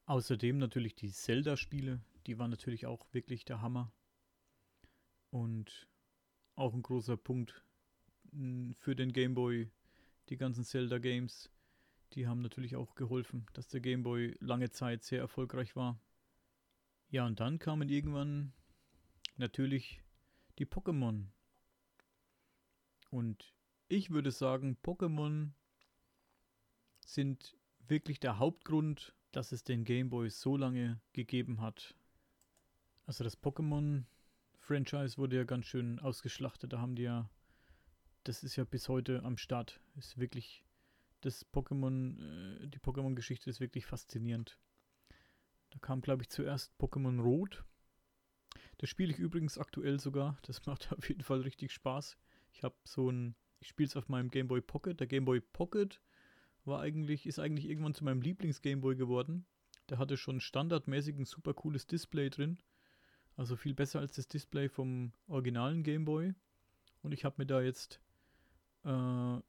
Außerdem 0.05 0.57
natürlich 0.57 0.95
die 0.95 1.11
Zelda-Spiele, 1.11 2.01
die 2.27 2.37
waren 2.37 2.51
natürlich 2.51 2.85
auch 2.85 3.05
wirklich 3.13 3.45
der 3.45 3.61
Hammer. 3.61 3.91
Und 5.29 5.87
auch 6.55 6.73
ein 6.73 6.81
großer 6.81 7.17
Punkt 7.17 7.63
für 8.73 8.95
den 8.95 9.13
Game 9.13 9.33
Boy, 9.33 9.69
die 10.29 10.37
ganzen 10.37 10.63
Zelda-Games, 10.63 11.49
die 12.13 12.27
haben 12.27 12.41
natürlich 12.41 12.75
auch 12.75 12.95
geholfen, 12.95 13.45
dass 13.53 13.67
der 13.67 13.79
Game 13.79 14.03
Boy 14.03 14.35
lange 14.39 14.69
Zeit 14.69 15.03
sehr 15.03 15.19
erfolgreich 15.19 15.75
war. 15.75 15.99
Ja, 17.09 17.25
und 17.25 17.39
dann 17.39 17.59
kamen 17.59 17.89
irgendwann 17.89 18.53
natürlich 19.37 20.01
die 20.59 20.65
Pokémon. 20.65 21.27
Und 23.09 23.53
ich 23.87 24.09
würde 24.09 24.31
sagen, 24.31 24.77
Pokémon 24.83 25.51
sind 27.05 27.57
wirklich 27.87 28.19
der 28.19 28.39
Hauptgrund, 28.39 29.13
dass 29.31 29.51
es 29.51 29.63
den 29.63 29.83
Game 29.83 30.09
Boy 30.09 30.29
so 30.29 30.55
lange 30.55 31.01
gegeben 31.13 31.61
hat. 31.61 31.95
Also 33.05 33.23
das 33.23 33.41
Pokémon-Franchise 33.41 35.17
wurde 35.17 35.35
ja 35.37 35.43
ganz 35.43 35.65
schön 35.65 35.99
ausgeschlachtet. 35.99 36.71
Da 36.73 36.79
haben 36.79 36.95
die 36.95 37.03
ja 37.03 37.29
das 38.23 38.43
ist 38.43 38.55
ja 38.55 38.63
bis 38.63 38.89
heute 38.89 39.23
am 39.23 39.37
Start. 39.37 39.79
Ist 39.95 40.17
wirklich 40.17 40.63
das 41.21 41.45
Pokémon, 41.51 42.19
äh, 42.19 42.67
die 42.67 42.79
Pokémon-Geschichte 42.79 43.49
ist 43.49 43.59
wirklich 43.59 43.85
faszinierend. 43.85 44.59
Da 45.71 45.79
kam, 45.79 46.01
glaube 46.01 46.23
ich, 46.23 46.29
zuerst 46.29 46.73
Pokémon 46.79 47.21
Rot. 47.21 47.63
Das 48.81 48.89
spiele 48.89 49.13
ich 49.13 49.19
übrigens 49.19 49.59
aktuell 49.59 49.99
sogar. 49.99 50.37
Das 50.41 50.65
macht 50.65 50.91
auf 50.91 51.07
jeden 51.07 51.21
Fall 51.21 51.41
richtig 51.41 51.71
Spaß. 51.71 52.17
Ich 52.51 52.63
habe 52.63 52.75
so 52.83 53.09
ein, 53.09 53.35
ich 53.59 53.69
spiele 53.69 53.87
es 53.87 53.95
auf 53.95 54.09
meinem 54.09 54.29
Game 54.29 54.47
Boy 54.47 54.59
Pocket. 54.59 54.99
Der 54.99 55.07
Game 55.07 55.23
Boy 55.23 55.39
Pocket 55.39 56.01
war 56.65 56.81
eigentlich, 56.81 57.27
ist 57.27 57.39
eigentlich 57.39 57.69
irgendwann 57.69 57.93
zu 57.93 58.03
meinem 58.03 58.21
Lieblings-Game 58.21 58.81
Boy 58.81 58.95
geworden. 58.95 59.45
Der 59.89 59.99
hatte 59.99 60.17
schon 60.17 60.41
standardmäßig 60.41 61.15
ein 61.15 61.25
super 61.25 61.53
cooles 61.53 61.85
Display 61.85 62.29
drin. 62.31 62.57
Also 63.37 63.55
viel 63.55 63.75
besser 63.75 63.99
als 63.99 64.13
das 64.13 64.27
Display 64.27 64.67
vom 64.67 65.13
originalen 65.27 65.83
Game 65.83 66.05
Boy. 66.05 66.33
Und 67.03 67.13
ich 67.13 67.23
habe 67.23 67.35
mir 67.37 67.45
da 67.45 67.61
jetzt 67.61 68.01
äh, 68.83 69.39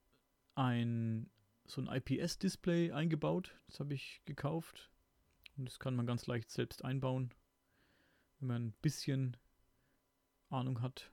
ein 0.55 1.31
so 1.65 1.81
ein 1.81 1.89
IPS-Display 1.89 2.93
eingebaut. 2.93 3.57
Das 3.67 3.81
habe 3.81 3.95
ich 3.95 4.21
gekauft. 4.27 4.91
Und 5.57 5.67
das 5.67 5.79
kann 5.79 5.97
man 5.97 6.07
ganz 6.07 6.27
leicht 6.27 6.51
selbst 6.51 6.85
einbauen, 6.85 7.33
wenn 8.43 8.49
man 8.49 8.67
ein 8.67 8.75
bisschen 8.83 9.37
Ahnung 10.49 10.83
hat 10.83 11.11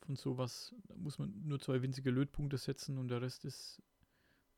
von 0.00 0.16
sowas. 0.16 0.74
Muss 0.96 1.18
man 1.18 1.32
nur 1.46 1.60
zwei 1.60 1.80
winzige 1.82 2.10
Lötpunkte 2.10 2.58
setzen 2.58 2.98
und 2.98 3.08
der 3.08 3.22
Rest 3.22 3.44
ist 3.44 3.80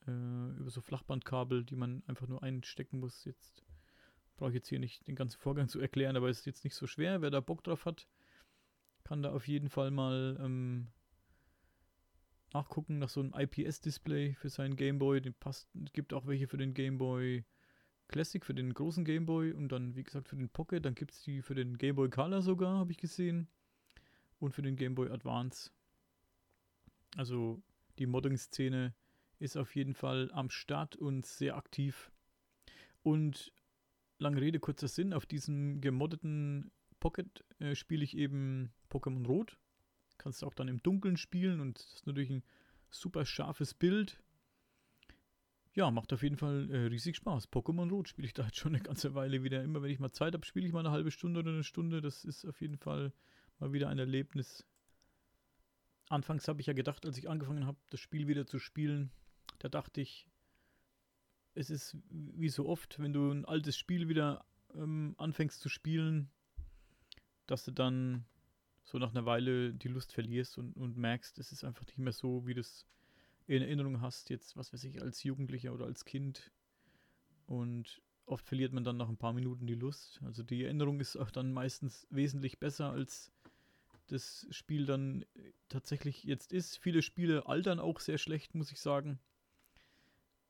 äh, 0.07 0.11
über 0.11 0.71
so 0.71 0.81
Flachbandkabel, 0.81 1.65
die 1.65 1.77
man 1.77 2.03
einfach 2.07 2.27
nur 2.27 2.43
einstecken 2.43 3.01
muss. 3.01 3.25
Jetzt 3.25 3.63
brauche 4.37 4.51
ich 4.51 4.55
jetzt 4.55 4.69
hier 4.69 4.79
nicht 4.79 5.07
den 5.07 5.15
ganzen 5.15 5.39
Vorgang 5.39 5.69
zu 5.69 5.79
erklären, 5.79 6.17
aber 6.17 6.31
es 6.31 6.41
ist 6.41 6.47
jetzt 6.47 6.65
nicht 6.65 6.75
so 6.75 6.87
schwer. 6.87 7.21
Wer 7.21 7.31
da 7.31 7.41
Bock 7.41 7.63
drauf 7.63 7.85
hat, 7.85 8.09
kann 9.05 9.23
da 9.23 9.33
auf 9.33 9.47
jeden 9.47 9.69
Fall 9.69 9.91
mal 9.91 10.39
ähm, 10.41 10.89
nachgucken 12.55 12.99
nach 12.99 13.11
so 13.11 13.21
einem 13.21 13.35
IPS-Display 13.35 14.35
für 14.35 14.49
seinen 14.49 14.77
Gameboy. 14.77 15.21
Den 15.21 15.35
passt, 15.35 15.69
gibt 15.93 16.15
auch 16.15 16.27
welche 16.27 16.49
für 16.49 16.57
den 16.57 16.73
Gameboy 16.73 17.45
Classic, 18.11 18.44
für 18.44 18.55
den 18.55 18.75
großen 18.75 19.05
Gameboy 19.05 19.53
und 19.53 19.70
dann, 19.70 19.96
wie 19.96 20.03
gesagt, 20.03 20.29
für 20.29 20.37
den 20.37 20.49
Pocket. 20.49 20.85
Dann 20.85 20.94
gibt 20.94 21.12
es 21.12 21.23
die 21.23 21.42
für 21.42 21.55
den 21.55 21.79
Gameboy 21.79 22.11
Color 22.11 22.42
sogar, 22.42 22.79
habe 22.79 22.92
ich 22.92 22.99
gesehen. 22.99 23.49
Und 24.38 24.53
für 24.53 24.62
den 24.62 24.77
Gameboy 24.77 25.11
Advance. 25.11 25.70
Also 27.16 27.62
die 27.99 28.07
Modding-Szene 28.07 28.94
ist 29.38 29.57
auf 29.57 29.75
jeden 29.75 29.94
Fall 29.94 30.31
am 30.33 30.51
Start 30.51 30.96
und 30.96 31.27
sehr 31.27 31.57
aktiv. 31.57 32.11
Und 33.03 33.53
lange 34.18 34.40
Rede, 34.40 34.61
kurzer 34.61 34.88
Sinn, 34.88 35.12
auf 35.12 35.27
diesem 35.27 35.81
gemoddeten 35.81 36.70
Pocket 37.01 37.44
äh, 37.59 37.75
spiele 37.75 38.05
ich 38.05 38.16
eben 38.16 38.73
Pokémon 38.90 39.27
Rot 39.27 39.59
Kannst 40.20 40.42
du 40.42 40.46
auch 40.46 40.53
dann 40.53 40.68
im 40.68 40.83
Dunkeln 40.83 41.16
spielen 41.16 41.61
und 41.61 41.79
das 41.79 41.94
ist 41.94 42.07
natürlich 42.07 42.29
ein 42.29 42.42
super 42.90 43.25
scharfes 43.25 43.73
Bild. 43.73 44.23
Ja, 45.74 45.90
macht 45.90 46.12
auf 46.12 46.22
jeden 46.22 46.37
Fall 46.37 46.68
äh, 46.70 46.87
riesig 46.87 47.16
Spaß. 47.16 47.52
Pokémon 47.52 47.90
Rot 47.90 48.09
spiele 48.09 48.26
ich 48.26 48.35
da 48.35 48.44
jetzt 48.44 48.56
schon 48.56 48.74
eine 48.74 48.83
ganze 48.83 49.14
Weile 49.14 49.44
wieder. 49.44 49.62
Immer 49.62 49.83
wenn 49.83 49.90
ich 49.90 50.00
mal 50.00 50.11
Zeit 50.11 50.35
habe, 50.35 50.44
spiele 50.44 50.66
ich 50.66 50.72
mal 50.72 50.80
eine 50.80 50.90
halbe 50.90 51.11
Stunde 51.11 51.40
oder 51.40 51.50
eine 51.50 51.64
Stunde. 51.64 52.00
Das 52.00 52.24
ist 52.24 52.44
auf 52.44 52.61
jeden 52.61 52.76
Fall 52.76 53.12
mal 53.61 53.72
wieder 53.72 53.88
ein 53.88 53.98
Erlebnis. 53.98 54.66
Anfangs 56.09 56.48
habe 56.48 56.61
ich 56.61 56.66
ja 56.66 56.72
gedacht, 56.72 57.06
als 57.06 57.18
ich 57.18 57.28
angefangen 57.28 57.66
habe, 57.66 57.78
das 57.90 58.00
Spiel 58.00 58.26
wieder 58.26 58.46
zu 58.46 58.59
spielen, 58.59 59.12
da 59.61 59.68
dachte 59.68 60.00
ich, 60.00 60.26
es 61.54 61.70
ist 61.70 61.96
wie 62.11 62.48
so 62.48 62.66
oft, 62.66 62.98
wenn 62.98 63.12
du 63.12 63.30
ein 63.30 63.44
altes 63.44 63.76
Spiel 63.76 64.09
wieder 64.09 64.44
ähm, 64.74 65.14
anfängst 65.18 65.61
zu 65.61 65.68
spielen, 65.68 66.30
dass 67.46 67.64
du 67.64 67.70
dann 67.70 68.24
so 68.83 68.98
nach 68.98 69.11
einer 69.11 69.24
Weile 69.24 69.72
die 69.72 69.88
Lust 69.88 70.12
verlierst 70.12 70.59
und, 70.59 70.72
und 70.72 70.96
merkst, 70.96 71.38
es 71.38 71.52
ist 71.52 71.62
einfach 71.62 71.87
nicht 71.87 71.98
mehr 71.98 72.12
so, 72.12 72.44
wie 72.46 72.54
du 72.54 72.61
es 72.61 72.87
in 73.57 73.63
Erinnerung 73.63 74.01
hast, 74.01 74.31
jetzt, 74.31 74.57
was 74.57 74.73
weiß 74.73 74.85
ich, 74.85 75.03
als 75.03 75.25
Jugendlicher 75.25 75.73
oder 75.73 75.87
als 75.87 76.05
Kind. 76.05 76.53
Und 77.47 78.01
oft 78.27 78.47
verliert 78.47 78.73
man 78.73 78.85
dann 78.85 78.97
nach 78.97 79.09
ein 79.09 79.17
paar 79.17 79.33
Minuten 79.33 79.67
die 79.67 79.75
Lust. 79.75 80.21
Also 80.25 80.43
die 80.43 80.65
Erinnerung 80.65 81.01
ist 81.01 81.17
auch 81.17 81.31
dann 81.31 81.53
meistens 81.53 82.07
wesentlich 82.11 82.61
besser, 82.61 82.91
als 82.91 83.33
das 84.07 84.47
Spiel 84.51 84.87
dann 84.87 85.25
tatsächlich 85.69 86.23
jetzt 86.25 86.53
ist. 86.53 86.79
Viele 86.79 87.03
Spiele 87.03 87.47
altern 87.47 87.81
auch 87.81 87.99
sehr 87.99 88.19
schlecht, 88.19 88.55
muss 88.55 88.71
ich 88.71 88.81
sagen. 88.81 89.19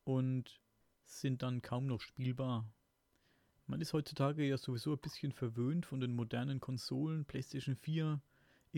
Und 0.05 0.61
sind 1.05 1.43
dann 1.43 1.63
kaum 1.63 1.87
noch 1.87 2.01
spielbar. 2.01 2.71
Man 3.67 3.81
ist 3.81 3.93
heutzutage 3.93 4.47
ja 4.47 4.59
sowieso 4.59 4.93
ein 4.93 5.01
bisschen 5.01 5.33
verwöhnt 5.33 5.87
von 5.87 6.01
den 6.01 6.15
modernen 6.15 6.61
Konsolen, 6.61 7.25
PlayStation 7.25 7.77
4, 7.77 8.21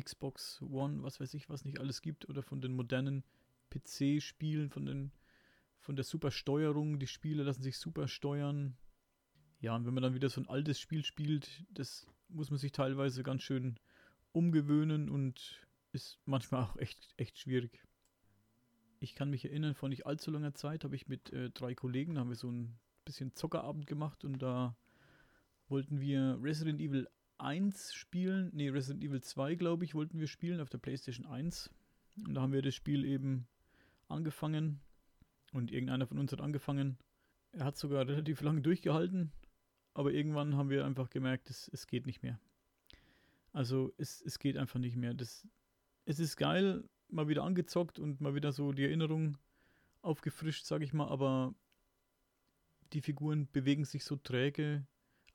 Xbox 0.00 0.62
One, 0.62 1.02
was 1.02 1.18
weiß 1.18 1.34
ich, 1.34 1.48
was 1.48 1.64
nicht 1.64 1.80
alles 1.80 2.02
gibt, 2.02 2.28
oder 2.28 2.42
von 2.42 2.60
den 2.60 2.74
modernen 2.74 3.24
PC-Spielen, 3.72 4.70
von 4.70 4.86
den 4.86 5.12
von 5.82 5.96
der 5.96 6.04
super 6.04 6.30
Steuerung. 6.30 6.98
Die 6.98 7.06
Spiele 7.06 7.42
lassen 7.42 7.62
sich 7.62 7.76
super 7.76 8.08
steuern. 8.08 8.76
Ja, 9.60 9.74
und 9.74 9.84
wenn 9.84 9.94
man 9.94 10.02
dann 10.02 10.14
wieder 10.14 10.28
so 10.28 10.40
ein 10.40 10.48
altes 10.48 10.80
Spiel 10.80 11.04
spielt, 11.04 11.64
das 11.70 12.06
muss 12.28 12.50
man 12.50 12.58
sich 12.58 12.72
teilweise 12.72 13.22
ganz 13.22 13.42
schön 13.42 13.78
umgewöhnen 14.32 15.10
und 15.10 15.66
ist 15.92 16.18
manchmal 16.24 16.64
auch 16.64 16.76
echt, 16.76 17.14
echt 17.16 17.38
schwierig. 17.38 17.84
Ich 19.00 19.14
kann 19.14 19.30
mich 19.30 19.44
erinnern, 19.44 19.74
vor 19.74 19.88
nicht 19.88 20.06
allzu 20.06 20.30
langer 20.30 20.54
Zeit 20.54 20.84
habe 20.84 20.96
ich 20.96 21.08
mit 21.08 21.32
äh, 21.32 21.50
drei 21.50 21.74
Kollegen, 21.74 22.18
haben 22.18 22.30
wir 22.30 22.36
so 22.36 22.50
ein 22.50 22.78
bisschen 23.04 23.34
Zockerabend 23.34 23.86
gemacht 23.86 24.24
und 24.24 24.38
da 24.38 24.76
wollten 25.68 26.00
wir 26.00 26.38
Resident 26.40 26.80
Evil 26.80 27.08
1 27.38 27.92
spielen, 27.92 28.50
nee, 28.54 28.68
Resident 28.68 29.02
Evil 29.02 29.20
2, 29.20 29.56
glaube 29.56 29.84
ich, 29.84 29.94
wollten 29.94 30.20
wir 30.20 30.28
spielen 30.28 30.60
auf 30.60 30.70
der 30.70 30.78
PlayStation 30.78 31.26
1. 31.26 31.70
Und 32.26 32.34
da 32.34 32.42
haben 32.42 32.52
wir 32.52 32.62
das 32.62 32.74
Spiel 32.74 33.04
eben 33.04 33.48
angefangen 34.12 34.80
und 35.52 35.70
irgendeiner 35.70 36.06
von 36.06 36.18
uns 36.18 36.32
hat 36.32 36.40
angefangen. 36.40 36.98
Er 37.52 37.64
hat 37.64 37.76
sogar 37.76 38.06
relativ 38.06 38.40
lange 38.40 38.62
durchgehalten, 38.62 39.32
aber 39.94 40.12
irgendwann 40.12 40.56
haben 40.56 40.70
wir 40.70 40.84
einfach 40.84 41.10
gemerkt, 41.10 41.50
es, 41.50 41.68
es 41.68 41.86
geht 41.86 42.06
nicht 42.06 42.22
mehr. 42.22 42.40
Also 43.52 43.92
es, 43.98 44.22
es 44.22 44.38
geht 44.38 44.56
einfach 44.56 44.78
nicht 44.78 44.96
mehr. 44.96 45.12
Das, 45.12 45.46
es 46.06 46.18
ist 46.18 46.36
geil, 46.36 46.84
mal 47.08 47.28
wieder 47.28 47.44
angezockt 47.44 47.98
und 47.98 48.20
mal 48.20 48.34
wieder 48.34 48.52
so 48.52 48.72
die 48.72 48.84
Erinnerung 48.84 49.36
aufgefrischt, 50.00 50.64
sage 50.64 50.84
ich 50.84 50.92
mal, 50.92 51.08
aber 51.08 51.54
die 52.92 53.02
Figuren 53.02 53.48
bewegen 53.52 53.84
sich 53.84 54.04
so 54.04 54.16
träge. 54.16 54.86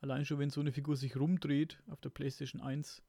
Allein 0.01 0.25
schon, 0.25 0.39
wenn 0.39 0.49
so 0.49 0.61
eine 0.61 0.71
Figur 0.71 0.95
sich 0.95 1.15
rumdreht 1.15 1.81
auf 1.87 2.01
der 2.01 2.09
PlayStation 2.09 2.61
1, 2.61 3.01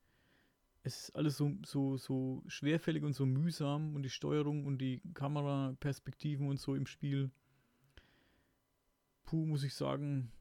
es 0.83 1.09
ist 1.09 1.17
alles 1.17 1.37
so, 1.37 1.57
so, 1.65 1.97
so 1.97 2.43
schwerfällig 2.47 3.03
und 3.03 3.13
so 3.13 3.27
mühsam 3.27 3.95
und 3.95 4.03
die 4.03 4.11
Steuerung 4.11 4.65
und 4.65 4.79
die 4.79 5.03
Kameraperspektiven 5.15 6.49
und 6.49 6.61
so 6.61 6.75
im 6.75 6.87
Spiel. 6.87 7.31
Puh, 9.25 9.45
muss 9.45 9.65
ich 9.65 9.75
sagen, 9.75 10.33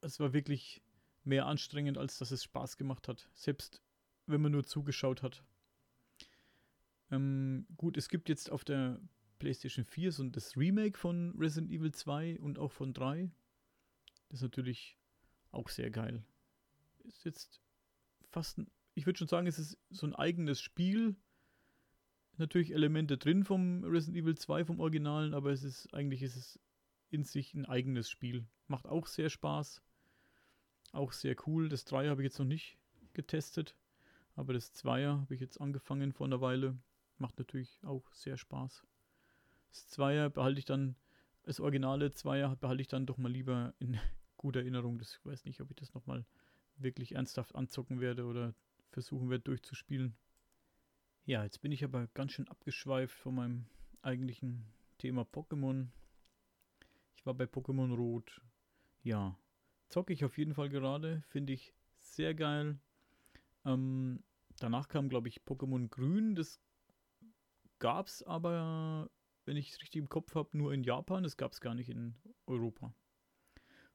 es 0.00 0.20
war 0.20 0.32
wirklich 0.32 0.82
mehr 1.24 1.46
anstrengend, 1.46 1.98
als 1.98 2.18
dass 2.18 2.30
es 2.30 2.42
Spaß 2.44 2.76
gemacht 2.76 3.08
hat. 3.08 3.28
Selbst 3.34 3.82
wenn 4.26 4.40
man 4.40 4.52
nur 4.52 4.64
zugeschaut 4.64 5.22
hat. 5.22 5.44
Ähm, 7.10 7.66
gut, 7.76 7.96
es 7.96 8.08
gibt 8.08 8.28
jetzt 8.28 8.50
auf 8.50 8.64
der 8.64 9.00
PlayStation 9.38 9.84
4 9.84 10.12
so 10.12 10.24
das 10.28 10.56
Remake 10.56 10.96
von 10.96 11.34
Resident 11.38 11.70
Evil 11.70 11.92
2 11.92 12.40
und 12.40 12.58
auch 12.58 12.72
von 12.72 12.94
3. 12.94 13.30
Das 14.28 14.38
ist 14.38 14.42
natürlich 14.42 14.96
auch 15.50 15.68
sehr 15.68 15.90
geil. 15.90 16.24
Ist 17.04 17.24
jetzt 17.24 17.60
fast 18.30 18.58
ein 18.58 18.70
ich 18.94 19.06
würde 19.06 19.18
schon 19.18 19.28
sagen, 19.28 19.46
es 19.46 19.58
ist 19.58 19.78
so 19.90 20.06
ein 20.06 20.14
eigenes 20.14 20.60
Spiel. 20.60 21.16
Natürlich 22.36 22.72
Elemente 22.72 23.18
drin 23.18 23.44
vom 23.44 23.84
Resident 23.84 24.22
Evil 24.22 24.36
2 24.36 24.64
vom 24.64 24.80
Originalen, 24.80 25.34
aber 25.34 25.50
es 25.50 25.64
ist 25.64 25.92
eigentlich 25.94 26.22
ist 26.22 26.36
es 26.36 26.60
in 27.10 27.24
sich 27.24 27.54
ein 27.54 27.66
eigenes 27.66 28.08
Spiel. 28.10 28.46
Macht 28.68 28.86
auch 28.86 29.06
sehr 29.06 29.28
Spaß. 29.28 29.82
Auch 30.92 31.12
sehr 31.12 31.36
cool. 31.46 31.68
Das 31.68 31.84
3 31.84 32.08
habe 32.08 32.22
ich 32.22 32.24
jetzt 32.24 32.38
noch 32.38 32.46
nicht 32.46 32.78
getestet, 33.12 33.76
aber 34.34 34.52
das 34.52 34.74
2er 34.74 35.20
habe 35.20 35.34
ich 35.34 35.40
jetzt 35.40 35.60
angefangen 35.60 36.12
vor 36.12 36.26
einer 36.26 36.40
Weile. 36.40 36.76
Macht 37.18 37.38
natürlich 37.38 37.80
auch 37.84 38.10
sehr 38.12 38.36
Spaß. 38.36 38.82
Das 39.70 39.88
2er 39.90 40.28
behalte 40.28 40.58
ich 40.58 40.64
dann, 40.64 40.96
das 41.44 41.60
originale 41.60 42.08
2er 42.08 42.56
behalte 42.56 42.82
ich 42.82 42.88
dann 42.88 43.06
doch 43.06 43.18
mal 43.18 43.30
lieber 43.30 43.74
in 43.78 43.98
guter 44.36 44.60
Erinnerung. 44.60 44.98
Das 44.98 45.18
ich 45.18 45.24
weiß 45.24 45.44
nicht, 45.44 45.60
ob 45.60 45.70
ich 45.70 45.76
das 45.76 45.94
nochmal 45.94 46.24
wirklich 46.76 47.14
ernsthaft 47.14 47.54
anzocken 47.54 48.00
werde 48.00 48.24
oder 48.24 48.54
versuchen 48.92 49.30
werde 49.30 49.44
durchzuspielen. 49.44 50.14
Ja, 51.24 51.44
jetzt 51.44 51.60
bin 51.60 51.72
ich 51.72 51.84
aber 51.84 52.08
ganz 52.08 52.32
schön 52.32 52.48
abgeschweift 52.48 53.16
von 53.16 53.34
meinem 53.34 53.66
eigentlichen 54.02 54.66
Thema 54.98 55.22
Pokémon. 55.22 55.88
Ich 57.16 57.26
war 57.26 57.34
bei 57.34 57.44
Pokémon 57.44 57.94
Rot. 57.94 58.40
Ja, 59.02 59.38
zocke 59.88 60.12
ich 60.12 60.24
auf 60.24 60.38
jeden 60.38 60.54
Fall 60.54 60.68
gerade. 60.68 61.22
Finde 61.28 61.52
ich 61.52 61.74
sehr 62.00 62.34
geil. 62.34 62.78
Ähm, 63.64 64.22
danach 64.58 64.88
kam, 64.88 65.08
glaube 65.08 65.28
ich, 65.28 65.42
Pokémon 65.42 65.88
Grün. 65.88 66.34
Das 66.34 66.60
gab 67.78 68.08
es 68.08 68.22
aber, 68.22 69.10
wenn 69.44 69.56
ich 69.56 69.70
es 69.70 69.80
richtig 69.80 70.00
im 70.00 70.08
Kopf 70.08 70.34
habe, 70.34 70.56
nur 70.56 70.72
in 70.72 70.82
Japan. 70.82 71.22
Das 71.22 71.36
gab 71.36 71.52
es 71.52 71.60
gar 71.60 71.74
nicht 71.74 71.88
in 71.88 72.16
Europa. 72.46 72.92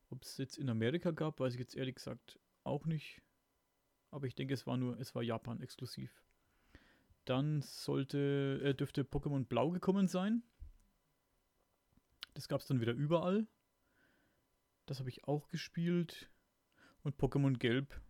Ob 0.10 0.24
es 0.24 0.38
jetzt 0.38 0.58
in 0.58 0.70
Amerika 0.70 1.12
gab, 1.12 1.40
weiß 1.40 1.54
ich 1.54 1.60
jetzt 1.60 1.76
ehrlich 1.76 1.96
gesagt 1.96 2.40
auch 2.64 2.86
nicht. 2.86 3.22
Aber 4.12 4.28
ich 4.28 4.36
denke, 4.36 4.54
es 4.54 4.66
war 4.66 4.78
nur, 4.78 5.00
es 5.00 5.14
war 5.16 5.24
Japan 5.24 5.62
exklusiv. 5.62 6.24
Dann 7.26 7.62
sollte, 7.62 8.62
äh, 8.64 8.74
dürfte 8.74 9.04
Pokémon 9.04 9.46
Blau 9.46 9.72
gekommen 9.72 10.08
sein. 10.08 10.44
Das 12.34 12.48
gab 12.48 12.62
es 12.62 12.68
dann 12.68 12.80
wieder 12.80 12.94
überall. 12.94 13.48
Das 14.86 15.00
habe 15.00 15.10
ich 15.10 15.26
auch 15.26 15.50
gespielt. 15.50 16.32
Und 17.04 17.18
Pokémon 17.18 17.58
Gelb 17.58 18.02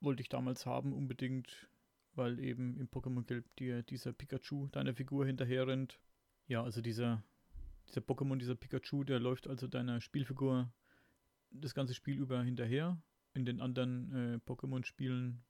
wollte 0.00 0.22
ich 0.22 0.28
damals 0.28 0.66
haben, 0.66 0.92
unbedingt, 0.92 1.68
weil 2.14 2.38
eben 2.38 2.76
im 2.76 2.88
Pokémon 2.88 3.24
Gelb 3.24 3.44
dir 3.56 3.82
dieser 3.82 4.12
Pikachu 4.12 4.68
deiner 4.68 4.94
Figur 4.94 5.26
hinterher 5.26 5.66
rennt. 5.66 5.98
Ja, 6.46 6.62
also 6.62 6.80
dieser, 6.80 7.24
dieser 7.88 8.00
Pokémon, 8.00 8.36
dieser 8.36 8.54
Pikachu, 8.54 9.02
der 9.02 9.18
läuft 9.18 9.48
also 9.48 9.66
deiner 9.66 10.00
Spielfigur 10.00 10.72
das 11.50 11.74
ganze 11.74 11.94
Spiel 11.94 12.16
über 12.16 12.42
hinterher 12.42 13.00
in 13.36 13.44
den 13.44 13.60
anderen 13.60 14.12
äh, 14.12 14.38
Pokémon-Spielen 14.38 15.44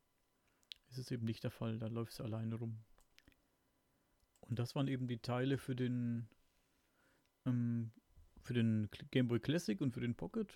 ist 0.89 0.99
es 0.99 1.11
eben 1.11 1.25
nicht 1.25 1.45
der 1.45 1.51
Fall, 1.51 1.79
da 1.79 1.87
läuft 1.87 2.13
es 2.13 2.21
alleine 2.21 2.57
rum. 2.57 2.85
Und 4.41 4.59
das 4.59 4.75
waren 4.75 4.89
eben 4.89 5.07
die 5.07 5.19
Teile 5.19 5.57
für 5.57 5.77
den 5.77 6.29
ähm, 7.47 7.93
für 8.41 8.55
den 8.55 8.89
Game 9.11 9.29
Boy 9.29 9.41
Classic 9.41 9.81
und 9.81 9.93
für 9.93 10.01
den 10.01 10.15
Pocket. 10.15 10.53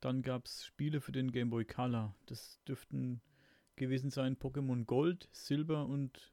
Dann 0.00 0.22
gab 0.22 0.46
es 0.46 0.64
Spiele 0.64 1.00
für 1.00 1.12
den 1.12 1.32
Game 1.32 1.50
Boy 1.50 1.64
Color. 1.64 2.14
Das 2.26 2.62
dürften 2.64 3.20
gewesen 3.76 4.10
sein 4.10 4.36
Pokémon 4.36 4.84
Gold, 4.84 5.28
Silber 5.32 5.86
und 5.86 6.32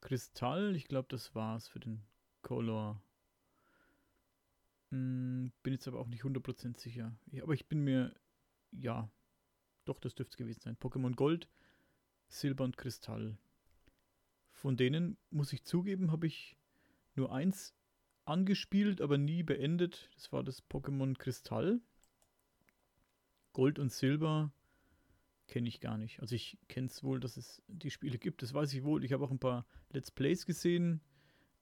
Kristall. 0.00 0.76
Ich 0.76 0.86
glaube, 0.86 1.08
das 1.10 1.34
war 1.34 1.56
es 1.56 1.68
für 1.68 1.80
den 1.80 2.02
Color. 2.42 3.00
Hm, 4.90 5.52
bin 5.62 5.72
jetzt 5.72 5.88
aber 5.88 6.00
auch 6.00 6.08
nicht 6.08 6.22
100% 6.22 6.78
sicher. 6.78 7.16
Ja, 7.30 7.44
aber 7.44 7.54
ich 7.54 7.66
bin 7.66 7.82
mir 7.82 8.14
ja, 8.78 9.10
doch, 9.84 9.98
das 10.00 10.14
dürfte 10.14 10.32
es 10.32 10.36
gewesen 10.36 10.60
sein. 10.60 10.76
Pokémon 10.76 11.14
Gold, 11.14 11.48
Silber 12.26 12.64
und 12.64 12.76
Kristall. 12.76 13.38
Von 14.52 14.76
denen, 14.76 15.16
muss 15.30 15.52
ich 15.52 15.64
zugeben, 15.64 16.10
habe 16.10 16.26
ich 16.26 16.56
nur 17.14 17.32
eins 17.32 17.74
angespielt, 18.24 19.00
aber 19.00 19.18
nie 19.18 19.42
beendet. 19.42 20.10
Das 20.14 20.32
war 20.32 20.42
das 20.42 20.62
Pokémon 20.68 21.16
Kristall. 21.16 21.80
Gold 23.52 23.78
und 23.78 23.92
Silber 23.92 24.52
kenne 25.46 25.68
ich 25.68 25.80
gar 25.80 25.98
nicht. 25.98 26.20
Also 26.20 26.34
ich 26.34 26.58
kenne 26.68 26.86
es 26.86 27.02
wohl, 27.02 27.20
dass 27.20 27.36
es 27.36 27.62
die 27.68 27.90
Spiele 27.90 28.18
gibt. 28.18 28.42
Das 28.42 28.54
weiß 28.54 28.72
ich 28.72 28.82
wohl. 28.82 29.04
Ich 29.04 29.12
habe 29.12 29.24
auch 29.24 29.30
ein 29.30 29.38
paar 29.38 29.66
Let's 29.90 30.10
Plays 30.10 30.46
gesehen, 30.46 31.00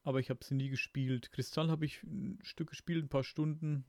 aber 0.04 0.20
ich 0.20 0.30
habe 0.30 0.44
sie 0.44 0.54
nie 0.54 0.68
gespielt. 0.68 1.32
Kristall 1.32 1.70
habe 1.70 1.84
ich 1.84 2.02
ein 2.04 2.38
Stück 2.42 2.70
gespielt, 2.70 3.04
ein 3.04 3.08
paar 3.08 3.24
Stunden, 3.24 3.84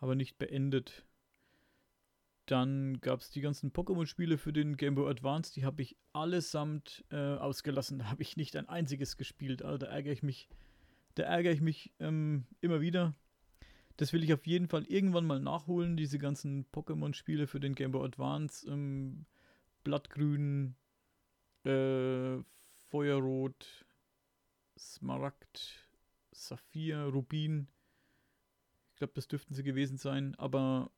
aber 0.00 0.14
nicht 0.14 0.38
beendet. 0.38 1.06
Dann 2.48 2.98
gab 3.02 3.20
es 3.20 3.30
die 3.30 3.42
ganzen 3.42 3.72
Pokémon-Spiele 3.72 4.38
für 4.38 4.54
den 4.54 4.78
Game 4.78 4.94
Boy 4.94 5.10
Advance, 5.10 5.52
die 5.52 5.66
habe 5.66 5.82
ich 5.82 5.98
allesamt 6.14 7.04
äh, 7.10 7.34
ausgelassen. 7.34 7.98
Da 7.98 8.06
habe 8.06 8.22
ich 8.22 8.38
nicht 8.38 8.56
ein 8.56 8.66
einziges 8.70 9.18
gespielt. 9.18 9.62
Also 9.62 9.76
da 9.76 9.88
ärgere 9.88 10.14
ich 10.14 10.22
mich, 10.22 10.48
da 11.14 11.24
ärgere 11.24 11.52
ich 11.52 11.60
mich 11.60 11.92
ähm, 12.00 12.46
immer 12.62 12.80
wieder. 12.80 13.14
Das 13.98 14.14
will 14.14 14.24
ich 14.24 14.32
auf 14.32 14.46
jeden 14.46 14.66
Fall 14.66 14.84
irgendwann 14.84 15.26
mal 15.26 15.40
nachholen, 15.40 15.98
diese 15.98 16.18
ganzen 16.18 16.64
Pokémon-Spiele 16.72 17.46
für 17.46 17.60
den 17.60 17.74
Game 17.74 17.92
Boy 17.92 18.06
Advance. 18.06 18.66
Ähm, 18.66 19.26
Blattgrün, 19.84 20.74
äh, 21.64 22.38
Feuerrot, 22.88 23.84
Smaragd, 24.78 25.86
Saphir, 26.32 27.10
Rubin. 27.12 27.68
Ich 28.92 28.96
glaube, 28.96 29.12
das 29.14 29.28
dürften 29.28 29.52
sie 29.52 29.64
gewesen 29.64 29.98
sein. 29.98 30.34
Aber 30.36 30.90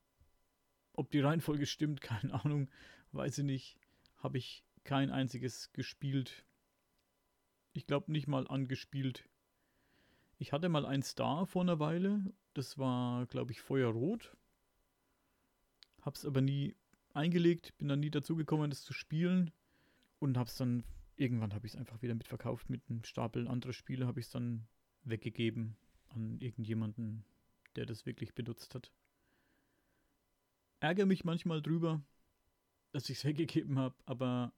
ob 1.00 1.10
die 1.10 1.20
Reihenfolge 1.20 1.66
stimmt, 1.66 2.00
keine 2.02 2.44
Ahnung, 2.44 2.68
weiß 3.12 3.38
ich 3.38 3.44
nicht. 3.44 3.78
Habe 4.18 4.38
ich 4.38 4.62
kein 4.84 5.10
einziges 5.10 5.72
gespielt. 5.72 6.44
Ich 7.72 7.86
glaube 7.86 8.12
nicht 8.12 8.28
mal 8.28 8.46
angespielt. 8.46 9.28
Ich 10.38 10.52
hatte 10.52 10.68
mal 10.68 10.84
ein 10.84 11.02
Star 11.02 11.46
vor 11.46 11.62
einer 11.62 11.78
Weile. 11.78 12.22
Das 12.54 12.78
war, 12.78 13.26
glaube 13.26 13.52
ich, 13.52 13.60
Feuerrot. 13.60 14.36
Hab's 16.02 16.24
aber 16.24 16.40
nie 16.40 16.76
eingelegt, 17.14 17.76
bin 17.78 17.88
dann 17.88 18.00
nie 18.00 18.10
dazu 18.10 18.36
gekommen, 18.36 18.70
das 18.70 18.82
zu 18.82 18.92
spielen. 18.92 19.52
Und 20.18 20.36
hab's 20.36 20.56
dann, 20.56 20.84
irgendwann 21.16 21.54
habe 21.54 21.66
ich 21.66 21.74
es 21.74 21.78
einfach 21.78 22.02
wieder 22.02 22.14
mitverkauft 22.14 22.68
mit 22.68 22.82
einem 22.88 23.04
Stapel 23.04 23.48
anderer 23.48 23.72
Spiele, 23.72 24.06
habe 24.06 24.20
ich 24.20 24.26
es 24.26 24.32
dann 24.32 24.66
weggegeben 25.04 25.76
an 26.08 26.38
irgendjemanden, 26.40 27.24
der 27.76 27.86
das 27.86 28.04
wirklich 28.04 28.34
benutzt 28.34 28.74
hat. 28.74 28.92
Ärgere 30.80 31.06
mich 31.06 31.24
manchmal 31.24 31.62
drüber, 31.62 32.02
dass 32.92 33.08
ich 33.10 33.18
es 33.18 33.24
weggegeben 33.24 33.78
habe, 33.78 33.94
aber 34.06 34.52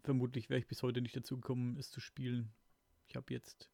vermutlich 0.00 0.50
wäre 0.50 0.58
ich 0.58 0.66
bis 0.66 0.82
heute 0.82 1.00
nicht 1.00 1.16
dazu 1.16 1.36
gekommen, 1.36 1.76
es 1.78 1.90
zu 1.90 2.00
spielen. 2.00 2.52
Ich 3.08 3.16
habe 3.16 3.32
jetzt 3.32 3.70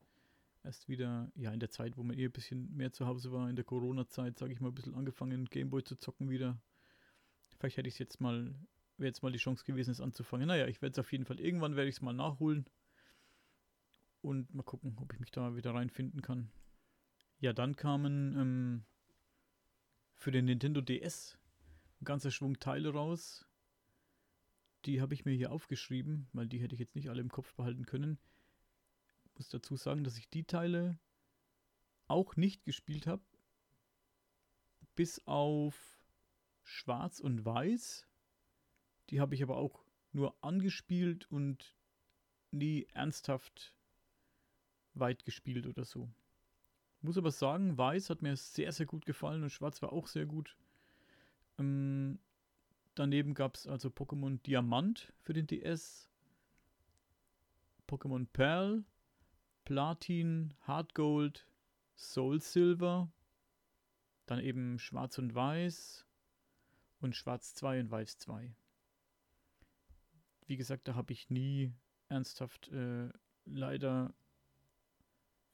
erst 0.62 0.88
wieder, 0.88 1.32
ja, 1.34 1.52
in 1.52 1.60
der 1.60 1.70
Zeit, 1.70 1.96
wo 1.96 2.02
man 2.02 2.18
eh 2.18 2.26
ein 2.26 2.32
bisschen 2.32 2.74
mehr 2.76 2.92
zu 2.92 3.06
Hause 3.06 3.32
war, 3.32 3.48
in 3.48 3.56
der 3.56 3.64
Corona-Zeit, 3.64 4.38
sage 4.38 4.52
ich 4.52 4.60
mal, 4.60 4.68
ein 4.68 4.74
bisschen 4.74 4.94
angefangen, 4.94 5.46
Gameboy 5.46 5.82
zu 5.82 5.96
zocken 5.96 6.30
wieder. 6.30 6.60
Vielleicht 7.58 7.76
hätte 7.78 7.88
ich 7.88 7.94
es 7.94 7.98
jetzt 7.98 8.20
mal, 8.20 8.54
wäre 8.98 9.08
jetzt 9.08 9.22
mal 9.22 9.32
die 9.32 9.38
Chance 9.38 9.64
gewesen, 9.64 9.90
es 9.90 10.00
anzufangen. 10.00 10.48
Naja, 10.48 10.66
ich 10.66 10.82
werde 10.82 10.92
es 10.92 10.98
auf 10.98 11.12
jeden 11.12 11.24
Fall, 11.24 11.40
irgendwann 11.40 11.76
werde 11.76 11.88
ich 11.88 11.96
es 11.96 12.02
mal 12.02 12.12
nachholen 12.12 12.66
und 14.20 14.54
mal 14.54 14.62
gucken, 14.62 14.96
ob 15.00 15.12
ich 15.12 15.20
mich 15.20 15.30
da 15.30 15.56
wieder 15.56 15.74
reinfinden 15.74 16.22
kann. 16.22 16.50
Ja, 17.40 17.52
dann 17.52 17.74
kamen 17.74 18.36
ähm, 18.36 18.84
für 20.22 20.30
den 20.30 20.44
Nintendo 20.44 20.80
DS 20.80 21.36
ein 22.00 22.04
ganzer 22.04 22.30
Schwung 22.30 22.60
Teile 22.60 22.92
raus. 22.92 23.44
Die 24.84 25.00
habe 25.00 25.14
ich 25.14 25.24
mir 25.24 25.32
hier 25.32 25.50
aufgeschrieben, 25.50 26.28
weil 26.32 26.46
die 26.46 26.58
hätte 26.58 26.76
ich 26.76 26.80
jetzt 26.80 26.94
nicht 26.94 27.10
alle 27.10 27.20
im 27.20 27.28
Kopf 27.28 27.52
behalten 27.54 27.86
können. 27.86 28.20
Ich 29.24 29.34
muss 29.34 29.48
dazu 29.48 29.74
sagen, 29.74 30.04
dass 30.04 30.16
ich 30.16 30.30
die 30.30 30.44
Teile 30.44 31.00
auch 32.06 32.36
nicht 32.36 32.64
gespielt 32.64 33.08
habe. 33.08 33.24
Bis 34.94 35.20
auf 35.26 36.00
Schwarz 36.62 37.18
und 37.18 37.44
Weiß. 37.44 38.06
Die 39.10 39.20
habe 39.20 39.34
ich 39.34 39.42
aber 39.42 39.56
auch 39.56 39.84
nur 40.12 40.36
angespielt 40.40 41.28
und 41.32 41.74
nie 42.52 42.86
ernsthaft 42.92 43.74
weit 44.94 45.24
gespielt 45.24 45.66
oder 45.66 45.84
so. 45.84 46.08
Muss 47.02 47.18
aber 47.18 47.32
sagen, 47.32 47.76
Weiß 47.76 48.10
hat 48.10 48.22
mir 48.22 48.36
sehr, 48.36 48.70
sehr 48.70 48.86
gut 48.86 49.04
gefallen 49.04 49.42
und 49.42 49.50
Schwarz 49.50 49.82
war 49.82 49.92
auch 49.92 50.06
sehr 50.06 50.24
gut. 50.24 50.56
Ähm, 51.58 52.20
daneben 52.94 53.34
gab 53.34 53.56
es 53.56 53.66
also 53.66 53.88
Pokémon 53.88 54.40
Diamant 54.42 55.12
für 55.20 55.32
den 55.32 55.48
DS, 55.48 56.08
Pokémon 57.88 58.26
Pearl, 58.32 58.84
Platin, 59.64 60.54
Hard 60.60 60.94
Gold, 60.94 61.46
Soul 61.96 62.40
Silver, 62.40 63.10
dann 64.26 64.38
eben 64.38 64.78
Schwarz 64.78 65.18
und 65.18 65.34
Weiß 65.34 66.06
und 67.00 67.16
Schwarz 67.16 67.54
2 67.54 67.80
und 67.80 67.90
Weiß 67.90 68.18
2. 68.18 68.54
Wie 70.46 70.56
gesagt, 70.56 70.86
da 70.86 70.94
habe 70.94 71.12
ich 71.12 71.30
nie 71.30 71.72
ernsthaft 72.08 72.68
äh, 72.68 73.08
leider 73.44 74.14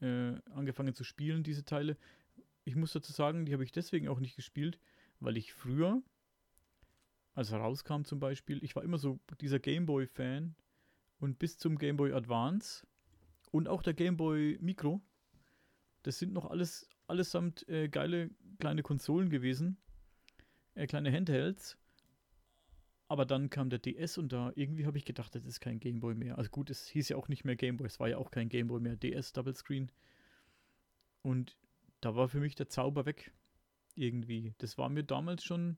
äh, 0.00 0.34
angefangen 0.50 0.94
zu 0.94 1.04
spielen, 1.04 1.42
diese 1.42 1.64
Teile. 1.64 1.96
Ich 2.64 2.76
muss 2.76 2.92
dazu 2.92 3.12
sagen, 3.12 3.46
die 3.46 3.52
habe 3.52 3.64
ich 3.64 3.72
deswegen 3.72 4.08
auch 4.08 4.20
nicht 4.20 4.36
gespielt, 4.36 4.78
weil 5.20 5.36
ich 5.36 5.52
früher, 5.52 6.02
als 7.34 7.52
rauskam 7.52 8.02
zum 8.04 8.20
Beispiel, 8.20 8.62
ich 8.62 8.76
war 8.76 8.82
immer 8.82 8.98
so 8.98 9.18
dieser 9.40 9.58
Gameboy-Fan 9.58 10.54
und 11.18 11.38
bis 11.38 11.58
zum 11.58 11.78
Gameboy 11.78 12.12
Advance 12.12 12.86
und 13.50 13.68
auch 13.68 13.82
der 13.82 13.94
Gameboy 13.94 14.58
Micro, 14.60 15.00
das 16.02 16.18
sind 16.18 16.32
noch 16.32 16.50
alles 16.50 16.88
allesamt 17.06 17.66
äh, 17.68 17.88
geile 17.88 18.30
kleine 18.58 18.82
Konsolen 18.82 19.30
gewesen, 19.30 19.78
äh, 20.74 20.86
kleine 20.86 21.12
Handhelds. 21.12 21.76
Aber 23.08 23.24
dann 23.24 23.48
kam 23.48 23.70
der 23.70 23.78
DS 23.78 24.18
und 24.18 24.32
da 24.32 24.52
irgendwie 24.54 24.84
habe 24.84 24.98
ich 24.98 25.06
gedacht, 25.06 25.34
das 25.34 25.46
ist 25.46 25.60
kein 25.60 25.80
Gameboy 25.80 26.14
mehr. 26.14 26.36
Also 26.36 26.50
gut, 26.50 26.68
es 26.68 26.86
hieß 26.88 27.08
ja 27.08 27.16
auch 27.16 27.28
nicht 27.28 27.44
mehr 27.44 27.56
Gameboy, 27.56 27.86
es 27.86 27.98
war 27.98 28.08
ja 28.08 28.18
auch 28.18 28.30
kein 28.30 28.50
Gameboy 28.50 28.80
mehr, 28.80 28.96
DS 28.96 29.32
Double 29.32 29.54
Screen. 29.54 29.90
Und 31.22 31.56
da 32.00 32.14
war 32.14 32.28
für 32.28 32.40
mich 32.40 32.54
der 32.54 32.68
Zauber 32.68 33.06
weg. 33.06 33.32
Irgendwie. 33.94 34.54
Das 34.58 34.78
war 34.78 34.88
mir 34.90 35.02
damals 35.02 35.42
schon, 35.42 35.76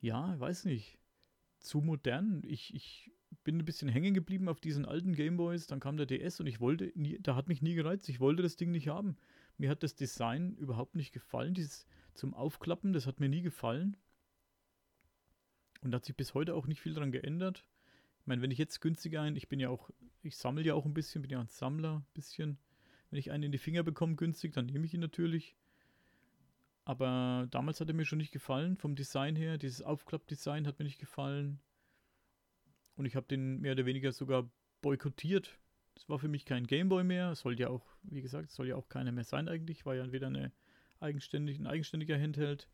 ja, 0.00 0.38
weiß 0.40 0.64
nicht, 0.64 0.98
zu 1.60 1.80
modern. 1.80 2.42
Ich, 2.44 2.74
ich 2.74 3.12
bin 3.44 3.58
ein 3.58 3.64
bisschen 3.64 3.88
hängen 3.88 4.14
geblieben 4.14 4.48
auf 4.48 4.60
diesen 4.60 4.84
alten 4.84 5.14
Gameboys. 5.14 5.66
Dann 5.66 5.78
kam 5.78 5.96
der 5.96 6.06
DS 6.06 6.40
und 6.40 6.46
ich 6.46 6.58
wollte, 6.58 6.90
nie, 6.94 7.18
da 7.20 7.36
hat 7.36 7.48
mich 7.48 7.62
nie 7.62 7.74
gereizt. 7.74 8.08
Ich 8.08 8.18
wollte 8.18 8.42
das 8.42 8.56
Ding 8.56 8.70
nicht 8.70 8.88
haben. 8.88 9.16
Mir 9.58 9.70
hat 9.70 9.82
das 9.82 9.94
Design 9.94 10.56
überhaupt 10.56 10.96
nicht 10.96 11.12
gefallen. 11.12 11.54
Dieses 11.54 11.86
zum 12.14 12.34
Aufklappen, 12.34 12.92
das 12.92 13.06
hat 13.06 13.20
mir 13.20 13.28
nie 13.28 13.42
gefallen. 13.42 13.96
Und 15.82 15.92
da 15.92 15.96
hat 15.96 16.04
sich 16.04 16.16
bis 16.16 16.34
heute 16.34 16.54
auch 16.54 16.66
nicht 16.66 16.80
viel 16.80 16.94
dran 16.94 17.12
geändert. 17.12 17.64
Ich 18.20 18.26
meine, 18.26 18.42
wenn 18.42 18.50
ich 18.50 18.58
jetzt 18.58 18.80
günstig 18.80 19.18
ein, 19.18 19.36
ich 19.36 19.48
bin 19.48 19.60
ja 19.60 19.70
auch, 19.70 19.90
ich 20.22 20.36
sammle 20.36 20.62
ja 20.62 20.74
auch 20.74 20.84
ein 20.84 20.94
bisschen, 20.94 21.22
bin 21.22 21.30
ja 21.30 21.40
ein 21.40 21.48
Sammler 21.48 21.98
ein 21.98 22.14
bisschen. 22.14 22.58
Wenn 23.10 23.18
ich 23.18 23.30
einen 23.30 23.44
in 23.44 23.52
die 23.52 23.58
Finger 23.58 23.82
bekomme 23.82 24.14
günstig, 24.16 24.52
dann 24.52 24.66
nehme 24.66 24.84
ich 24.84 24.94
ihn 24.94 25.00
natürlich. 25.00 25.56
Aber 26.84 27.46
damals 27.50 27.80
hat 27.80 27.88
er 27.88 27.94
mir 27.94 28.04
schon 28.04 28.18
nicht 28.18 28.32
gefallen, 28.32 28.76
vom 28.76 28.94
Design 28.94 29.36
her. 29.36 29.58
Dieses 29.58 29.82
Aufklappdesign 29.82 30.66
hat 30.66 30.78
mir 30.78 30.84
nicht 30.84 30.98
gefallen. 30.98 31.60
Und 32.96 33.06
ich 33.06 33.16
habe 33.16 33.26
den 33.26 33.60
mehr 33.60 33.72
oder 33.72 33.86
weniger 33.86 34.12
sogar 34.12 34.50
boykottiert. 34.82 35.58
Das 35.94 36.08
war 36.08 36.18
für 36.18 36.28
mich 36.28 36.44
kein 36.44 36.66
Gameboy 36.66 37.04
mehr. 37.04 37.30
Es 37.30 37.40
soll 37.40 37.58
ja 37.58 37.68
auch, 37.68 37.86
wie 38.02 38.22
gesagt, 38.22 38.50
soll 38.50 38.68
ja 38.68 38.76
auch 38.76 38.88
keiner 38.88 39.12
mehr 39.12 39.24
sein 39.24 39.48
eigentlich. 39.48 39.86
War 39.86 39.94
ja 39.94 40.12
wieder 40.12 40.28
eine 40.28 40.52
eigenständig, 41.00 41.58
ein 41.58 41.66
eigenständiger 41.66 42.18
Handheld. 42.18 42.68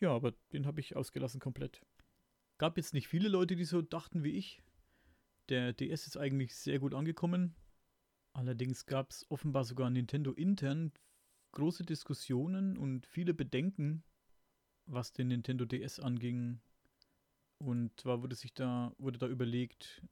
Ja, 0.00 0.10
aber 0.12 0.32
den 0.52 0.66
habe 0.66 0.80
ich 0.80 0.96
ausgelassen 0.96 1.40
komplett. 1.40 1.82
Gab 2.60 2.76
jetzt 2.76 2.92
nicht 2.92 3.08
viele 3.08 3.30
Leute, 3.30 3.56
die 3.56 3.64
so 3.64 3.80
dachten 3.80 4.22
wie 4.22 4.32
ich. 4.32 4.62
Der 5.48 5.72
DS 5.72 6.06
ist 6.06 6.18
eigentlich 6.18 6.54
sehr 6.54 6.78
gut 6.78 6.92
angekommen. 6.92 7.56
Allerdings 8.34 8.84
gab 8.84 9.12
es 9.12 9.24
offenbar 9.30 9.64
sogar 9.64 9.88
Nintendo 9.88 10.32
intern 10.32 10.92
große 11.52 11.84
Diskussionen 11.84 12.76
und 12.76 13.06
viele 13.06 13.32
Bedenken, 13.32 14.04
was 14.84 15.14
den 15.14 15.28
Nintendo 15.28 15.64
DS 15.64 16.00
anging. 16.00 16.60
Und 17.56 17.98
zwar 17.98 18.20
wurde 18.20 18.36
sich 18.36 18.52
da, 18.52 18.94
wurde 18.98 19.18
da 19.18 19.26
überlegt, 19.26 20.02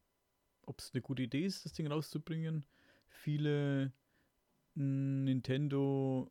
ob 0.63 0.81
es 0.81 0.95
eine 0.95 1.03
gute 1.03 1.25
Idee 1.25 1.45
ist, 1.45 1.67
das 1.67 1.75
Ding 1.75 1.87
rauszubringen. 1.87 2.65
Viele 3.11 3.93
Nintendo 4.73 6.31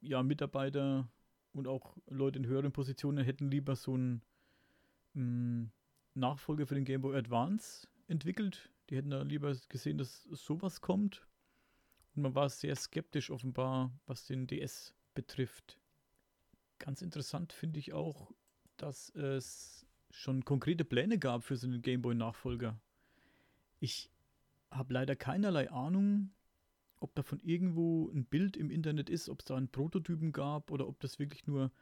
ja, 0.00 0.22
Mitarbeiter 0.22 1.10
und 1.52 1.66
auch 1.66 1.96
Leute 2.06 2.38
in 2.38 2.46
höheren 2.46 2.70
Positionen 2.70 3.24
hätten 3.24 3.50
lieber 3.50 3.74
so 3.74 3.96
ein 3.96 4.22
Nachfolger 5.14 6.66
für 6.66 6.74
den 6.74 6.84
Game 6.84 7.02
Boy 7.02 7.16
Advance 7.16 7.88
entwickelt. 8.08 8.70
Die 8.90 8.96
hätten 8.96 9.10
da 9.10 9.22
lieber 9.22 9.54
gesehen, 9.68 9.98
dass 9.98 10.24
sowas 10.24 10.80
kommt. 10.80 11.26
Und 12.14 12.22
man 12.22 12.34
war 12.34 12.48
sehr 12.48 12.76
skeptisch 12.76 13.30
offenbar, 13.30 13.90
was 14.06 14.26
den 14.26 14.46
DS 14.46 14.94
betrifft. 15.14 15.78
Ganz 16.78 17.00
interessant 17.00 17.52
finde 17.52 17.78
ich 17.78 17.92
auch, 17.92 18.32
dass 18.76 19.10
es 19.10 19.86
schon 20.10 20.44
konkrete 20.44 20.84
Pläne 20.84 21.18
gab 21.18 21.44
für 21.44 21.56
so 21.56 21.66
einen 21.66 21.80
Game 21.82 22.02
Boy 22.02 22.14
Nachfolger. 22.14 22.78
Ich 23.80 24.10
habe 24.70 24.94
leider 24.94 25.16
keinerlei 25.16 25.70
Ahnung, 25.70 26.30
ob 27.00 27.14
davon 27.14 27.40
irgendwo 27.40 28.10
ein 28.10 28.24
Bild 28.24 28.56
im 28.56 28.70
Internet 28.70 29.10
ist, 29.10 29.28
ob 29.28 29.40
es 29.40 29.46
da 29.46 29.56
einen 29.56 29.68
Prototypen 29.68 30.32
gab 30.32 30.70
oder 30.70 30.86
ob 30.86 31.00
das 31.00 31.18
wirklich 31.18 31.46
nur 31.46 31.72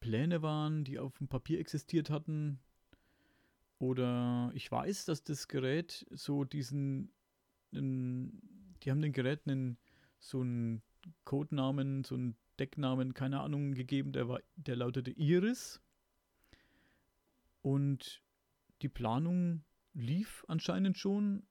Pläne 0.00 0.42
waren, 0.42 0.84
die 0.84 0.98
auf 0.98 1.18
dem 1.18 1.28
Papier 1.28 1.60
existiert 1.60 2.10
hatten. 2.10 2.58
Oder 3.78 4.50
ich 4.54 4.70
weiß, 4.70 5.04
dass 5.04 5.22
das 5.22 5.48
Gerät 5.48 6.06
so 6.10 6.44
diesen, 6.44 7.12
in, 7.70 8.42
die 8.82 8.90
haben 8.90 9.00
dem 9.00 9.12
Gerät 9.12 9.46
einen, 9.46 9.78
so 10.18 10.40
einen 10.40 10.82
Codenamen, 11.24 12.04
so 12.04 12.14
einen 12.14 12.36
Decknamen, 12.58 13.14
keine 13.14 13.40
Ahnung, 13.40 13.72
gegeben, 13.74 14.12
der, 14.12 14.28
war, 14.28 14.40
der 14.56 14.76
lautete 14.76 15.12
Iris. 15.12 15.80
Und 17.62 18.22
die 18.82 18.88
Planung 18.88 19.64
lief 19.94 20.44
anscheinend 20.48 20.98
schon, 20.98 21.46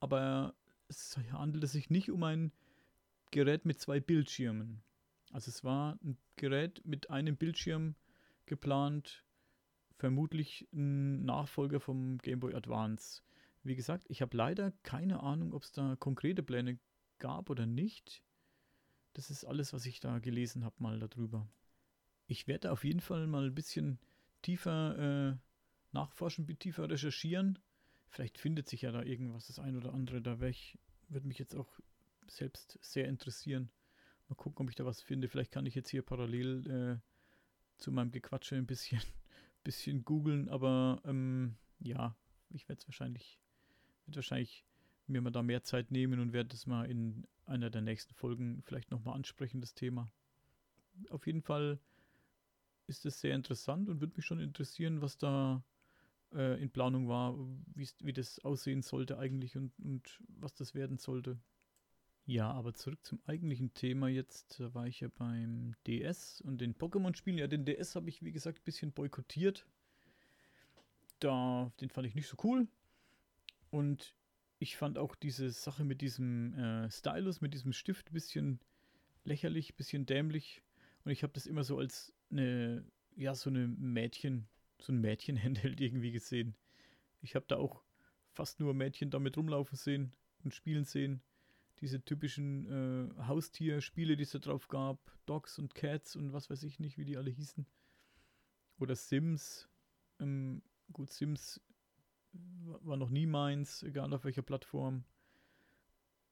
aber 0.00 0.54
es 0.88 1.16
handelte 1.32 1.66
sich 1.66 1.90
nicht 1.90 2.10
um 2.10 2.22
ein 2.22 2.52
Gerät 3.30 3.64
mit 3.64 3.80
zwei 3.80 4.00
Bildschirmen. 4.00 4.82
Also 5.32 5.50
es 5.50 5.64
war 5.64 5.98
ein 6.02 6.16
Gerät 6.36 6.82
mit 6.84 7.10
einem 7.10 7.36
Bildschirm 7.36 7.94
geplant, 8.46 9.24
vermutlich 9.96 10.66
ein 10.72 11.24
Nachfolger 11.24 11.80
vom 11.80 12.18
Game 12.18 12.40
Boy 12.40 12.54
Advance. 12.54 13.22
Wie 13.62 13.76
gesagt, 13.76 14.06
ich 14.08 14.22
habe 14.22 14.36
leider 14.36 14.72
keine 14.82 15.20
Ahnung, 15.20 15.52
ob 15.52 15.62
es 15.62 15.72
da 15.72 15.96
konkrete 15.96 16.42
Pläne 16.42 16.78
gab 17.18 17.50
oder 17.50 17.66
nicht. 17.66 18.22
Das 19.14 19.30
ist 19.30 19.44
alles, 19.44 19.72
was 19.72 19.84
ich 19.86 20.00
da 20.00 20.18
gelesen 20.20 20.64
habe, 20.64 20.76
mal 20.78 20.98
darüber. 20.98 21.48
Ich 22.26 22.46
werde 22.46 22.70
auf 22.70 22.84
jeden 22.84 23.00
Fall 23.00 23.26
mal 23.26 23.46
ein 23.46 23.54
bisschen 23.54 23.98
tiefer 24.42 25.32
äh, 25.32 25.36
nachforschen, 25.92 26.46
tiefer 26.58 26.88
recherchieren. 26.88 27.58
Vielleicht 28.08 28.38
findet 28.38 28.68
sich 28.68 28.82
ja 28.82 28.92
da 28.92 29.02
irgendwas, 29.02 29.48
das 29.48 29.58
ein 29.58 29.76
oder 29.76 29.92
andere 29.92 30.22
da 30.22 30.40
weg. 30.40 30.78
Würde 31.08 31.26
mich 31.26 31.38
jetzt 31.38 31.54
auch 31.54 31.80
selbst 32.26 32.78
sehr 32.80 33.08
interessieren. 33.08 33.70
Mal 34.28 34.34
gucken, 34.36 34.64
ob 34.64 34.70
ich 34.70 34.76
da 34.76 34.84
was 34.84 35.00
finde. 35.00 35.28
Vielleicht 35.28 35.52
kann 35.52 35.66
ich 35.66 35.74
jetzt 35.74 35.88
hier 35.88 36.02
parallel 36.02 37.00
äh, 37.00 37.78
zu 37.78 37.92
meinem 37.92 38.10
Gequatsche 38.10 38.56
ein 38.56 38.66
bisschen, 38.66 39.00
bisschen 39.64 40.04
googeln, 40.04 40.48
aber 40.48 41.00
ähm, 41.04 41.56
ja, 41.78 42.16
ich 42.50 42.68
werde 42.68 42.80
es 42.80 42.88
wahrscheinlich, 42.88 43.40
werd 44.06 44.16
wahrscheinlich 44.16 44.64
mir 45.06 45.22
mal 45.22 45.30
da 45.30 45.42
mehr 45.42 45.62
Zeit 45.62 45.90
nehmen 45.90 46.20
und 46.20 46.32
werde 46.32 46.50
das 46.50 46.66
mal 46.66 46.90
in 46.90 47.26
einer 47.46 47.70
der 47.70 47.80
nächsten 47.80 48.14
Folgen 48.14 48.62
vielleicht 48.62 48.90
nochmal 48.90 49.14
ansprechen, 49.14 49.60
das 49.60 49.74
Thema. 49.74 50.10
Auf 51.08 51.26
jeden 51.26 51.42
Fall 51.42 51.80
ist 52.86 53.06
es 53.06 53.20
sehr 53.20 53.34
interessant 53.34 53.88
und 53.88 54.00
würde 54.00 54.14
mich 54.16 54.26
schon 54.26 54.40
interessieren, 54.40 55.00
was 55.00 55.16
da 55.16 55.62
äh, 56.32 56.60
in 56.60 56.70
Planung 56.70 57.08
war, 57.08 57.36
wie 57.74 58.12
das 58.12 58.38
aussehen 58.40 58.82
sollte 58.82 59.18
eigentlich 59.18 59.56
und, 59.56 59.72
und 59.78 60.20
was 60.28 60.54
das 60.54 60.74
werden 60.74 60.98
sollte. 60.98 61.38
Ja, 62.28 62.50
aber 62.50 62.74
zurück 62.74 62.98
zum 63.06 63.22
eigentlichen 63.26 63.72
Thema 63.72 64.08
jetzt. 64.08 64.60
War 64.74 64.86
ich 64.86 65.00
ja 65.00 65.08
beim 65.08 65.74
DS 65.86 66.42
und 66.42 66.60
den 66.60 66.74
Pokémon-Spielen. 66.74 67.38
Ja, 67.38 67.46
den 67.46 67.64
DS 67.64 67.96
habe 67.96 68.10
ich, 68.10 68.22
wie 68.22 68.32
gesagt, 68.32 68.58
ein 68.58 68.64
bisschen 68.64 68.92
boykottiert. 68.92 69.66
Da, 71.20 71.72
den 71.80 71.88
fand 71.88 72.06
ich 72.06 72.14
nicht 72.14 72.28
so 72.28 72.36
cool. 72.44 72.68
Und 73.70 74.14
ich 74.58 74.76
fand 74.76 74.98
auch 74.98 75.14
diese 75.14 75.50
Sache 75.50 75.84
mit 75.84 76.02
diesem 76.02 76.52
äh, 76.52 76.90
Stylus, 76.90 77.40
mit 77.40 77.54
diesem 77.54 77.72
Stift 77.72 78.10
ein 78.10 78.12
bisschen 78.12 78.60
lächerlich, 79.24 79.72
ein 79.72 79.76
bisschen 79.76 80.04
dämlich. 80.04 80.60
Und 81.06 81.12
ich 81.12 81.22
habe 81.22 81.32
das 81.32 81.46
immer 81.46 81.64
so 81.64 81.78
als 81.78 82.12
eine, 82.30 82.84
ja, 83.16 83.34
so 83.34 83.48
eine 83.48 83.68
Mädchen, 83.68 84.48
so 84.78 84.92
ein 84.92 85.00
Mädchen-Handheld 85.00 85.80
irgendwie 85.80 86.12
gesehen. 86.12 86.56
Ich 87.22 87.34
habe 87.36 87.46
da 87.48 87.56
auch 87.56 87.82
fast 88.34 88.60
nur 88.60 88.74
Mädchen 88.74 89.08
damit 89.08 89.38
rumlaufen 89.38 89.78
sehen 89.78 90.12
und 90.44 90.52
spielen 90.52 90.84
sehen. 90.84 91.22
Diese 91.80 92.04
typischen 92.04 92.66
äh, 93.18 93.22
Haustierspiele, 93.24 94.16
die 94.16 94.24
es 94.24 94.32
da 94.32 94.38
drauf 94.38 94.68
gab. 94.68 94.98
Dogs 95.26 95.58
und 95.58 95.74
Cats 95.74 96.16
und 96.16 96.32
was 96.32 96.50
weiß 96.50 96.62
ich 96.64 96.80
nicht, 96.80 96.98
wie 96.98 97.04
die 97.04 97.16
alle 97.16 97.30
hießen. 97.30 97.66
Oder 98.78 98.96
Sims. 98.96 99.68
Ähm, 100.18 100.62
gut, 100.92 101.10
Sims 101.10 101.60
war 102.32 102.96
noch 102.96 103.10
nie 103.10 103.26
meins, 103.26 103.82
egal 103.82 104.12
auf 104.12 104.24
welcher 104.24 104.42
Plattform. 104.42 105.04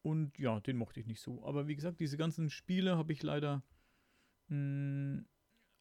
Und 0.03 0.38
ja, 0.38 0.61
den 0.61 0.76
mochte 0.76 1.01
ich 1.01 1.07
nicht 1.07 1.20
so. 1.20 1.44
Aber 1.44 1.66
wie 1.66 1.74
gesagt, 1.74 2.01
diese 2.01 2.16
ganzen 2.16 2.51
Spiele 2.51 2.97
habe 2.97 3.12
ich 3.12 3.22
leider 3.22 3.62
mh, 4.49 4.57
hm, 4.57 5.26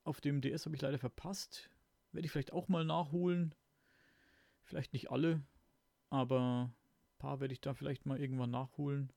auf 0.04 0.22
dem 0.22 0.42
DS 0.42 0.66
habe 0.66 0.76
ich 0.76 0.82
leider 0.82 1.00
verpasst. 1.00 1.70
Werde 2.12 2.26
ich 2.26 2.32
vielleicht 2.32 2.54
auch 2.54 2.68
mal 2.68 2.86
nachholen. 2.86 3.54
Vielleicht 4.64 4.94
nicht 4.94 5.12
alle, 5.12 5.44
aber 6.10 6.72
ein 6.72 7.18
paar 7.20 7.40
werde 7.40 7.54
ich 7.54 7.62
da 7.62 7.74
vielleicht 7.74 8.06
mal 8.06 8.20
irgendwann 8.20 8.52
nachholen. 8.52 9.12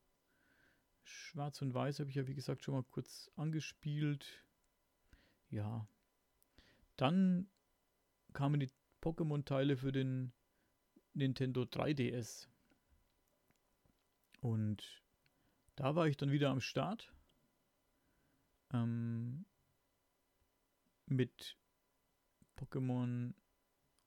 Schwarz 1.09 1.61
und 1.61 1.73
Weiß 1.73 1.99
habe 1.99 2.09
ich 2.09 2.15
ja 2.15 2.27
wie 2.27 2.35
gesagt 2.35 2.63
schon 2.63 2.75
mal 2.75 2.83
kurz 2.83 3.31
angespielt. 3.35 4.43
Ja. 5.49 5.87
Dann 6.95 7.49
kamen 8.33 8.59
die 8.59 8.69
Pokémon-Teile 9.01 9.77
für 9.77 9.91
den 9.91 10.31
Nintendo 11.13 11.63
3DS. 11.63 12.47
Und 14.41 15.03
da 15.75 15.95
war 15.95 16.07
ich 16.07 16.17
dann 16.17 16.31
wieder 16.31 16.49
am 16.49 16.61
Start. 16.61 17.13
Ähm, 18.71 19.45
mit 21.07 21.57
Pokémon 22.57 23.33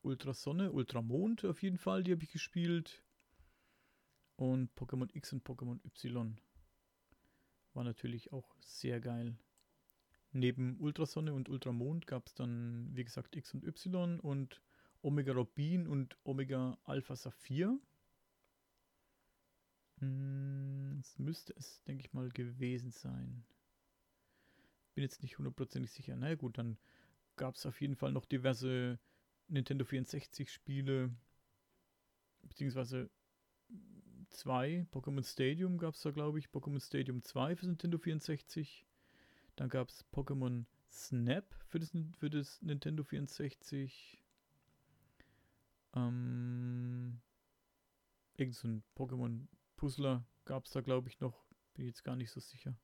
Ultrasonne, 0.02 0.72
Ultramond 0.72 1.44
auf 1.44 1.62
jeden 1.62 1.78
Fall, 1.78 2.02
die 2.02 2.12
habe 2.12 2.22
ich 2.22 2.32
gespielt. 2.32 3.02
Und 4.36 4.74
Pokémon 4.74 5.08
X 5.14 5.32
und 5.32 5.46
Pokémon 5.46 5.78
Y. 5.84 6.36
War 7.74 7.84
natürlich 7.84 8.32
auch 8.32 8.54
sehr 8.60 9.00
geil. 9.00 9.36
Neben 10.32 10.78
Ultrasonne 10.80 11.34
und 11.34 11.48
Ultramond 11.48 12.06
gab 12.06 12.26
es 12.26 12.34
dann, 12.34 12.88
wie 12.94 13.04
gesagt, 13.04 13.36
X 13.36 13.52
und 13.54 13.64
Y 13.64 14.18
und 14.20 14.62
Omega 15.02 15.32
Rubin 15.32 15.86
und 15.86 16.16
Omega 16.24 16.78
Alpha 16.84 17.16
Saphir. 17.16 17.78
Hm, 19.98 20.96
das 20.98 21.18
müsste 21.18 21.54
es, 21.56 21.82
denke 21.84 22.04
ich 22.04 22.12
mal, 22.12 22.28
gewesen 22.30 22.90
sein. 22.90 23.44
Bin 24.94 25.02
jetzt 25.02 25.22
nicht 25.22 25.38
hundertprozentig 25.38 25.90
sicher. 25.90 26.14
Na 26.14 26.22
naja, 26.22 26.34
gut, 26.36 26.58
dann 26.58 26.78
gab 27.36 27.56
es 27.56 27.66
auf 27.66 27.80
jeden 27.80 27.96
Fall 27.96 28.12
noch 28.12 28.24
diverse 28.24 28.98
Nintendo 29.48 29.84
64 29.84 30.50
Spiele, 30.50 31.14
beziehungsweise 32.42 33.10
zwei. 34.32 34.86
Pokémon 34.92 35.22
Stadium 35.22 35.78
gab 35.78 35.94
es 35.94 36.02
da, 36.02 36.10
glaube 36.10 36.38
ich. 36.38 36.48
Pokémon 36.48 36.80
Stadium 36.80 37.22
2 37.22 37.56
für 37.56 37.66
Nintendo 37.66 37.98
64. 37.98 38.86
Dann 39.56 39.68
gab 39.68 39.88
es 39.88 40.04
Pokémon 40.12 40.64
Snap 40.90 41.44
für 41.66 41.78
das, 41.78 41.92
für 42.18 42.30
das 42.30 42.60
Nintendo 42.62 43.04
64. 43.04 44.22
Ähm, 45.94 47.20
irgend 48.36 48.54
so 48.54 48.68
ein 48.68 48.82
Pokémon-Puzzler 48.96 50.24
gab 50.44 50.64
es 50.64 50.72
da, 50.72 50.80
glaube 50.80 51.08
ich, 51.08 51.20
noch. 51.20 51.44
Bin 51.74 51.86
jetzt 51.86 52.04
gar 52.04 52.16
nicht 52.16 52.30
so 52.30 52.40
sicher. 52.40 52.76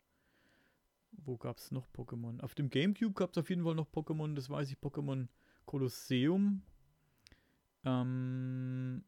Wo 1.13 1.37
gab 1.37 1.59
es 1.59 1.71
noch 1.71 1.87
Pokémon? 1.89 2.41
Auf 2.41 2.55
dem 2.55 2.71
Gamecube 2.71 3.15
gab 3.15 3.31
es 3.33 3.39
auf 3.39 3.51
jeden 3.51 3.65
Fall 3.65 3.75
noch 3.75 3.91
Pokémon, 3.91 4.35
das 4.35 4.51
weiß 4.51 4.71
ich, 4.71 4.79
Pokémon 4.79 5.29
Kolosseum. 5.65 6.63
Ähm, 7.85 9.05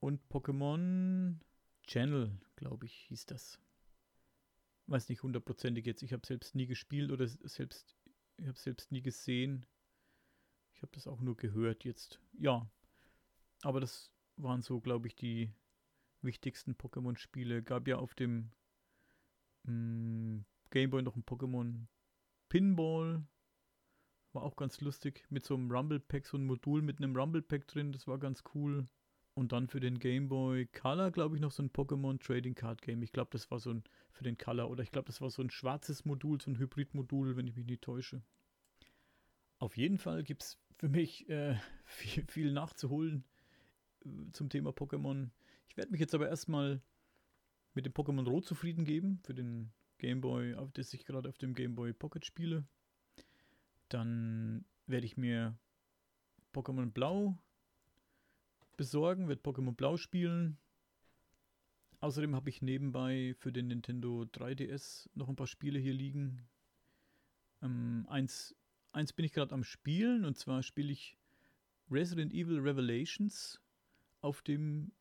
und 0.00 0.20
Pokémon 0.28 1.36
Channel, 1.86 2.38
glaube 2.56 2.86
ich, 2.86 2.94
hieß 3.08 3.26
das. 3.26 3.58
Weiß 4.86 5.08
nicht 5.08 5.22
hundertprozentig 5.22 5.86
jetzt. 5.86 6.02
Ich 6.02 6.12
habe 6.12 6.26
selbst 6.26 6.54
nie 6.54 6.66
gespielt 6.66 7.12
oder 7.12 7.26
selbst, 7.26 7.96
ich 8.38 8.48
habe 8.48 8.58
selbst 8.58 8.90
nie 8.90 9.02
gesehen. 9.02 9.66
Ich 10.74 10.82
habe 10.82 10.92
das 10.92 11.06
auch 11.06 11.20
nur 11.20 11.36
gehört 11.36 11.84
jetzt. 11.84 12.20
Ja, 12.38 12.68
aber 13.62 13.80
das 13.80 14.10
waren 14.36 14.62
so, 14.62 14.80
glaube 14.80 15.06
ich, 15.06 15.14
die 15.14 15.52
wichtigsten 16.22 16.72
Pokémon-Spiele. 16.72 17.62
Gab 17.62 17.86
ja 17.86 17.96
auf 17.96 18.14
dem 18.14 18.50
mh, 19.64 19.72
mm, 19.72 20.44
Gameboy 20.70 21.02
noch 21.02 21.16
ein 21.16 21.24
Pokémon 21.24 21.86
Pinball. 22.48 23.26
War 24.32 24.42
auch 24.42 24.56
ganz 24.56 24.80
lustig. 24.80 25.26
Mit 25.28 25.44
so 25.44 25.54
einem 25.54 25.70
Rumble 25.70 26.00
Pack, 26.00 26.26
so 26.26 26.36
ein 26.36 26.46
Modul 26.46 26.82
mit 26.82 26.98
einem 26.98 27.16
Rumble 27.16 27.42
Pack 27.42 27.66
drin. 27.66 27.92
Das 27.92 28.06
war 28.06 28.18
ganz 28.18 28.42
cool. 28.54 28.88
Und 29.40 29.52
dann 29.52 29.68
für 29.68 29.80
den 29.80 29.98
Gameboy 29.98 30.66
Color, 30.66 31.12
glaube 31.12 31.34
ich, 31.34 31.40
noch 31.40 31.50
so 31.50 31.62
ein 31.62 31.70
Pokémon 31.70 32.20
Trading 32.22 32.54
Card 32.54 32.82
Game. 32.82 33.02
Ich 33.02 33.10
glaube, 33.10 33.30
das 33.32 33.50
war 33.50 33.58
so 33.58 33.70
ein 33.70 33.84
für 34.10 34.22
den 34.22 34.36
Color. 34.36 34.68
Oder 34.68 34.82
ich 34.82 34.90
glaube, 34.90 35.06
das 35.06 35.22
war 35.22 35.30
so 35.30 35.40
ein 35.40 35.48
schwarzes 35.48 36.04
Modul, 36.04 36.38
so 36.42 36.50
ein 36.50 36.58
Hybrid-Modul, 36.58 37.38
wenn 37.38 37.46
ich 37.46 37.56
mich 37.56 37.64
nicht 37.64 37.80
täusche. 37.80 38.20
Auf 39.58 39.78
jeden 39.78 39.96
Fall 39.96 40.24
gibt 40.24 40.42
es 40.42 40.58
für 40.76 40.90
mich 40.90 41.26
äh, 41.30 41.56
viel, 41.86 42.26
viel 42.26 42.52
nachzuholen 42.52 43.24
zum 44.34 44.50
Thema 44.50 44.72
Pokémon. 44.72 45.30
Ich 45.70 45.78
werde 45.78 45.90
mich 45.90 46.00
jetzt 46.00 46.14
aber 46.14 46.28
erstmal 46.28 46.82
mit 47.72 47.86
dem 47.86 47.94
Pokémon 47.94 48.28
Rot 48.28 48.44
zufrieden 48.44 48.84
geben, 48.84 49.20
für 49.22 49.32
den 49.32 49.72
Game 49.96 50.20
Boy, 50.20 50.54
auf 50.54 50.70
das 50.72 50.92
ich 50.92 51.06
gerade 51.06 51.30
auf 51.30 51.38
dem 51.38 51.54
Game 51.54 51.74
Boy 51.76 51.94
Pocket 51.94 52.26
spiele. 52.26 52.66
Dann 53.88 54.66
werde 54.86 55.06
ich 55.06 55.16
mir 55.16 55.56
Pokémon 56.52 56.90
Blau 56.90 57.38
besorgen, 58.80 59.28
werde 59.28 59.42
Pokémon 59.42 59.74
Blau 59.74 59.98
spielen. 59.98 60.56
Außerdem 62.00 62.34
habe 62.34 62.48
ich 62.48 62.62
nebenbei 62.62 63.34
für 63.38 63.52
den 63.52 63.68
Nintendo 63.68 64.22
3DS 64.22 65.10
noch 65.12 65.28
ein 65.28 65.36
paar 65.36 65.46
Spiele 65.46 65.78
hier 65.78 65.92
liegen. 65.92 66.48
Ähm, 67.60 68.06
eins, 68.08 68.56
eins 68.92 69.12
bin 69.12 69.26
ich 69.26 69.34
gerade 69.34 69.52
am 69.52 69.64
Spielen 69.64 70.24
und 70.24 70.38
zwar 70.38 70.62
spiele 70.62 70.92
ich 70.92 71.18
Resident 71.90 72.32
Evil 72.32 72.58
Revelations 72.58 73.60
auf 74.22 74.40
dem 74.40 74.92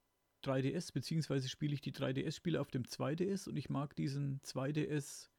3DS, 0.43 0.91
beziehungsweise 0.91 1.47
spiele 1.47 1.73
ich 1.73 1.79
die 1.79 1.93
3DS-Spiele 1.93 2.59
auf 2.59 2.71
dem 2.71 2.83
2DS 2.83 3.47
und 3.47 3.55
ich 3.55 3.69
mag 3.69 3.95
diesen 3.95 4.41
2DS, 4.41 5.29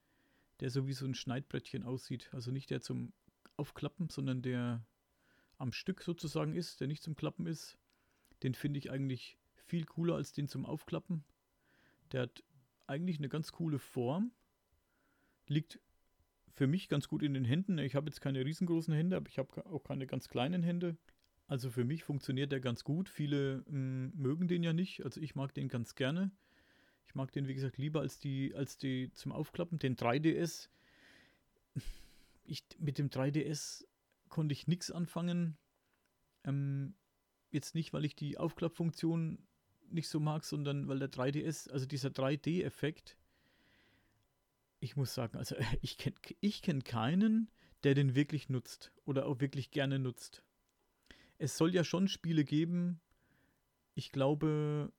der 0.60 0.70
so 0.70 0.86
wie 0.86 0.94
so 0.94 1.04
ein 1.04 1.14
Schneidbrettchen 1.14 1.82
aussieht. 1.82 2.30
Also 2.32 2.52
nicht 2.52 2.70
der 2.70 2.80
zum 2.80 3.12
Aufklappen, 3.58 4.08
sondern 4.08 4.40
der 4.40 4.82
am 5.58 5.72
Stück 5.72 6.00
sozusagen 6.00 6.54
ist, 6.54 6.80
der 6.80 6.88
nicht 6.88 7.02
zum 7.02 7.16
Klappen 7.16 7.44
ist. 7.44 7.76
Den 8.42 8.54
finde 8.54 8.78
ich 8.78 8.90
eigentlich 8.90 9.38
viel 9.54 9.84
cooler 9.84 10.16
als 10.16 10.32
den 10.32 10.48
zum 10.48 10.66
Aufklappen. 10.66 11.24
Der 12.12 12.22
hat 12.22 12.42
eigentlich 12.86 13.18
eine 13.18 13.28
ganz 13.28 13.52
coole 13.52 13.78
Form. 13.78 14.32
Liegt 15.46 15.80
für 16.52 16.66
mich 16.66 16.88
ganz 16.88 17.08
gut 17.08 17.22
in 17.22 17.34
den 17.34 17.44
Händen. 17.44 17.78
Ich 17.78 17.94
habe 17.94 18.08
jetzt 18.08 18.20
keine 18.20 18.44
riesengroßen 18.44 18.92
Hände, 18.92 19.16
aber 19.16 19.28
ich 19.28 19.38
habe 19.38 19.64
auch 19.66 19.84
keine 19.84 20.06
ganz 20.06 20.28
kleinen 20.28 20.62
Hände. 20.62 20.96
Also 21.46 21.70
für 21.70 21.84
mich 21.84 22.04
funktioniert 22.04 22.52
der 22.52 22.60
ganz 22.60 22.84
gut. 22.84 23.08
Viele 23.08 23.64
mh, 23.66 23.70
hm, 23.70 24.12
mögen 24.14 24.48
den 24.48 24.62
ja 24.62 24.72
nicht. 24.72 25.04
Also 25.04 25.20
ich 25.20 25.34
mag 25.34 25.54
den 25.54 25.68
ganz 25.68 25.94
gerne. 25.94 26.30
Ich 27.06 27.14
mag 27.14 27.32
den, 27.32 27.48
wie 27.48 27.54
gesagt, 27.54 27.76
lieber 27.76 28.00
als 28.00 28.20
die, 28.20 28.54
als 28.54 28.78
die 28.78 29.10
zum 29.14 29.32
Aufklappen. 29.32 29.78
Den 29.78 29.96
3DS. 29.96 30.68
Ich, 32.44 32.64
mit 32.78 32.98
dem 32.98 33.10
3DS 33.10 33.84
konnte 34.28 34.52
ich 34.52 34.66
nichts 34.66 34.90
anfangen. 34.90 35.56
Ähm, 36.44 36.94
jetzt 37.52 37.74
nicht, 37.74 37.92
weil 37.92 38.04
ich 38.04 38.16
die 38.16 38.38
Aufklappfunktion 38.38 39.38
nicht 39.90 40.08
so 40.08 40.20
mag, 40.20 40.44
sondern 40.44 40.88
weil 40.88 40.98
der 40.98 41.10
3DS, 41.10 41.70
also 41.70 41.86
dieser 41.86 42.10
3D-Effekt, 42.10 43.16
ich 44.80 44.96
muss 44.96 45.14
sagen, 45.14 45.36
also 45.36 45.56
ich 45.82 45.98
kenne 45.98 46.16
ich 46.40 46.62
kenn 46.62 46.84
keinen, 46.84 47.50
der 47.84 47.94
den 47.94 48.14
wirklich 48.14 48.48
nutzt 48.48 48.92
oder 49.04 49.26
auch 49.26 49.40
wirklich 49.40 49.70
gerne 49.70 49.98
nutzt. 49.98 50.42
Es 51.38 51.56
soll 51.56 51.74
ja 51.74 51.84
schon 51.84 52.08
Spiele 52.08 52.44
geben, 52.44 53.00
ich 53.94 54.12
glaube, 54.12 54.92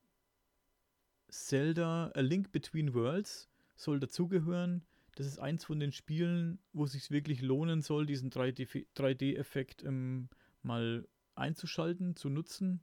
Zelda 1.30 2.12
A 2.14 2.20
Link 2.20 2.52
Between 2.52 2.93
Worlds 2.93 3.49
soll 3.76 3.99
dazugehören. 3.99 4.84
Das 5.16 5.26
ist 5.26 5.39
eins 5.39 5.66
von 5.66 5.80
den 5.80 5.91
Spielen, 5.91 6.60
wo 6.74 6.86
es 6.86 6.91
sich 6.93 7.10
wirklich 7.12 7.41
lohnen 7.41 7.82
soll, 7.82 8.06
diesen 8.06 8.32
3D-Effekt 8.32 9.84
ähm, 9.84 10.30
mal 10.62 11.08
einzuschalten, 11.36 12.16
zu 12.16 12.30
nutzen. 12.30 12.82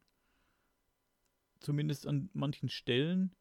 Zumindest 1.61 2.07
an 2.07 2.31
manchen 2.33 2.69
Stellen. 2.69 3.35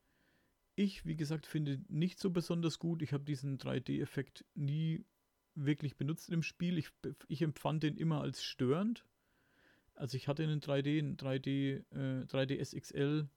Ich, 0.75 1.05
wie 1.05 1.15
gesagt, 1.15 1.45
finde 1.45 1.81
nicht 1.87 2.19
so 2.19 2.29
besonders 2.29 2.79
gut. 2.79 3.01
Ich 3.01 3.13
habe 3.13 3.23
diesen 3.23 3.57
3D-Effekt 3.57 4.45
nie 4.55 5.05
wirklich 5.55 5.97
benutzt 5.97 6.29
im 6.29 6.43
Spiel. 6.43 6.77
Ich, 6.77 6.89
ich 7.27 7.41
empfand 7.41 7.83
den 7.83 7.97
immer 7.97 8.21
als 8.21 8.43
störend. 8.43 9.05
Also 9.95 10.17
ich 10.17 10.27
hatte 10.27 10.43
einen 10.43 10.61
3D, 10.61 10.99
einen 10.99 11.17
3D, 11.17 11.83
äh, 11.91 12.25
3DS 12.25 12.79
XL. 12.79 13.27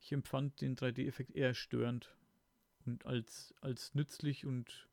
Ich 0.00 0.12
empfand 0.12 0.60
den 0.60 0.76
3D-Effekt 0.76 1.34
eher 1.34 1.54
störend 1.54 2.14
und 2.86 3.06
als, 3.06 3.54
als 3.60 3.94
nützlich 3.94 4.46
und 4.46 4.88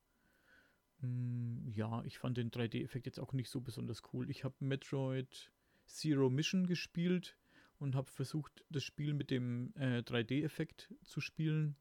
mh, 1.01 1.07
mm, 1.07 1.71
ja, 1.73 2.03
ich 2.05 2.17
fand 2.19 2.37
den 2.37 2.51
3D-Effekt 2.51 3.05
jetzt 3.05 3.19
auch 3.19 3.33
nicht 3.33 3.49
so 3.49 3.61
besonders 3.61 4.01
cool. 4.13 4.29
Ich 4.29 4.43
habe 4.43 4.55
Metroid 4.59 5.51
Zero 5.87 6.29
Mission 6.29 6.67
gespielt 6.67 7.37
und 7.79 7.95
habe 7.95 8.09
versucht, 8.09 8.63
das 8.69 8.83
Spiel 8.83 9.13
mit 9.13 9.31
dem 9.31 9.73
äh, 9.75 9.99
3D-Effekt 9.99 10.93
zu 11.03 11.21
spielen. 11.21 11.75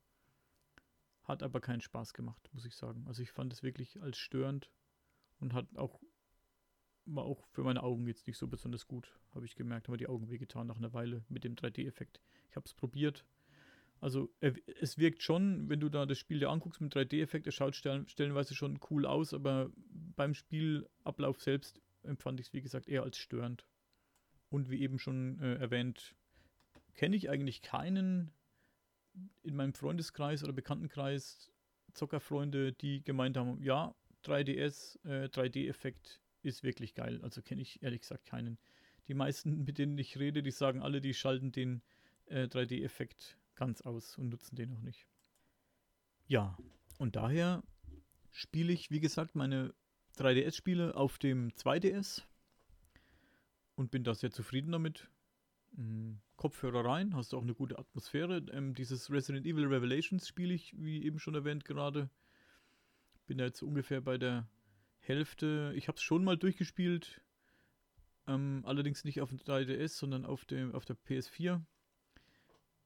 Hat 1.25 1.43
aber 1.43 1.61
keinen 1.61 1.81
Spaß 1.81 2.15
gemacht, 2.15 2.49
muss 2.53 2.65
ich 2.65 2.77
sagen. 2.77 3.05
Also 3.07 3.23
ich 3.23 3.33
fand 3.33 3.53
es 3.53 3.63
wirklich 3.63 4.01
als 4.01 4.19
störend 4.19 4.71
und 5.39 5.55
hat 5.55 5.77
auch 5.77 6.01
war 7.07 7.25
auch 7.25 7.47
für 7.53 7.63
meine 7.63 7.83
Augen 7.83 8.07
jetzt 8.07 8.27
nicht 8.27 8.37
so 8.37 8.49
besonders 8.49 8.87
gut, 8.87 9.17
habe 9.35 9.47
ich 9.47 9.55
gemerkt. 9.55 9.89
Haben 9.89 9.97
die 9.97 10.09
Augen 10.09 10.29
wehgetan 10.29 10.67
nach 10.67 10.77
einer 10.77 10.93
Weile 10.93 11.25
mit 11.29 11.45
dem 11.45 11.55
3D-Effekt. 11.55 12.21
Ich 12.51 12.57
habe 12.57 12.67
es 12.67 12.75
probiert. 12.75 13.25
Also 14.01 14.29
es 14.41 14.99
wirkt 14.99 15.23
schon, 15.23 15.69
wenn 15.69 15.81
du 15.81 15.89
da 15.89 16.05
das 16.05 16.19
Spiel 16.19 16.39
dir 16.39 16.51
anguckst 16.51 16.81
mit 16.81 16.95
3D-Effekt, 16.95 17.47
es 17.47 17.55
schaut 17.55 17.75
stellenweise 17.75 18.55
schon 18.55 18.79
cool 18.91 19.07
aus, 19.07 19.33
aber 19.33 19.71
beim 20.17 20.35
Spielablauf 20.35 21.41
selbst 21.41 21.81
empfand 22.03 22.41
ich 22.41 22.49
es, 22.49 22.53
wie 22.53 22.61
gesagt, 22.61 22.89
eher 22.89 23.05
als 23.05 23.17
störend. 23.17 23.67
Und 24.49 24.71
wie 24.71 24.81
eben 24.81 24.99
schon 24.99 25.41
äh, 25.41 25.55
erwähnt, 25.57 26.15
kenne 26.95 27.17
ich 27.17 27.29
eigentlich 27.31 27.63
keinen 27.63 28.33
in 29.43 29.57
meinem 29.57 29.73
Freundeskreis 29.73 30.45
oder 30.45 30.53
Bekanntenkreis, 30.53 31.51
Zockerfreunde, 31.93 32.73
die 32.73 33.03
gemeint 33.03 33.37
haben, 33.37 33.63
ja, 33.63 33.95
3DS, 34.25 34.99
äh, 35.05 35.29
3D-Effekt 35.29 36.21
ist 36.43 36.63
wirklich 36.63 36.95
geil. 36.95 37.21
Also 37.23 37.43
kenne 37.43 37.63
ich 37.63 37.83
ehrlich 37.83 38.01
gesagt 38.03 38.27
keinen. 38.27 38.59
Die 39.09 39.15
meisten, 39.15 39.65
mit 39.65 39.79
denen 39.79 39.99
ich 39.99 40.19
rede, 40.19 40.43
die 40.43 40.51
sagen 40.51 40.83
alle, 40.83 41.01
die 41.01 41.15
schalten 41.15 41.53
den 41.53 41.83
äh, 42.27 42.45
3D-Effekt 42.45 43.39
ganz 43.55 43.81
aus 43.81 44.19
und 44.19 44.29
nutzen 44.29 44.57
den 44.57 44.73
auch 44.73 44.81
nicht. 44.81 45.07
Ja, 46.27 46.59
und 46.99 47.17
daher 47.17 47.63
spiele 48.31 48.73
ich, 48.73 48.91
wie 48.91 49.01
gesagt, 49.01 49.35
meine 49.35 49.75
3DS-Spiele 50.19 50.95
auf 50.97 51.19
dem 51.19 51.51
2DS 51.53 52.23
und 53.77 53.91
bin 53.91 54.03
da 54.03 54.15
sehr 54.15 54.31
zufrieden 54.31 54.73
damit. 54.73 55.09
Mhm. 55.73 56.21
Kopfhörer 56.37 56.85
rein, 56.85 57.15
hast 57.15 57.33
du 57.33 57.39
auch 57.39 57.43
eine 57.43 57.55
gute 57.55 57.79
Atmosphäre. 57.79 58.45
Ähm, 58.53 58.75
dieses 58.75 59.11
Resident 59.11 59.47
Evil 59.47 59.67
Revelations 59.67 60.27
spiele 60.27 60.53
ich, 60.53 60.75
wie 60.79 61.05
eben 61.05 61.19
schon 61.19 61.35
erwähnt, 61.35 61.65
gerade. 61.65 62.11
Bin 63.27 63.39
da 63.39 63.45
jetzt 63.45 63.63
ungefähr 63.63 64.01
bei 64.01 64.19
der 64.19 64.49
Hälfte. 64.99 65.73
Ich 65.77 65.89
habe 65.89 65.97
es 65.97 66.03
schon 66.03 66.25
mal 66.25 66.37
durchgespielt. 66.37 67.23
Ähm, 68.27 68.63
allerdings 68.67 69.05
nicht 69.05 69.21
auf 69.21 69.31
dem 69.31 69.39
3DS, 69.39 69.89
sondern 69.89 70.27
auf, 70.27 70.45
dem, 70.45 70.75
auf 70.75 70.85
der 70.85 70.97
PS4. 70.97 71.63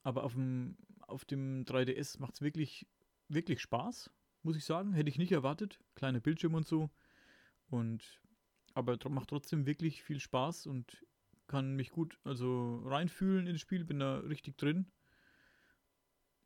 Aber 0.02 0.24
auf 0.24 0.34
dem, 0.34 0.76
auf 1.00 1.24
dem 1.24 1.64
3DS 1.64 2.20
macht 2.20 2.34
es 2.34 2.42
wirklich, 2.42 2.86
wirklich 3.28 3.60
Spaß, 3.60 4.10
muss 4.42 4.56
ich 4.56 4.64
sagen. 4.64 4.92
Hätte 4.92 5.08
ich 5.10 5.18
nicht 5.18 5.32
erwartet. 5.32 5.78
Kleiner 5.94 6.20
Bildschirm 6.20 6.54
und 6.54 6.66
so. 6.66 6.90
Und 7.68 8.19
aber 8.74 8.98
macht 9.08 9.30
trotzdem 9.30 9.66
wirklich 9.66 10.02
viel 10.02 10.20
Spaß 10.20 10.66
und 10.66 11.04
kann 11.46 11.74
mich 11.74 11.90
gut 11.90 12.18
also 12.24 12.82
reinfühlen 12.84 13.46
ins 13.46 13.60
Spiel, 13.60 13.84
bin 13.84 13.98
da 13.98 14.18
richtig 14.18 14.56
drin. 14.56 14.86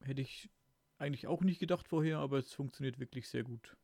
Hätte 0.01 0.23
ich 0.23 0.51
eigentlich 0.99 1.27
auch 1.27 1.43
nicht 1.43 1.61
gedacht 1.61 1.89
vorher, 1.89 2.19
aber 2.19 2.39
es 2.39 2.53
funktioniert 2.53 2.99
wirklich 2.99 3.29
sehr 3.29 3.43
gut. 3.43 3.77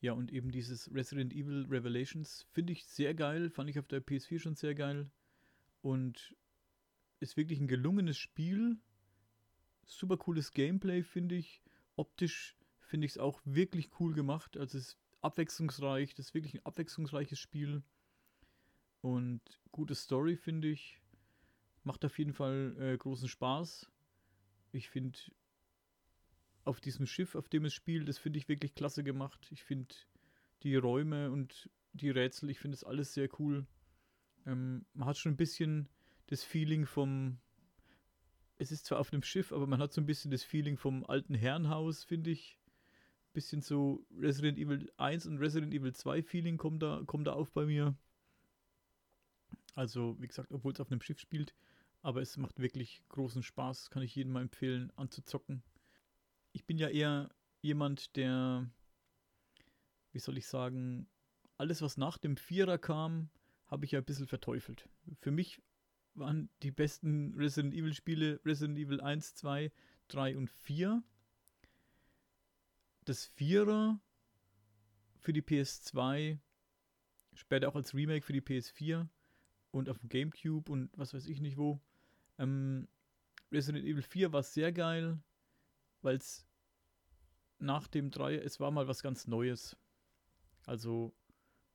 Ja, 0.00 0.12
und 0.12 0.32
eben 0.32 0.50
dieses 0.50 0.92
Resident 0.92 1.32
Evil 1.32 1.66
Revelations 1.70 2.46
finde 2.50 2.72
ich 2.72 2.84
sehr 2.84 3.14
geil, 3.14 3.50
fand 3.50 3.70
ich 3.70 3.78
auf 3.78 3.86
der 3.86 4.04
PS4 4.04 4.40
schon 4.40 4.56
sehr 4.56 4.74
geil 4.74 5.08
und 5.80 6.34
ist 7.20 7.36
wirklich 7.36 7.60
ein 7.60 7.68
gelungenes 7.68 8.18
Spiel. 8.18 8.78
Super 9.84 10.16
cooles 10.16 10.52
Gameplay, 10.52 11.04
finde 11.04 11.36
ich. 11.36 11.62
Optisch 11.94 12.56
finde 12.80 13.06
ich 13.06 13.12
es 13.12 13.18
auch 13.18 13.40
wirklich 13.44 13.90
cool 14.00 14.12
gemacht. 14.12 14.56
Also 14.56 14.78
es 14.78 14.98
abwechslungsreich, 15.22 16.14
das 16.14 16.26
ist 16.26 16.34
wirklich 16.34 16.54
ein 16.54 16.66
abwechslungsreiches 16.66 17.38
Spiel. 17.38 17.82
Und 19.00 19.40
gute 19.72 19.94
Story, 19.94 20.36
finde 20.36 20.68
ich. 20.68 21.00
Macht 21.84 22.04
auf 22.04 22.18
jeden 22.18 22.32
Fall 22.32 22.76
äh, 22.78 22.96
großen 22.96 23.28
Spaß. 23.28 23.90
Ich 24.72 24.88
finde 24.88 25.18
auf 26.64 26.80
diesem 26.80 27.06
Schiff, 27.06 27.34
auf 27.34 27.48
dem 27.48 27.64
es 27.64 27.74
spielt, 27.74 28.08
das 28.08 28.18
finde 28.18 28.38
ich 28.38 28.48
wirklich 28.48 28.74
klasse 28.74 29.02
gemacht. 29.02 29.48
Ich 29.50 29.64
finde 29.64 29.94
die 30.62 30.76
Räume 30.76 31.30
und 31.30 31.68
die 31.92 32.10
Rätsel, 32.10 32.50
ich 32.50 32.60
finde 32.60 32.76
es 32.76 32.84
alles 32.84 33.14
sehr 33.14 33.28
cool. 33.40 33.66
Ähm, 34.46 34.86
man 34.94 35.08
hat 35.08 35.18
schon 35.18 35.32
ein 35.32 35.36
bisschen 35.36 35.88
das 36.28 36.44
Feeling 36.44 36.86
vom. 36.86 37.38
Es 38.58 38.70
ist 38.70 38.86
zwar 38.86 39.00
auf 39.00 39.12
einem 39.12 39.22
Schiff, 39.22 39.52
aber 39.52 39.66
man 39.66 39.80
hat 39.80 39.92
so 39.92 40.00
ein 40.00 40.06
bisschen 40.06 40.30
das 40.30 40.44
Feeling 40.44 40.76
vom 40.76 41.04
alten 41.04 41.34
Herrenhaus, 41.34 42.04
finde 42.04 42.30
ich. 42.30 42.60
Bisschen 43.32 43.62
so 43.62 44.04
Resident 44.18 44.58
Evil 44.58 44.92
1 44.96 45.26
und 45.26 45.38
Resident 45.38 45.72
Evil 45.72 45.94
2 45.94 46.22
Feeling 46.22 46.56
kommt 46.58 46.82
da, 46.82 47.02
kommt 47.06 47.26
da 47.26 47.32
auf 47.32 47.50
bei 47.52 47.64
mir. 47.64 47.96
Also, 49.74 50.16
wie 50.20 50.28
gesagt, 50.28 50.52
obwohl 50.52 50.72
es 50.72 50.80
auf 50.80 50.90
einem 50.90 51.00
Schiff 51.00 51.18
spielt, 51.18 51.54
aber 52.02 52.20
es 52.20 52.36
macht 52.36 52.60
wirklich 52.60 53.02
großen 53.08 53.42
Spaß, 53.42 53.90
kann 53.90 54.02
ich 54.02 54.14
jedem 54.14 54.32
mal 54.32 54.42
empfehlen, 54.42 54.92
anzuzocken 54.96 55.62
ich 56.52 56.66
bin 56.66 56.78
ja 56.78 56.88
eher 56.88 57.30
jemand, 57.60 58.16
der, 58.16 58.70
wie 60.12 60.18
soll 60.18 60.36
ich 60.38 60.46
sagen, 60.46 61.08
alles, 61.58 61.82
was 61.82 61.96
nach 61.96 62.18
dem 62.18 62.36
Vierer 62.36 62.78
kam, 62.78 63.30
habe 63.66 63.84
ich 63.84 63.92
ja 63.92 64.00
ein 64.00 64.04
bisschen 64.04 64.26
verteufelt. 64.26 64.88
Für 65.18 65.30
mich 65.30 65.62
waren 66.14 66.50
die 66.62 66.70
besten 66.70 67.34
Resident 67.34 67.74
Evil 67.74 67.94
Spiele 67.94 68.40
Resident 68.44 68.78
Evil 68.78 69.00
1, 69.00 69.34
2, 69.36 69.72
3 70.08 70.36
und 70.36 70.50
4. 70.50 71.02
Das 73.04 73.26
Vierer 73.26 74.00
für 75.18 75.32
die 75.32 75.42
PS2, 75.42 76.38
später 77.34 77.68
auch 77.68 77.76
als 77.76 77.94
Remake 77.94 78.24
für 78.24 78.32
die 78.32 78.40
PS4 78.40 79.08
und 79.70 79.88
auf 79.88 79.98
dem 79.98 80.08
Gamecube 80.08 80.70
und 80.70 80.90
was 80.96 81.14
weiß 81.14 81.26
ich 81.26 81.40
nicht 81.40 81.56
wo. 81.56 81.80
Ähm, 82.38 82.88
Resident 83.50 83.84
Evil 83.84 84.02
4 84.02 84.32
war 84.32 84.42
sehr 84.42 84.72
geil 84.72 85.20
weil 86.02 86.16
es 86.16 86.46
nach 87.58 87.86
dem 87.86 88.10
3, 88.10 88.36
es 88.36 88.60
war 88.60 88.70
mal 88.70 88.88
was 88.88 89.02
ganz 89.02 89.26
Neues. 89.26 89.76
Also 90.66 91.14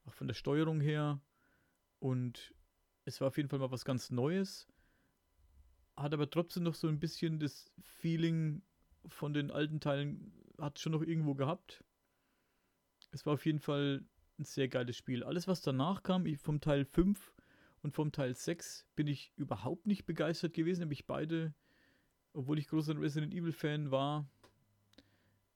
auch 0.06 0.14
von 0.14 0.28
der 0.28 0.36
Steuerung 0.36 0.80
her 0.80 1.22
und 2.00 2.54
es 3.06 3.20
war 3.22 3.30
auf 3.30 3.38
jeden 3.38 3.50
Fall 3.50 3.60
mal 3.60 3.72
was 3.72 3.86
ganz 3.86 4.12
Neues. 4.12 4.68
Hat 5.96 6.14
aber 6.14 6.30
trotzdem 6.30 6.64
noch 6.64 6.76
so 6.76 6.88
ein 6.88 7.00
bisschen 7.00 7.40
das 7.40 7.72
Feeling 7.82 8.62
von 9.08 9.34
den 9.34 9.50
alten 9.50 9.80
Teilen, 9.80 10.34
hat 10.58 10.80
schon 10.80 10.92
noch 10.92 11.02
irgendwo 11.04 11.36
gehabt. 11.36 11.84
Es 13.12 13.26
war 13.26 13.34
auf 13.34 13.46
jeden 13.46 13.60
Fall 13.60 14.04
ein 14.40 14.44
sehr 14.44 14.68
geiles 14.68 14.98
Spiel. 14.98 15.24
Alles, 15.24 15.48
was 15.48 15.62
danach 15.62 16.04
kam, 16.04 16.26
vom 16.38 16.62
Teil 16.62 16.86
5 16.86 17.34
und 17.82 17.94
vom 17.94 18.12
Teil 18.12 18.36
6, 18.36 18.88
bin 18.96 19.08
ich 19.08 19.34
überhaupt 19.36 19.88
nicht 19.88 20.06
begeistert 20.06 20.54
gewesen. 20.54 20.82
Nämlich 20.82 21.08
beide 21.08 21.54
obwohl 22.38 22.60
ich 22.60 22.68
großer 22.68 23.00
Resident 23.02 23.34
Evil 23.34 23.52
Fan 23.52 23.90
war, 23.90 24.30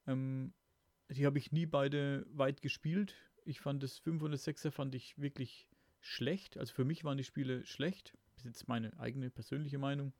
ähm, 0.08 0.52
die 1.10 1.28
habe 1.28 1.38
ich 1.38 1.52
nie 1.52 1.68
beide 1.68 2.26
weit 2.32 2.64
gespielt. 2.64 3.14
Ich 3.46 3.62
fand 3.62 3.84
das 3.84 4.00
5 4.00 4.24
und 4.24 4.32
das 4.32 4.48
6er 4.48 4.72
fand 4.72 4.96
ich 4.96 5.16
wirklich 5.20 5.70
schlecht. 6.00 6.58
Also 6.58 6.74
für 6.74 6.84
mich 6.84 7.04
waren 7.04 7.20
die 7.20 7.24
Spiele 7.24 7.64
schlecht. 7.68 8.18
Das 8.34 8.46
ist 8.46 8.46
jetzt 8.46 8.68
meine 8.68 9.00
eigene 9.00 9.30
persönliche 9.30 9.78
Meinung. 9.78 10.12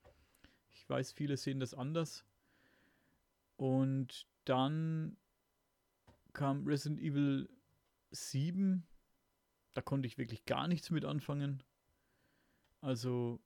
Ich 0.70 0.88
weiß, 0.88 1.14
viele 1.14 1.36
sehen 1.36 1.60
das 1.60 1.74
anders. 1.74 2.26
Und 3.58 4.28
dann 4.46 5.18
kam 6.34 6.66
Resident 6.66 7.00
Evil 7.00 7.50
7. 8.12 8.88
Da 9.74 9.82
konnte 9.82 10.08
ich 10.08 10.18
wirklich 10.18 10.46
gar 10.46 10.68
nichts 10.68 10.90
mit 10.90 11.06
anfangen. 11.06 11.64
Also 12.82 13.42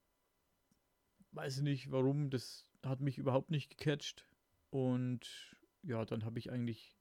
weiß 1.31 1.57
ich 1.57 1.63
nicht, 1.63 1.91
warum. 1.91 2.29
Das 2.29 2.65
hat 2.83 3.01
mich 3.01 3.17
überhaupt 3.17 3.51
nicht 3.51 3.77
gecatcht. 3.77 4.27
Und 4.69 5.55
ja, 5.83 6.05
dann 6.05 6.25
habe 6.25 6.39
ich 6.39 6.51
eigentlich 6.51 6.95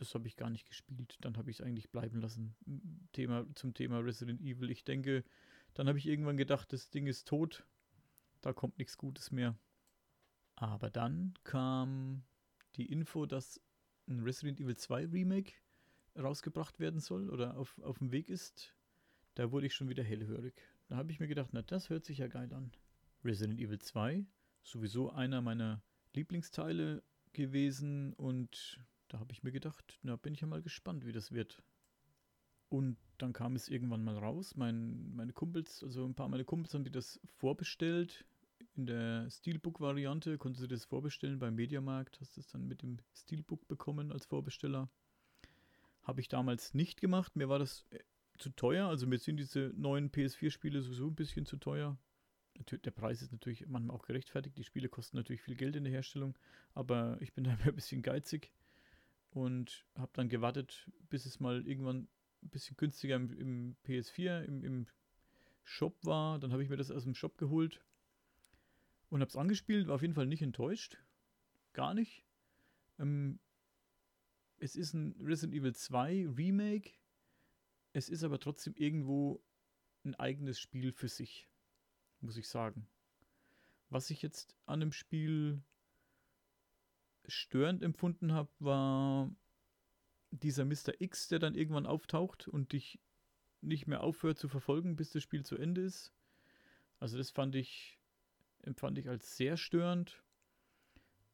das 0.00 0.14
habe 0.14 0.26
ich 0.26 0.36
gar 0.36 0.48
nicht 0.48 0.66
gespielt. 0.66 1.18
Dann 1.20 1.36
habe 1.36 1.50
ich 1.50 1.60
es 1.60 1.64
eigentlich 1.64 1.90
bleiben 1.90 2.20
lassen. 2.20 2.56
Thema, 3.12 3.46
zum 3.54 3.74
Thema 3.74 3.98
Resident 3.98 4.40
Evil. 4.40 4.70
Ich 4.70 4.82
denke, 4.82 5.24
dann 5.74 5.88
habe 5.88 5.98
ich 5.98 6.06
irgendwann 6.06 6.38
gedacht, 6.38 6.72
das 6.72 6.88
Ding 6.88 7.06
ist 7.06 7.28
tot. 7.28 7.66
Da 8.40 8.54
kommt 8.54 8.78
nichts 8.78 8.96
Gutes 8.96 9.30
mehr. 9.30 9.58
Aber 10.56 10.90
dann 10.90 11.34
kam 11.44 12.24
die 12.76 12.86
Info, 12.86 13.26
dass 13.26 13.60
ein 14.08 14.20
Resident 14.20 14.60
Evil 14.60 14.76
2 14.76 15.06
Remake 15.06 15.52
rausgebracht 16.18 16.80
werden 16.80 17.00
soll 17.00 17.30
oder 17.30 17.56
auf, 17.56 17.78
auf 17.82 17.98
dem 17.98 18.12
Weg 18.12 18.28
ist. 18.28 18.74
Da 19.34 19.52
wurde 19.52 19.66
ich 19.66 19.74
schon 19.74 19.88
wieder 19.88 20.02
hellhörig. 20.02 20.54
Da 20.88 20.96
habe 20.96 21.12
ich 21.12 21.20
mir 21.20 21.28
gedacht, 21.28 21.50
na, 21.52 21.62
das 21.62 21.88
hört 21.88 22.04
sich 22.04 22.18
ja 22.18 22.26
geil 22.26 22.52
an. 22.52 22.72
Resident 23.24 23.60
Evil 23.60 23.78
2, 23.78 24.24
sowieso 24.62 25.10
einer 25.10 25.40
meiner 25.40 25.82
Lieblingsteile 26.14 27.02
gewesen 27.32 28.12
und 28.14 28.80
da 29.08 29.18
habe 29.18 29.32
ich 29.32 29.42
mir 29.42 29.52
gedacht, 29.52 29.98
na, 30.02 30.16
bin 30.16 30.34
ich 30.34 30.40
ja 30.40 30.46
mal 30.46 30.62
gespannt, 30.62 31.04
wie 31.04 31.12
das 31.12 31.32
wird. 31.32 31.62
Und 32.68 32.96
dann 33.18 33.32
kam 33.32 33.56
es 33.56 33.68
irgendwann 33.68 34.04
mal 34.04 34.16
raus. 34.16 34.54
Mein, 34.56 35.14
meine 35.14 35.32
Kumpels, 35.32 35.82
also 35.82 36.04
ein 36.04 36.14
paar 36.14 36.28
meiner 36.28 36.44
Kumpels 36.44 36.72
haben 36.72 36.84
die 36.84 36.92
das 36.92 37.20
vorbestellt. 37.24 38.24
In 38.80 38.86
der 38.86 39.28
Steelbook-Variante 39.28 40.38
konntest 40.38 40.64
du 40.64 40.66
das 40.66 40.86
vorbestellen 40.86 41.38
beim 41.38 41.54
Mediamarkt. 41.54 42.18
Hast 42.18 42.38
es 42.38 42.48
dann 42.48 42.66
mit 42.66 42.80
dem 42.80 42.96
Steelbook 43.12 43.68
bekommen 43.68 44.10
als 44.10 44.24
Vorbesteller. 44.24 44.88
Habe 46.02 46.22
ich 46.22 46.28
damals 46.28 46.72
nicht 46.72 46.98
gemacht. 46.98 47.36
Mir 47.36 47.50
war 47.50 47.58
das 47.58 47.84
äh, 47.90 47.98
zu 48.38 48.48
teuer. 48.48 48.88
Also 48.88 49.06
mir 49.06 49.18
sind 49.18 49.36
diese 49.36 49.74
neuen 49.76 50.10
PS4-Spiele 50.10 50.80
sowieso 50.80 51.08
ein 51.08 51.14
bisschen 51.14 51.44
zu 51.44 51.58
teuer. 51.58 51.98
Der 52.70 52.90
Preis 52.90 53.20
ist 53.20 53.32
natürlich 53.32 53.66
manchmal 53.66 53.94
auch 53.94 54.06
gerechtfertigt. 54.06 54.56
Die 54.56 54.64
Spiele 54.64 54.88
kosten 54.88 55.18
natürlich 55.18 55.42
viel 55.42 55.56
Geld 55.56 55.76
in 55.76 55.84
der 55.84 55.92
Herstellung. 55.92 56.38
Aber 56.72 57.18
ich 57.20 57.34
bin 57.34 57.44
da 57.44 57.50
ein 57.50 57.74
bisschen 57.74 58.00
geizig 58.00 58.50
und 59.28 59.84
habe 59.94 60.12
dann 60.14 60.30
gewartet, 60.30 60.88
bis 61.10 61.26
es 61.26 61.38
mal 61.38 61.66
irgendwann 61.66 62.08
ein 62.42 62.48
bisschen 62.48 62.78
günstiger 62.78 63.16
im, 63.16 63.30
im 63.30 63.76
PS4, 63.86 64.42
im, 64.44 64.64
im 64.64 64.86
Shop 65.64 65.98
war. 66.02 66.38
Dann 66.38 66.52
habe 66.52 66.62
ich 66.62 66.70
mir 66.70 66.78
das 66.78 66.90
aus 66.90 67.04
dem 67.04 67.14
Shop 67.14 67.36
geholt 67.36 67.84
und 69.10 69.20
habe 69.20 69.28
es 69.28 69.36
angespielt. 69.36 69.86
War 69.86 69.96
auf 69.96 70.02
jeden 70.02 70.14
Fall 70.14 70.26
nicht 70.26 70.42
enttäuscht. 70.42 70.96
Gar 71.72 71.94
nicht. 71.94 72.24
Ähm, 72.98 73.38
es 74.58 74.76
ist 74.76 74.94
ein 74.94 75.14
Resident 75.20 75.54
Evil 75.54 75.74
2 75.74 76.28
Remake. 76.36 76.92
Es 77.92 78.08
ist 78.08 78.24
aber 78.24 78.38
trotzdem 78.38 78.74
irgendwo 78.76 79.42
ein 80.04 80.14
eigenes 80.14 80.58
Spiel 80.58 80.92
für 80.92 81.08
sich, 81.08 81.48
muss 82.20 82.36
ich 82.36 82.48
sagen. 82.48 82.86
Was 83.88 84.10
ich 84.10 84.22
jetzt 84.22 84.56
an 84.66 84.80
dem 84.80 84.92
Spiel 84.92 85.62
störend 87.26 87.82
empfunden 87.82 88.32
habe, 88.32 88.50
war 88.60 89.30
dieser 90.30 90.64
Mr. 90.64 91.00
X, 91.00 91.28
der 91.28 91.38
dann 91.38 91.54
irgendwann 91.54 91.86
auftaucht 91.86 92.48
und 92.48 92.72
dich 92.72 93.00
nicht 93.60 93.86
mehr 93.86 94.02
aufhört 94.02 94.38
zu 94.38 94.48
verfolgen, 94.48 94.96
bis 94.96 95.10
das 95.10 95.22
Spiel 95.22 95.44
zu 95.44 95.56
Ende 95.56 95.82
ist. 95.82 96.12
Also 96.98 97.18
das 97.18 97.30
fand 97.30 97.54
ich, 97.56 97.99
empfand 98.62 98.98
ich 98.98 99.08
als 99.08 99.36
sehr 99.36 99.56
störend 99.56 100.22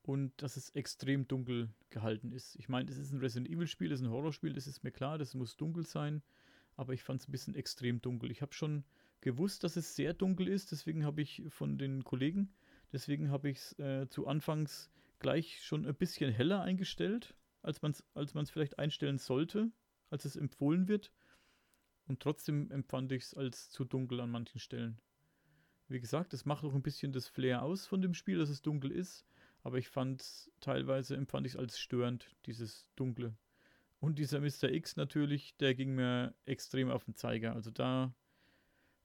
und 0.03 0.41
dass 0.41 0.57
es 0.57 0.71
extrem 0.71 1.27
dunkel 1.27 1.71
gehalten 1.91 2.33
ist. 2.33 2.57
Ich 2.57 2.69
meine, 2.69 2.91
es 2.91 2.97
ist 2.97 3.13
ein 3.13 3.19
Resident 3.19 3.51
Evil 3.51 3.67
Spiel, 3.67 3.93
es 3.93 4.01
ist 4.01 4.07
ein 4.07 4.13
Horrorspiel, 4.13 4.53
das 4.53 4.67
ist 4.67 4.85
mir 4.85 4.93
klar, 4.93 5.19
das 5.19 5.35
muss 5.35 5.57
dunkel 5.57 5.85
sein, 5.85 6.23
aber 6.77 6.93
ich 6.93 7.03
fand 7.03 7.21
es 7.21 7.29
ein 7.29 7.33
bisschen 7.33 7.55
extrem 7.55 8.01
dunkel. 8.01 8.31
Ich 8.31 8.43
habe 8.43 8.55
schon 8.55 8.85
gewusst, 9.21 9.65
dass 9.65 9.77
es 9.77 9.97
sehr 9.97 10.15
dunkel 10.15 10.47
ist, 10.49 10.71
deswegen 10.73 11.05
habe 11.05 11.23
ich 11.23 11.43
von 11.49 11.79
den 11.79 12.05
Kollegen, 12.05 12.55
deswegen 12.93 13.31
habe 13.31 13.51
ich 13.51 13.59
es 13.59 13.79
äh, 13.79 14.09
zu 14.09 14.27
Anfangs 14.27 14.91
gleich 15.19 15.63
schon 15.65 15.87
ein 15.87 15.95
bisschen 15.95 16.33
heller 16.33 16.63
eingestellt, 16.63 17.35
als 17.63 17.83
man 17.83 17.93
es 17.93 18.05
als 18.15 18.35
man's 18.35 18.51
vielleicht 18.51 18.79
einstellen 18.79 19.19
sollte, 19.19 19.73
als 20.11 20.25
es 20.25 20.37
empfohlen 20.37 20.87
wird. 20.87 21.13
Und 22.07 22.21
trotzdem 22.21 22.71
empfand 22.71 23.11
ich 23.11 23.25
es 23.25 23.35
als 23.35 23.71
zu 23.71 23.85
dunkel 23.85 24.21
an 24.21 24.31
manchen 24.31 24.61
Stellen. 24.61 25.01
Wie 25.89 26.01
gesagt, 26.01 26.35
es 26.35 26.45
macht 26.45 26.65
auch 26.65 26.75
ein 26.75 26.83
bisschen 26.83 27.13
das 27.13 27.29
Flair 27.29 27.63
aus 27.63 27.87
von 27.87 28.03
dem 28.03 28.15
Spiel, 28.15 28.39
dass 28.39 28.49
es 28.49 28.63
dunkel 28.63 28.91
ist. 28.91 29.25
Aber 29.63 29.79
ich 29.79 29.89
fand 29.89 30.51
teilweise 30.61 31.17
empfand 31.17 31.47
ich 31.47 31.55
es 31.55 31.59
als 31.59 31.79
störend, 31.79 32.35
dieses 32.47 32.89
Dunkle. 32.97 33.37
Und 33.99 34.19
dieser 34.19 34.41
Mr. 34.41 34.71
X 34.71 34.97
natürlich, 34.97 35.57
der 35.57 35.75
ging 35.75 35.95
mir 35.95 36.35
extrem 36.45 36.91
auf 36.91 37.05
den 37.05 37.15
Zeiger. 37.15 37.55
Also 37.55 37.71
da, 37.71 38.15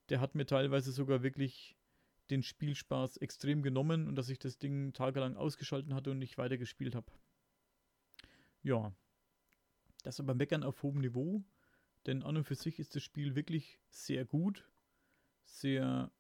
der 0.10 0.20
hat 0.20 0.36
mir 0.36 0.46
teilweise 0.46 0.92
sogar 0.92 1.24
wirklich 1.24 1.78
den 2.30 2.44
Spielspaß 2.44 3.18
extrem 3.18 3.62
genommen 3.62 4.08
und 4.08 4.16
dass 4.16 4.30
ich 4.30 4.40
das 4.40 4.58
Ding 4.58 4.94
tagelang 4.94 5.36
ausgeschalten 5.36 5.94
hatte 5.94 6.12
und 6.12 6.20
nicht 6.20 6.38
weiter 6.38 6.58
gespielt 6.58 6.96
habe. 6.96 7.12
Ja, 8.64 8.94
das 10.04 10.20
aber 10.20 10.34
Meckern 10.34 10.64
auf 10.64 10.84
hohem 10.84 11.02
Niveau, 11.02 11.44
denn 12.06 12.24
an 12.24 12.38
und 12.38 12.44
für 12.44 12.56
sich 12.56 12.80
ist 12.80 12.96
das 12.96 13.04
Spiel 13.04 13.36
wirklich 13.36 13.80
sehr 13.90 14.26
gut, 14.26 14.70
sehr 15.44 16.12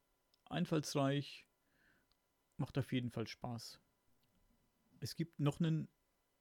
einfallsreich, 0.52 1.47
macht 2.58 2.78
auf 2.78 2.91
jeden 2.93 3.10
Fall 3.10 3.28
Spaß. 3.28 3.80
Es 4.99 5.16
gibt 5.16 5.39
noch 5.39 5.60
einen 5.60 5.88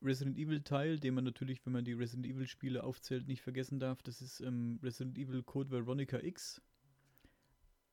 Resident 0.02 0.38
Evil 0.38 0.62
Teil, 0.62 0.98
den 0.98 1.14
man 1.14 1.24
natürlich, 1.24 1.64
wenn 1.64 1.72
man 1.72 1.84
die 1.84 1.92
Resident 1.92 2.26
Evil 2.26 2.46
Spiele 2.46 2.84
aufzählt, 2.84 3.26
nicht 3.26 3.42
vergessen 3.42 3.78
darf. 3.78 4.02
Das 4.02 4.22
ist 4.22 4.40
ähm, 4.40 4.78
Resident 4.82 5.18
Evil 5.18 5.42
Code 5.42 5.70
Veronica 5.70 6.18
X 6.18 6.62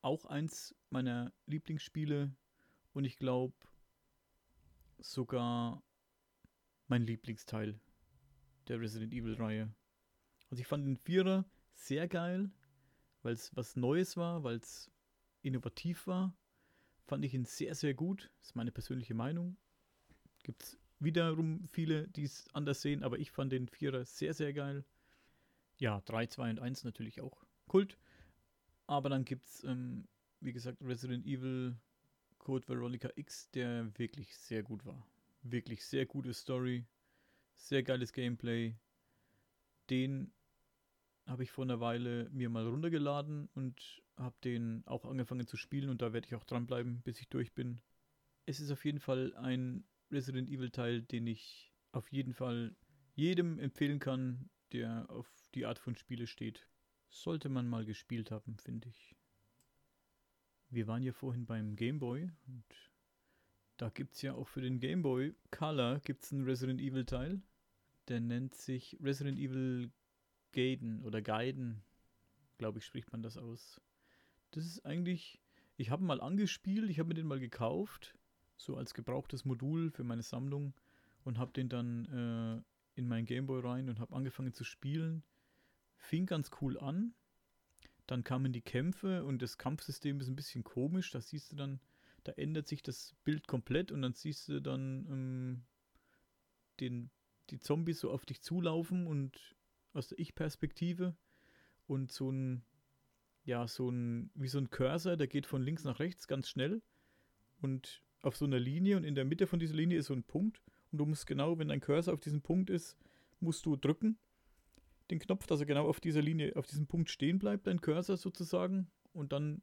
auch 0.02 0.24
eins 0.26 0.74
meiner 0.90 1.32
Lieblingsspiele 1.46 2.34
und 2.92 3.04
ich 3.04 3.16
glaube 3.16 3.54
sogar 4.98 5.82
mein 6.86 7.02
Lieblingsteil 7.02 7.80
der 8.68 8.80
Resident 8.80 9.12
Evil-Reihe. 9.12 9.74
Also 10.50 10.60
ich 10.60 10.66
fand 10.66 10.86
den 10.86 10.96
Vierer 10.96 11.44
sehr 11.72 12.08
geil, 12.08 12.50
weil 13.22 13.34
es 13.34 13.54
was 13.54 13.76
Neues 13.76 14.16
war, 14.16 14.42
weil 14.44 14.56
es 14.56 14.90
innovativ 15.42 16.06
war. 16.06 16.36
Fand 17.04 17.24
ich 17.24 17.34
ihn 17.34 17.44
sehr, 17.44 17.74
sehr 17.74 17.94
gut. 17.94 18.30
Ist 18.42 18.56
meine 18.56 18.72
persönliche 18.72 19.14
Meinung. 19.14 19.56
Gibt 20.42 20.62
es 20.62 20.78
wiederum 21.00 21.66
viele, 21.68 22.08
die 22.08 22.24
es 22.24 22.46
anders 22.52 22.82
sehen, 22.82 23.02
aber 23.02 23.18
ich 23.18 23.30
fand 23.30 23.52
den 23.52 23.68
Vierer 23.68 24.04
sehr, 24.04 24.34
sehr 24.34 24.52
geil. 24.52 24.84
Ja, 25.78 26.00
3, 26.04 26.26
2 26.26 26.50
und 26.50 26.60
1 26.60 26.84
natürlich 26.84 27.20
auch. 27.20 27.44
Kult. 27.66 27.98
Aber 28.86 29.08
dann 29.08 29.24
gibt 29.24 29.44
es, 29.44 29.64
ähm, 29.64 30.08
wie 30.40 30.52
gesagt, 30.52 30.82
Resident 30.82 31.26
Evil 31.26 31.76
Code 32.38 32.66
Veronica 32.68 33.10
X, 33.14 33.50
der 33.50 33.96
wirklich 33.98 34.36
sehr 34.36 34.62
gut 34.62 34.84
war. 34.86 35.06
Wirklich 35.42 35.84
sehr 35.84 36.06
gute 36.06 36.34
Story, 36.34 36.86
sehr 37.56 37.82
geiles 37.82 38.12
Gameplay. 38.12 38.74
Den 39.90 40.32
habe 41.26 41.42
ich 41.42 41.50
vor 41.50 41.64
einer 41.64 41.80
Weile 41.80 42.28
mir 42.30 42.48
mal 42.48 42.66
runtergeladen 42.66 43.48
und 43.54 44.02
habe 44.18 44.36
den 44.44 44.86
auch 44.86 45.04
angefangen 45.04 45.46
zu 45.46 45.56
spielen 45.56 45.90
und 45.90 46.02
da 46.02 46.12
werde 46.12 46.26
ich 46.26 46.34
auch 46.34 46.44
dranbleiben, 46.44 47.02
bis 47.02 47.20
ich 47.20 47.28
durch 47.28 47.54
bin. 47.54 47.80
Es 48.46 48.60
ist 48.60 48.70
auf 48.70 48.84
jeden 48.84 49.00
Fall 49.00 49.34
ein 49.36 49.84
Resident 50.10 50.48
Evil 50.48 50.70
Teil, 50.70 51.02
den 51.02 51.26
ich 51.26 51.72
auf 51.92 52.10
jeden 52.12 52.32
Fall 52.32 52.76
jedem 53.14 53.58
empfehlen 53.58 53.98
kann, 53.98 54.50
der 54.72 55.08
auf 55.10 55.28
die 55.54 55.66
Art 55.66 55.78
von 55.78 55.96
Spiele 55.96 56.26
steht. 56.26 56.68
Sollte 57.08 57.48
man 57.48 57.68
mal 57.68 57.84
gespielt 57.84 58.30
haben, 58.30 58.58
finde 58.58 58.88
ich. 58.88 59.16
Wir 60.70 60.86
waren 60.86 61.02
ja 61.02 61.12
vorhin 61.12 61.46
beim 61.46 61.76
Game 61.76 61.98
Boy 61.98 62.30
und 62.46 62.64
da 63.78 63.88
gibt 63.88 64.14
es 64.14 64.22
ja 64.22 64.34
auch 64.34 64.48
für 64.48 64.60
den 64.60 64.80
Game 64.80 65.02
Boy 65.02 65.34
Color 65.50 66.00
gibt's 66.00 66.32
einen 66.32 66.44
Resident 66.44 66.80
Evil 66.80 67.06
Teil. 67.06 67.40
Der 68.08 68.20
nennt 68.20 68.54
sich 68.54 68.98
Resident 69.00 69.38
Evil 69.38 69.90
Gaiden 70.52 71.02
oder 71.02 71.22
Gaiden, 71.22 71.82
glaube 72.58 72.78
ich, 72.78 72.84
spricht 72.84 73.12
man 73.12 73.22
das 73.22 73.36
aus. 73.36 73.80
Das 74.50 74.64
ist 74.64 74.84
eigentlich, 74.84 75.40
ich 75.76 75.90
habe 75.90 76.04
mal 76.04 76.20
angespielt, 76.20 76.90
ich 76.90 76.98
habe 76.98 77.08
mir 77.08 77.14
den 77.14 77.26
mal 77.26 77.40
gekauft, 77.40 78.16
so 78.56 78.76
als 78.76 78.94
gebrauchtes 78.94 79.44
Modul 79.44 79.90
für 79.90 80.04
meine 80.04 80.22
Sammlung 80.22 80.74
und 81.24 81.38
habe 81.38 81.52
den 81.52 81.68
dann 81.68 82.64
äh, 82.96 82.98
in 82.98 83.06
mein 83.06 83.26
Game 83.26 83.46
Boy 83.46 83.60
rein 83.60 83.88
und 83.88 84.00
habe 84.00 84.14
angefangen 84.14 84.52
zu 84.52 84.64
spielen 84.64 85.22
fing 85.98 86.26
ganz 86.26 86.50
cool 86.60 86.78
an. 86.78 87.14
Dann 88.06 88.24
kamen 88.24 88.52
die 88.52 88.62
Kämpfe 88.62 89.24
und 89.24 89.42
das 89.42 89.58
Kampfsystem 89.58 90.20
ist 90.20 90.28
ein 90.28 90.36
bisschen 90.36 90.64
komisch. 90.64 91.10
Da 91.10 91.20
siehst 91.20 91.52
du 91.52 91.56
dann, 91.56 91.80
da 92.24 92.32
ändert 92.32 92.66
sich 92.66 92.82
das 92.82 93.14
Bild 93.24 93.46
komplett 93.46 93.92
und 93.92 94.00
dann 94.00 94.14
siehst 94.14 94.48
du 94.48 94.60
dann 94.60 95.06
ähm, 95.10 95.62
den, 96.80 97.10
die 97.50 97.58
Zombies 97.58 98.00
so 98.00 98.10
auf 98.10 98.24
dich 98.24 98.40
zulaufen 98.40 99.06
und 99.06 99.54
aus 99.92 100.08
der 100.08 100.18
Ich-Perspektive 100.18 101.14
und 101.86 102.10
so 102.12 102.30
ein, 102.30 102.62
ja, 103.48 103.66
so 103.66 103.90
ein, 103.90 104.30
wie 104.34 104.48
so 104.48 104.58
ein 104.58 104.68
Cursor, 104.68 105.16
der 105.16 105.26
geht 105.26 105.46
von 105.46 105.62
links 105.62 105.84
nach 105.84 106.00
rechts 106.00 106.28
ganz 106.28 106.50
schnell 106.50 106.82
und 107.62 108.02
auf 108.20 108.36
so 108.36 108.44
einer 108.44 108.58
Linie 108.58 108.98
und 108.98 109.04
in 109.04 109.14
der 109.14 109.24
Mitte 109.24 109.46
von 109.46 109.58
dieser 109.58 109.74
Linie 109.74 109.98
ist 109.98 110.06
so 110.06 110.14
ein 110.14 110.22
Punkt 110.22 110.62
und 110.92 110.98
du 110.98 111.06
musst 111.06 111.26
genau, 111.26 111.58
wenn 111.58 111.68
dein 111.68 111.80
Cursor 111.80 112.12
auf 112.12 112.20
diesem 112.20 112.42
Punkt 112.42 112.68
ist, 112.68 112.98
musst 113.40 113.64
du 113.64 113.74
drücken 113.74 114.18
den 115.10 115.18
Knopf, 115.18 115.46
dass 115.46 115.60
er 115.60 115.66
genau 115.66 115.88
auf 115.88 115.98
dieser 115.98 116.20
Linie, 116.20 116.54
auf 116.56 116.66
diesem 116.66 116.86
Punkt 116.86 117.08
stehen 117.08 117.38
bleibt, 117.38 117.66
dein 117.66 117.80
Cursor 117.80 118.18
sozusagen. 118.18 118.90
Und 119.14 119.32
dann 119.32 119.62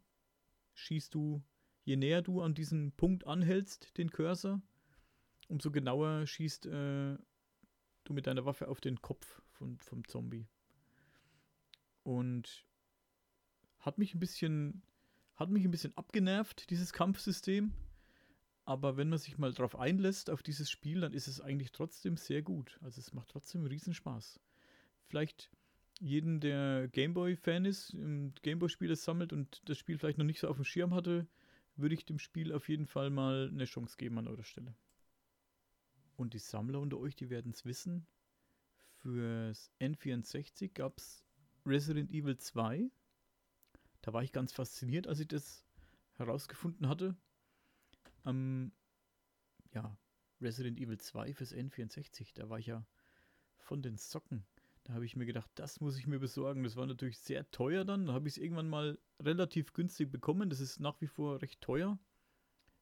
schießt 0.74 1.14
du, 1.14 1.44
je 1.84 1.96
näher 1.96 2.24
du 2.24 2.42
an 2.42 2.56
diesen 2.56 2.92
Punkt 2.94 3.28
anhältst, 3.28 3.96
den 4.00 4.10
Cursor, 4.10 4.64
umso 5.48 5.70
genauer 5.70 6.26
schießt 6.26 6.66
äh, 6.66 7.18
du 8.04 8.14
mit 8.14 8.26
deiner 8.26 8.46
Waffe 8.46 8.68
auf 8.68 8.82
den 8.82 9.02
Kopf 9.02 9.42
von, 9.52 9.78
vom 9.80 10.08
Zombie. 10.08 10.48
Und 12.02 12.66
hat 13.86 13.98
mich 14.00 14.16
ein 14.16 14.20
bisschen, 14.20 14.82
hat 15.36 15.50
mich 15.50 15.64
ein 15.64 15.72
bisschen 15.72 15.96
abgenervt, 15.96 16.70
dieses 16.70 16.92
Kampfsystem. 16.92 17.72
Aber 18.66 18.98
wenn 18.98 19.10
man 19.10 19.20
sich 19.20 19.38
mal 19.38 19.54
drauf 19.54 19.78
einlässt, 19.78 20.32
auf 20.32 20.42
dieses 20.42 20.72
Spiel, 20.72 21.02
dann 21.02 21.14
ist 21.14 21.28
es 21.28 21.40
eigentlich 21.40 21.72
trotzdem 21.72 22.18
sehr 22.18 22.42
gut. 22.42 22.80
Also 22.82 23.00
es 23.00 23.14
macht 23.14 23.30
trotzdem 23.30 23.66
Riesenspaß. 23.66 24.40
Vielleicht 25.08 25.52
jeden, 26.02 26.40
der 26.40 26.88
Gameboy-Fan 26.88 27.66
ist, 27.66 27.96
Gameboy-Spiele 28.42 28.96
sammelt 28.96 29.34
und 29.34 29.62
das 29.70 29.78
Spiel 29.78 30.00
vielleicht 30.00 30.18
noch 30.18 30.26
nicht 30.26 30.40
so 30.40 30.48
auf 30.48 30.58
dem 30.58 30.66
Schirm 30.66 30.96
hatte, 30.96 31.28
würde 31.76 31.94
ich 31.94 32.06
dem 32.06 32.18
Spiel 32.18 32.52
auf 32.52 32.68
jeden 32.70 32.88
Fall 32.88 33.12
mal 33.12 33.50
eine 33.52 33.66
Chance 33.66 33.98
geben 33.98 34.18
an 34.18 34.28
eurer 34.28 34.44
Stelle. 34.44 34.74
Und 36.16 36.34
die 36.34 36.40
Sammler 36.40 36.80
unter 36.80 36.98
euch, 36.98 37.16
die 37.16 37.30
werden 37.30 37.52
es 37.52 37.66
wissen. 37.66 38.08
Fürs 39.02 39.72
N64 39.80 40.74
gab 40.74 40.98
es 40.98 41.24
Resident 41.66 42.10
Evil 42.12 42.38
2. 42.38 42.90
Da 44.06 44.14
war 44.14 44.22
ich 44.22 44.32
ganz 44.32 44.54
fasziniert, 44.54 45.08
als 45.08 45.20
ich 45.20 45.28
das 45.28 45.66
herausgefunden 46.14 46.88
hatte. 46.88 47.16
Ähm, 48.24 48.72
ja, 49.74 49.98
Resident 50.40 50.80
Evil 50.80 51.00
2 51.00 51.34
fürs 51.34 51.52
N64, 51.52 52.36
da 52.36 52.48
war 52.48 52.60
ich 52.60 52.68
ja 52.68 52.86
von 53.58 53.82
den 53.82 53.98
Socken. 53.98 54.46
Da 54.84 54.94
habe 54.94 55.06
ich 55.06 55.16
mir 55.16 55.26
gedacht, 55.26 55.50
das 55.56 55.82
muss 55.82 55.98
ich 55.98 56.06
mir 56.06 56.20
besorgen. 56.20 56.62
Das 56.62 56.76
war 56.76 56.86
natürlich 56.86 57.18
sehr 57.18 57.50
teuer 57.50 57.84
dann. 57.84 58.06
Da 58.06 58.14
habe 58.14 58.28
ich 58.28 58.36
es 58.36 58.38
irgendwann 58.38 58.70
mal 58.70 59.00
relativ 59.20 59.74
günstig 59.74 60.12
bekommen. 60.12 60.52
Das 60.52 60.60
ist 60.60 60.80
nach 60.80 61.02
wie 61.02 61.08
vor 61.08 61.42
recht 61.42 61.60
teuer. 61.60 61.98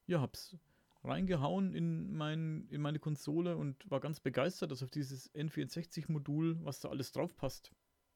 Ja, 0.06 0.20
hab's 0.20 0.58
reingehauen 1.04 1.74
in, 1.74 2.12
mein, 2.12 2.68
in 2.68 2.82
meine 2.82 2.98
Konsole 2.98 3.56
und 3.56 3.90
war 3.90 4.00
ganz 4.00 4.20
begeistert, 4.20 4.70
dass 4.70 4.82
auf 4.82 4.90
dieses 4.90 5.34
N64-Modul, 5.34 6.62
was 6.62 6.80
da 6.80 6.90
alles 6.90 7.12
drauf 7.12 7.34
passt. 7.34 7.72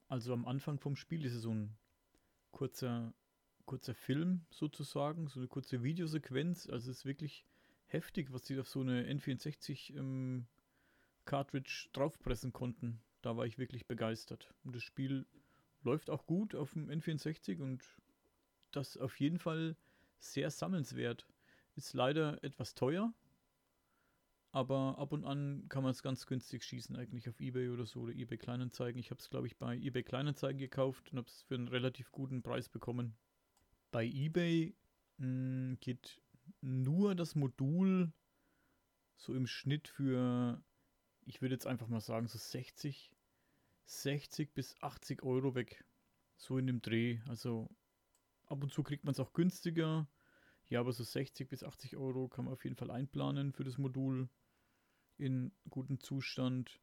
Also 0.08 0.34
am 0.34 0.46
Anfang 0.46 0.78
vom 0.78 0.94
Spiel 0.94 1.24
ist 1.24 1.32
es 1.32 1.42
so 1.42 1.54
ein 1.54 1.78
kurzer, 2.50 3.12
kurzer 3.66 3.94
Film 3.94 4.44
sozusagen, 4.50 5.28
so 5.28 5.40
eine 5.40 5.48
kurze 5.48 5.82
Videosequenz. 5.82 6.68
Also 6.68 6.90
es 6.90 6.98
ist 6.98 7.04
wirklich 7.04 7.44
heftig, 7.86 8.32
was 8.32 8.46
sie 8.46 8.58
auf 8.58 8.68
so 8.68 8.80
eine 8.80 9.02
N64 9.10 9.96
ähm, 9.96 10.46
Cartridge 11.24 11.88
draufpressen 11.92 12.52
konnten 12.52 13.00
da 13.22 13.36
war 13.36 13.46
ich 13.46 13.58
wirklich 13.58 13.86
begeistert. 13.86 14.52
Und 14.64 14.74
das 14.74 14.82
Spiel 14.82 15.26
läuft 15.82 16.10
auch 16.10 16.26
gut 16.26 16.54
auf 16.54 16.72
dem 16.72 16.88
N64 16.88 17.60
und 17.60 17.84
das 18.72 18.96
auf 18.96 19.18
jeden 19.18 19.38
Fall 19.38 19.76
sehr 20.18 20.50
sammelnswert. 20.50 21.26
Ist 21.76 21.94
leider 21.94 22.42
etwas 22.42 22.74
teuer, 22.74 23.12
aber 24.58 24.98
ab 24.98 25.12
und 25.12 25.24
an 25.24 25.66
kann 25.68 25.84
man 25.84 25.92
es 25.92 26.02
ganz 26.02 26.26
günstig 26.26 26.64
schießen, 26.64 26.96
eigentlich 26.96 27.28
auf 27.28 27.38
Ebay 27.40 27.68
oder 27.68 27.86
so 27.86 28.00
oder 28.00 28.12
Ebay 28.12 28.38
Kleinanzeigen. 28.38 28.98
Ich 28.98 29.10
habe 29.10 29.20
es, 29.20 29.30
glaube 29.30 29.46
ich, 29.46 29.56
bei 29.56 29.76
Ebay 29.76 30.02
Kleinanzeigen 30.02 30.58
gekauft 30.58 31.12
und 31.12 31.18
habe 31.18 31.28
es 31.28 31.42
für 31.42 31.54
einen 31.54 31.68
relativ 31.68 32.10
guten 32.10 32.42
Preis 32.42 32.68
bekommen. 32.68 33.16
Bei 33.92 34.04
Ebay 34.04 34.74
mh, 35.18 35.26
hm, 35.26 35.78
geht 35.80 36.20
nur 36.60 37.14
das 37.14 37.36
Modul 37.36 38.12
so 39.16 39.32
im 39.32 39.46
Schnitt 39.46 39.86
für 39.86 40.60
ich 41.24 41.40
würde 41.40 41.54
jetzt 41.54 41.66
einfach 41.66 41.86
mal 41.86 42.00
sagen, 42.00 42.26
so 42.26 42.38
60, 42.38 43.14
60 43.84 44.54
bis 44.54 44.74
80 44.80 45.22
Euro 45.22 45.54
weg. 45.54 45.84
So 46.36 46.58
in 46.58 46.66
dem 46.66 46.80
Dreh. 46.80 47.20
Also 47.28 47.68
ab 48.46 48.62
und 48.62 48.72
zu 48.72 48.82
kriegt 48.82 49.04
man 49.04 49.12
es 49.12 49.20
auch 49.20 49.34
günstiger. 49.34 50.08
Ja, 50.68 50.80
aber 50.80 50.92
so 50.92 51.04
60 51.04 51.48
bis 51.48 51.62
80 51.62 51.96
Euro 51.96 52.28
kann 52.28 52.46
man 52.46 52.54
auf 52.54 52.64
jeden 52.64 52.76
Fall 52.76 52.90
einplanen 52.90 53.52
für 53.52 53.64
das 53.64 53.78
Modul 53.78 54.28
in 55.18 55.52
gutem 55.68 56.00
Zustand. 56.00 56.80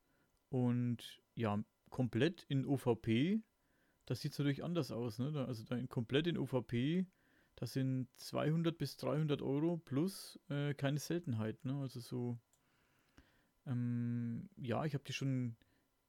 Und 0.49 1.21
ja, 1.35 1.63
komplett 1.89 2.43
in 2.43 2.65
OVP, 2.65 3.41
das 4.05 4.21
sieht 4.21 4.37
natürlich 4.37 4.63
anders 4.63 4.91
aus. 4.91 5.19
Ne? 5.19 5.45
Also 5.47 5.63
da 5.63 5.75
in, 5.75 5.89
komplett 5.89 6.27
in 6.27 6.37
OVP, 6.37 7.05
das 7.55 7.73
sind 7.73 8.07
200 8.17 8.77
bis 8.77 8.97
300 8.97 9.41
Euro 9.41 9.77
plus 9.77 10.39
äh, 10.49 10.73
keine 10.73 10.99
Seltenheit. 10.99 11.63
Ne? 11.65 11.79
Also 11.79 11.99
so 11.99 12.37
ähm, 13.65 14.49
ja, 14.57 14.85
ich 14.85 14.93
habe 14.93 15.03
die 15.03 15.13
schon 15.13 15.55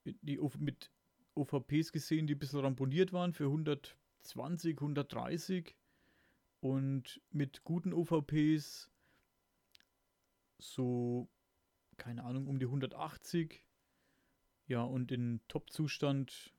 die 0.05 0.39
mit 0.59 0.91
OVPs 1.35 1.91
gesehen, 1.91 2.27
die 2.27 2.35
ein 2.35 2.39
bisschen 2.39 2.59
ramponiert 2.59 3.13
waren 3.13 3.33
für 3.33 3.45
120, 3.45 4.77
130 4.77 5.75
und 6.59 7.21
mit 7.31 7.63
guten 7.63 7.93
OVPs 7.93 8.89
so, 10.59 11.29
keine 11.97 12.23
Ahnung, 12.23 12.47
um 12.47 12.59
die 12.59 12.65
180. 12.65 13.63
Ja, 14.67 14.83
und 14.83 15.11
in 15.11 15.41
Top-Zustand 15.47 16.53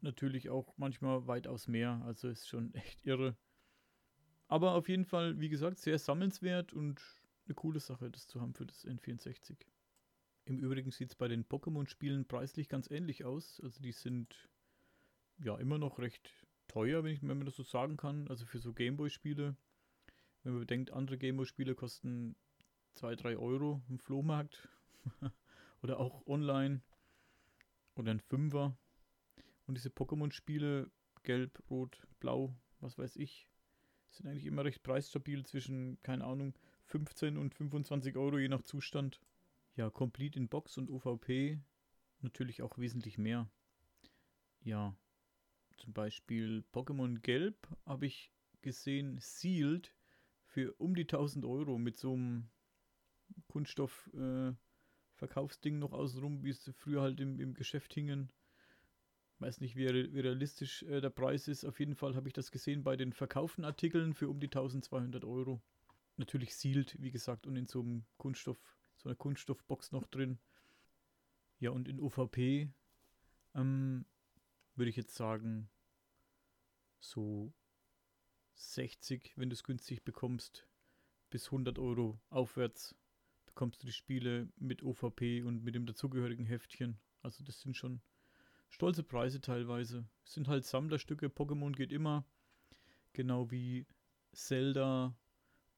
natürlich 0.00 0.50
auch 0.50 0.74
manchmal 0.76 1.26
weitaus 1.26 1.68
mehr. 1.68 2.02
Also 2.04 2.28
ist 2.28 2.48
schon 2.48 2.74
echt 2.74 3.04
irre. 3.04 3.36
Aber 4.48 4.74
auf 4.74 4.88
jeden 4.88 5.04
Fall, 5.04 5.38
wie 5.38 5.48
gesagt, 5.48 5.78
sehr 5.78 5.98
sammelnswert 5.98 6.72
und 6.72 7.00
eine 7.46 7.54
coole 7.54 7.80
Sache, 7.80 8.10
das 8.10 8.26
zu 8.26 8.40
haben 8.40 8.54
für 8.54 8.66
das 8.66 8.86
N64. 8.86 9.56
Im 10.44 10.58
Übrigen 10.58 10.90
sieht 10.90 11.10
es 11.10 11.14
bei 11.14 11.28
den 11.28 11.44
Pokémon-Spielen 11.44 12.26
preislich 12.26 12.68
ganz 12.68 12.90
ähnlich 12.90 13.24
aus. 13.24 13.60
Also 13.62 13.80
die 13.80 13.92
sind 13.92 14.48
ja 15.38 15.56
immer 15.56 15.78
noch 15.78 15.98
recht 15.98 16.32
teuer, 16.66 17.04
wenn, 17.04 17.12
ich, 17.12 17.22
wenn 17.22 17.38
man 17.38 17.46
das 17.46 17.56
so 17.56 17.62
sagen 17.62 17.96
kann. 17.96 18.26
Also 18.28 18.46
für 18.46 18.58
so 18.58 18.72
Gameboy-Spiele. 18.72 19.56
Wenn 20.42 20.52
man 20.52 20.60
bedenkt, 20.60 20.90
andere 20.90 21.18
Gameboy-Spiele 21.18 21.74
kosten 21.74 22.34
2, 22.94 23.16
3 23.16 23.36
Euro 23.36 23.82
im 23.88 23.98
Flohmarkt. 23.98 24.68
oder 25.82 25.98
auch 25.98 26.26
online. 26.26 26.82
Oder 27.96 28.12
ein 28.12 28.20
Fünfer. 28.20 28.76
Und 29.66 29.76
diese 29.76 29.90
Pokémon-Spiele, 29.90 30.90
gelb, 31.22 31.62
rot, 31.70 32.06
blau, 32.18 32.54
was 32.80 32.98
weiß 32.98 33.16
ich, 33.16 33.48
sind 34.10 34.26
eigentlich 34.26 34.46
immer 34.46 34.64
recht 34.64 34.82
preisstabil 34.82 35.44
zwischen, 35.46 36.00
keine 36.02 36.24
Ahnung, 36.24 36.54
15 36.84 37.36
und 37.36 37.54
25 37.54 38.16
Euro 38.16 38.38
je 38.38 38.48
nach 38.48 38.62
Zustand. 38.62 39.20
Ja, 39.76 39.90
Complete 39.90 40.38
in 40.38 40.48
Box 40.48 40.76
und 40.76 40.90
UVP 40.90 41.60
natürlich 42.20 42.62
auch 42.62 42.78
wesentlich 42.78 43.18
mehr. 43.18 43.48
Ja, 44.62 44.94
zum 45.76 45.92
Beispiel 45.92 46.64
Pokémon 46.72 47.20
Gelb 47.20 47.68
habe 47.86 48.06
ich 48.06 48.32
gesehen, 48.60 49.18
Sealed 49.20 49.94
für 50.44 50.74
um 50.74 50.94
die 50.94 51.02
1000 51.02 51.44
Euro 51.44 51.78
mit 51.78 51.96
so 51.96 52.12
einem 52.12 52.50
Kunststoff-Verkaufsding 53.48 55.74
äh, 55.74 55.78
noch 55.78 55.92
außenrum, 55.92 56.44
wie 56.44 56.50
es 56.50 56.70
früher 56.76 57.02
halt 57.02 57.20
im, 57.20 57.40
im 57.40 57.54
Geschäft 57.54 57.94
hingen. 57.94 58.32
Weiß 59.38 59.60
nicht, 59.60 59.76
wie, 59.76 59.86
wie 59.86 60.20
realistisch 60.20 60.82
äh, 60.84 61.00
der 61.00 61.10
Preis 61.10 61.48
ist. 61.48 61.64
Auf 61.64 61.80
jeden 61.80 61.94
Fall 61.94 62.14
habe 62.14 62.28
ich 62.28 62.34
das 62.34 62.50
gesehen 62.50 62.84
bei 62.84 62.96
den 62.96 63.12
verkauften 63.12 63.64
Artikeln 63.64 64.14
für 64.14 64.28
um 64.28 64.40
die 64.40 64.48
1200 64.48 65.24
Euro. 65.24 65.60
Natürlich 66.16 66.54
sealed, 66.54 67.00
wie 67.00 67.10
gesagt, 67.10 67.46
und 67.46 67.56
in 67.56 67.66
so 67.66 67.80
einem 67.80 68.04
Kunststoff 68.18 68.60
so 69.00 69.08
eine 69.08 69.16
Kunststoffbox 69.16 69.92
noch 69.92 70.06
drin. 70.06 70.38
Ja, 71.58 71.70
und 71.70 71.88
in 71.88 72.00
UVP 72.00 72.70
ähm, 73.54 74.04
würde 74.74 74.90
ich 74.90 74.96
jetzt 74.96 75.14
sagen, 75.14 75.70
so 77.00 77.52
60, 78.54 79.32
wenn 79.36 79.48
du 79.48 79.54
es 79.54 79.64
günstig 79.64 80.04
bekommst, 80.04 80.66
bis 81.30 81.46
100 81.46 81.78
Euro 81.78 82.20
aufwärts 82.28 82.94
bekommst 83.50 83.82
du 83.82 83.86
die 83.86 83.92
Spiele 83.92 84.48
mit 84.56 84.82
OVP 84.82 85.42
und 85.42 85.62
mit 85.62 85.74
dem 85.74 85.86
dazugehörigen 85.86 86.46
Heftchen. 86.46 86.98
Also 87.22 87.44
das 87.44 87.60
sind 87.60 87.76
schon 87.76 88.00
stolze 88.68 89.02
Preise 89.02 89.40
teilweise. 89.40 90.08
Es 90.24 90.32
sind 90.32 90.48
halt 90.48 90.64
Sammlerstücke. 90.64 91.26
Pokémon 91.26 91.72
geht 91.72 91.92
immer. 91.92 92.24
Genau 93.12 93.50
wie 93.50 93.86
Zelda 94.32 95.14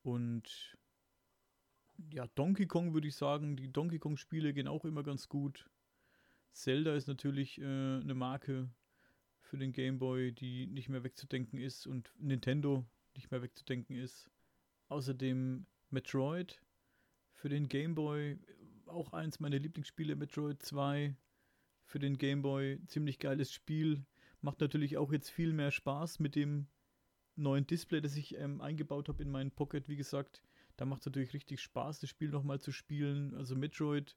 und 0.03 0.77
ja, 2.11 2.27
Donkey 2.35 2.67
Kong 2.67 2.95
würde 2.95 3.09
ich 3.09 3.17
sagen. 3.17 3.57
Die 3.57 3.73
Donkey 3.73 3.99
Kong-Spiele 3.99 4.53
gehen 4.53 4.69
auch 4.69 4.85
immer 4.85 5.03
ganz 5.03 5.29
gut. 5.29 5.71
Zelda 6.53 6.95
ist 6.95 7.09
natürlich 7.09 7.59
äh, 7.59 7.65
eine 7.65 8.15
Marke 8.15 8.69
für 9.41 9.57
den 9.57 9.73
Game 9.73 9.99
Boy, 9.99 10.33
die 10.33 10.67
nicht 10.67 10.89
mehr 10.89 11.05
wegzudenken 11.05 11.59
ist 11.59 11.87
und 11.87 12.13
Nintendo 12.19 12.87
nicht 13.15 13.31
mehr 13.31 13.43
wegzudenken 13.43 13.97
ist. 13.97 14.31
Außerdem 14.89 15.67
Metroid 15.91 16.63
für 17.43 17.49
den 17.49 17.69
Game 17.69 17.97
Boy, 17.97 18.39
auch 18.87 19.13
eins 19.13 19.41
meiner 19.41 19.59
Lieblingsspiele, 19.59 20.15
Metroid 20.15 20.63
2 20.63 21.17
für 21.87 21.99
den 21.99 22.17
Game 22.17 22.41
Boy, 22.41 22.79
ziemlich 22.87 23.19
geiles 23.19 23.53
Spiel. 23.53 24.07
Macht 24.43 24.61
natürlich 24.61 24.97
auch 24.97 25.13
jetzt 25.13 25.29
viel 25.29 25.53
mehr 25.53 25.73
Spaß 25.73 26.21
mit 26.21 26.37
dem 26.37 26.69
neuen 27.35 27.67
Display, 27.67 28.01
das 28.01 28.15
ich 28.15 28.39
ähm, 28.39 28.61
eingebaut 28.61 29.09
habe 29.09 29.25
in 29.25 29.31
meinen 29.33 29.51
Pocket, 29.51 29.89
wie 29.89 29.97
gesagt. 29.97 30.41
Da 30.77 30.85
macht 30.85 31.01
es 31.01 31.07
natürlich 31.07 31.35
richtig 31.35 31.61
Spaß, 31.61 31.99
das 31.99 32.11
Spiel 32.11 32.29
nochmal 32.29 32.61
zu 32.61 32.71
spielen. 32.71 33.35
Also 33.35 33.57
Metroid, 33.57 34.17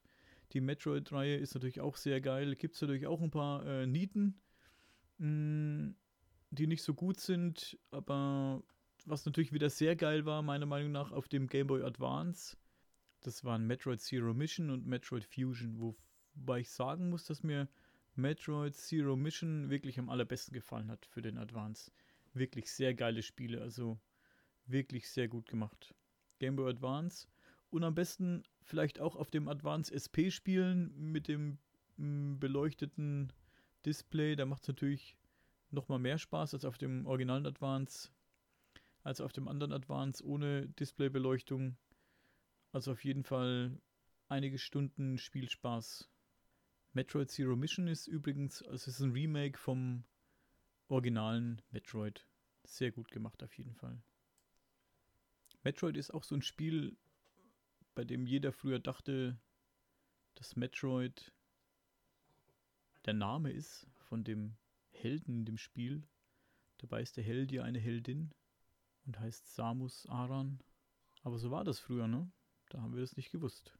die 0.52 0.60
Metroid-Reihe 0.60 1.34
ist 1.34 1.54
natürlich 1.54 1.80
auch 1.80 1.96
sehr 1.96 2.20
geil. 2.20 2.54
Gibt 2.54 2.76
es 2.76 2.80
natürlich 2.80 3.08
auch 3.08 3.20
ein 3.20 3.32
paar 3.32 3.66
äh, 3.66 3.88
Nieten, 3.88 4.40
mh, 5.18 5.26
mm, 5.26 5.96
die 6.50 6.68
nicht 6.68 6.84
so 6.84 6.94
gut 6.94 7.18
sind, 7.18 7.76
aber 7.90 8.62
was 9.04 9.26
natürlich 9.26 9.52
wieder 9.52 9.68
sehr 9.68 9.96
geil 9.96 10.26
war, 10.26 10.42
meiner 10.42 10.66
Meinung 10.66 10.92
nach, 10.92 11.10
auf 11.10 11.26
dem 11.26 11.48
Game 11.48 11.66
Boy 11.66 11.82
Advance. 11.82 12.56
Das 13.26 13.42
waren 13.42 13.66
Metroid 13.66 14.00
Zero 14.00 14.32
Mission 14.34 14.70
und 14.70 14.86
Metroid 14.86 15.24
Fusion, 15.24 15.80
wo, 15.80 15.96
Wobei 16.36 16.60
ich 16.60 16.70
sagen 16.70 17.10
muss, 17.10 17.24
dass 17.24 17.42
mir 17.42 17.68
Metroid 18.14 18.76
Zero 18.76 19.16
Mission 19.16 19.68
wirklich 19.68 19.98
am 19.98 20.10
allerbesten 20.10 20.54
gefallen 20.54 20.92
hat 20.92 21.04
für 21.06 21.22
den 21.22 21.36
Advance. 21.36 21.90
Wirklich 22.34 22.70
sehr 22.70 22.94
geile 22.94 23.22
Spiele, 23.22 23.60
also 23.60 23.98
wirklich 24.66 25.10
sehr 25.10 25.26
gut 25.26 25.48
gemacht. 25.48 25.92
Game 26.38 26.54
Boy 26.54 26.70
Advance 26.70 27.26
und 27.70 27.82
am 27.82 27.96
besten 27.96 28.44
vielleicht 28.62 29.00
auch 29.00 29.16
auf 29.16 29.32
dem 29.32 29.48
Advance 29.48 29.92
SP 29.92 30.30
spielen 30.30 30.94
mit 30.96 31.26
dem 31.26 31.58
m, 31.98 32.38
beleuchteten 32.38 33.32
Display. 33.84 34.36
Da 34.36 34.46
macht 34.46 34.62
es 34.62 34.68
natürlich 34.68 35.16
nochmal 35.72 35.98
mehr 35.98 36.18
Spaß 36.18 36.54
als 36.54 36.64
auf 36.64 36.78
dem 36.78 37.06
originalen 37.06 37.46
Advance, 37.46 38.10
als 39.02 39.20
auf 39.20 39.32
dem 39.32 39.48
anderen 39.48 39.72
Advance 39.72 40.24
ohne 40.24 40.68
Displaybeleuchtung. 40.68 41.76
Also 42.76 42.92
auf 42.92 43.04
jeden 43.06 43.24
Fall 43.24 43.80
einige 44.28 44.58
Stunden 44.58 45.16
Spielspaß. 45.16 46.10
Metroid 46.92 47.30
Zero 47.30 47.56
Mission 47.56 47.88
ist 47.88 48.06
übrigens, 48.06 48.62
also 48.64 48.74
es 48.74 48.88
ist 48.88 49.00
ein 49.00 49.12
Remake 49.12 49.56
vom 49.56 50.04
originalen 50.88 51.62
Metroid. 51.70 52.28
Sehr 52.64 52.92
gut 52.92 53.10
gemacht 53.10 53.42
auf 53.42 53.56
jeden 53.56 53.72
Fall. 53.72 54.02
Metroid 55.62 55.96
ist 55.96 56.12
auch 56.12 56.22
so 56.22 56.34
ein 56.34 56.42
Spiel, 56.42 56.98
bei 57.94 58.04
dem 58.04 58.26
jeder 58.26 58.52
früher 58.52 58.78
dachte, 58.78 59.40
dass 60.34 60.54
Metroid 60.54 61.32
der 63.06 63.14
Name 63.14 63.52
ist 63.52 63.86
von 64.00 64.22
dem 64.22 64.54
Helden 64.90 65.34
in 65.34 65.44
dem 65.46 65.56
Spiel. 65.56 66.06
Dabei 66.76 67.00
ist 67.00 67.16
der 67.16 67.24
Held 67.24 67.52
ja 67.52 67.62
eine 67.62 67.78
Heldin 67.78 68.34
und 69.06 69.18
heißt 69.18 69.54
Samus 69.54 70.04
Aran. 70.10 70.60
Aber 71.22 71.38
so 71.38 71.50
war 71.50 71.64
das 71.64 71.80
früher, 71.80 72.06
ne? 72.06 72.30
Da 72.68 72.80
haben 72.80 72.94
wir 72.94 73.00
das 73.00 73.16
nicht 73.16 73.30
gewusst. 73.30 73.76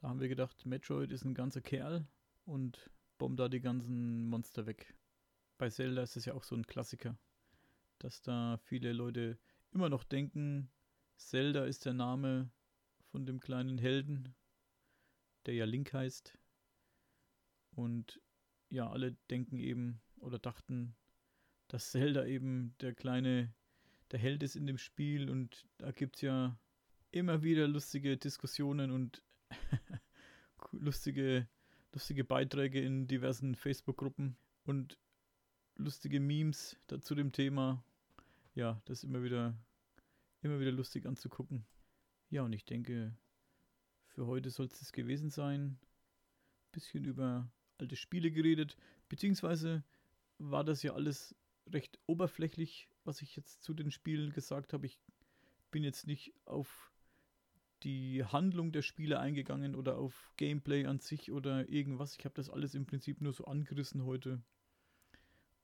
Da 0.00 0.08
haben 0.08 0.20
wir 0.20 0.28
gedacht, 0.28 0.66
Metroid 0.66 1.10
ist 1.12 1.24
ein 1.24 1.34
ganzer 1.34 1.60
Kerl 1.60 2.06
und 2.44 2.90
bombt 3.18 3.40
da 3.40 3.48
die 3.48 3.60
ganzen 3.60 4.28
Monster 4.28 4.66
weg. 4.66 4.94
Bei 5.58 5.70
Zelda 5.70 6.02
ist 6.02 6.16
es 6.16 6.26
ja 6.26 6.34
auch 6.34 6.44
so 6.44 6.54
ein 6.54 6.66
Klassiker, 6.66 7.18
dass 7.98 8.22
da 8.22 8.58
viele 8.58 8.92
Leute 8.92 9.38
immer 9.72 9.88
noch 9.88 10.04
denken, 10.04 10.70
Zelda 11.16 11.64
ist 11.64 11.86
der 11.86 11.94
Name 11.94 12.50
von 13.10 13.24
dem 13.26 13.40
kleinen 13.40 13.78
Helden, 13.78 14.34
der 15.46 15.54
ja 15.54 15.64
Link 15.64 15.92
heißt. 15.92 16.38
Und 17.70 18.20
ja, 18.68 18.88
alle 18.90 19.12
denken 19.30 19.58
eben 19.58 20.00
oder 20.18 20.38
dachten, 20.38 20.94
dass 21.68 21.90
Zelda 21.90 22.26
eben 22.26 22.74
der 22.80 22.94
kleine, 22.94 23.54
der 24.10 24.18
Held 24.18 24.42
ist 24.42 24.56
in 24.56 24.66
dem 24.66 24.78
Spiel 24.78 25.30
und 25.30 25.66
da 25.78 25.90
gibt 25.90 26.16
es 26.16 26.22
ja 26.22 26.58
immer 27.18 27.42
wieder 27.42 27.66
lustige 27.66 28.16
Diskussionen 28.16 28.90
und 28.90 29.22
lustige, 30.72 31.48
lustige 31.92 32.24
Beiträge 32.24 32.80
in 32.80 33.06
diversen 33.06 33.54
Facebook-Gruppen 33.54 34.36
und 34.64 34.98
lustige 35.76 36.20
Memes 36.20 36.76
dazu 36.86 37.14
dem 37.14 37.32
Thema. 37.32 37.82
Ja, 38.54 38.80
das 38.84 38.98
ist 38.98 39.04
immer 39.04 39.22
wieder, 39.22 39.56
immer 40.42 40.60
wieder 40.60 40.72
lustig 40.72 41.06
anzugucken. 41.06 41.66
Ja, 42.28 42.42
und 42.42 42.52
ich 42.52 42.64
denke, 42.64 43.16
für 44.06 44.26
heute 44.26 44.50
soll 44.50 44.66
es 44.66 44.78
das 44.78 44.92
gewesen 44.92 45.30
sein. 45.30 45.78
Bisschen 46.72 47.04
über 47.04 47.50
alte 47.78 47.96
Spiele 47.96 48.30
geredet, 48.30 48.76
beziehungsweise 49.08 49.84
war 50.38 50.64
das 50.64 50.82
ja 50.82 50.94
alles 50.94 51.34
recht 51.66 51.98
oberflächlich, 52.06 52.88
was 53.04 53.22
ich 53.22 53.36
jetzt 53.36 53.62
zu 53.62 53.74
den 53.74 53.90
Spielen 53.90 54.32
gesagt 54.32 54.72
habe. 54.72 54.86
Ich 54.86 54.98
bin 55.70 55.82
jetzt 55.82 56.06
nicht 56.06 56.34
auf 56.44 56.92
die 57.86 58.24
Handlung 58.24 58.72
der 58.72 58.82
Spiele 58.82 59.20
eingegangen 59.20 59.76
oder 59.76 59.96
auf 59.96 60.32
Gameplay 60.36 60.86
an 60.86 60.98
sich 60.98 61.30
oder 61.30 61.68
irgendwas. 61.68 62.16
Ich 62.18 62.24
habe 62.24 62.34
das 62.34 62.50
alles 62.50 62.74
im 62.74 62.84
Prinzip 62.84 63.20
nur 63.20 63.32
so 63.32 63.44
angerissen 63.44 64.04
heute. 64.04 64.42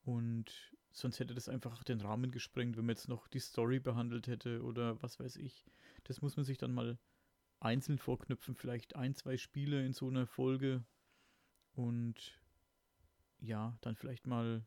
Und 0.04 0.72
sonst 0.92 1.18
hätte 1.18 1.34
das 1.34 1.48
einfach 1.48 1.82
den 1.82 2.00
Rahmen 2.00 2.30
gesprengt, 2.30 2.76
wenn 2.76 2.86
man 2.86 2.94
jetzt 2.94 3.08
noch 3.08 3.26
die 3.26 3.40
Story 3.40 3.80
behandelt 3.80 4.28
hätte 4.28 4.62
oder 4.62 5.02
was 5.02 5.18
weiß 5.18 5.34
ich. 5.34 5.66
Das 6.04 6.22
muss 6.22 6.36
man 6.36 6.44
sich 6.44 6.58
dann 6.58 6.72
mal 6.72 6.96
einzeln 7.58 7.98
vorknüpfen, 7.98 8.54
vielleicht 8.54 8.94
ein, 8.94 9.16
zwei 9.16 9.36
Spiele 9.36 9.84
in 9.84 9.92
so 9.92 10.06
einer 10.06 10.28
Folge 10.28 10.84
und 11.72 12.40
ja, 13.40 13.76
dann 13.80 13.96
vielleicht 13.96 14.28
mal 14.28 14.64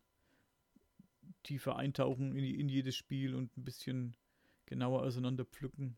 tiefer 1.44 1.78
eintauchen 1.78 2.36
in, 2.36 2.44
in 2.44 2.68
jedes 2.68 2.98
Spiel 2.98 3.34
und 3.34 3.56
ein 3.56 3.64
bisschen 3.64 4.18
genauer 4.66 5.04
auseinander 5.04 5.46
pflücken. 5.46 5.98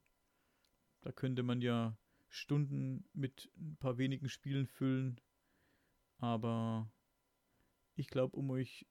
Da 1.08 1.14
könnte 1.14 1.41
man 1.41 1.62
ja 1.62 1.97
Stunden 2.28 3.08
mit 3.14 3.49
ein 3.55 3.78
paar 3.78 3.97
wenigen 3.97 4.28
Spielen 4.28 4.68
füllen. 4.68 5.22
Aber 6.18 6.91
ich 7.95 8.08
glaube, 8.08 8.36
um 8.36 8.49
euch 8.49 8.86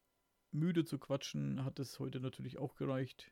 müde 0.50 0.86
zu 0.86 0.98
quatschen, 0.98 1.62
hat 1.62 1.78
es 1.78 1.98
heute 1.98 2.20
natürlich 2.20 2.56
auch 2.56 2.74
gereicht. 2.74 3.30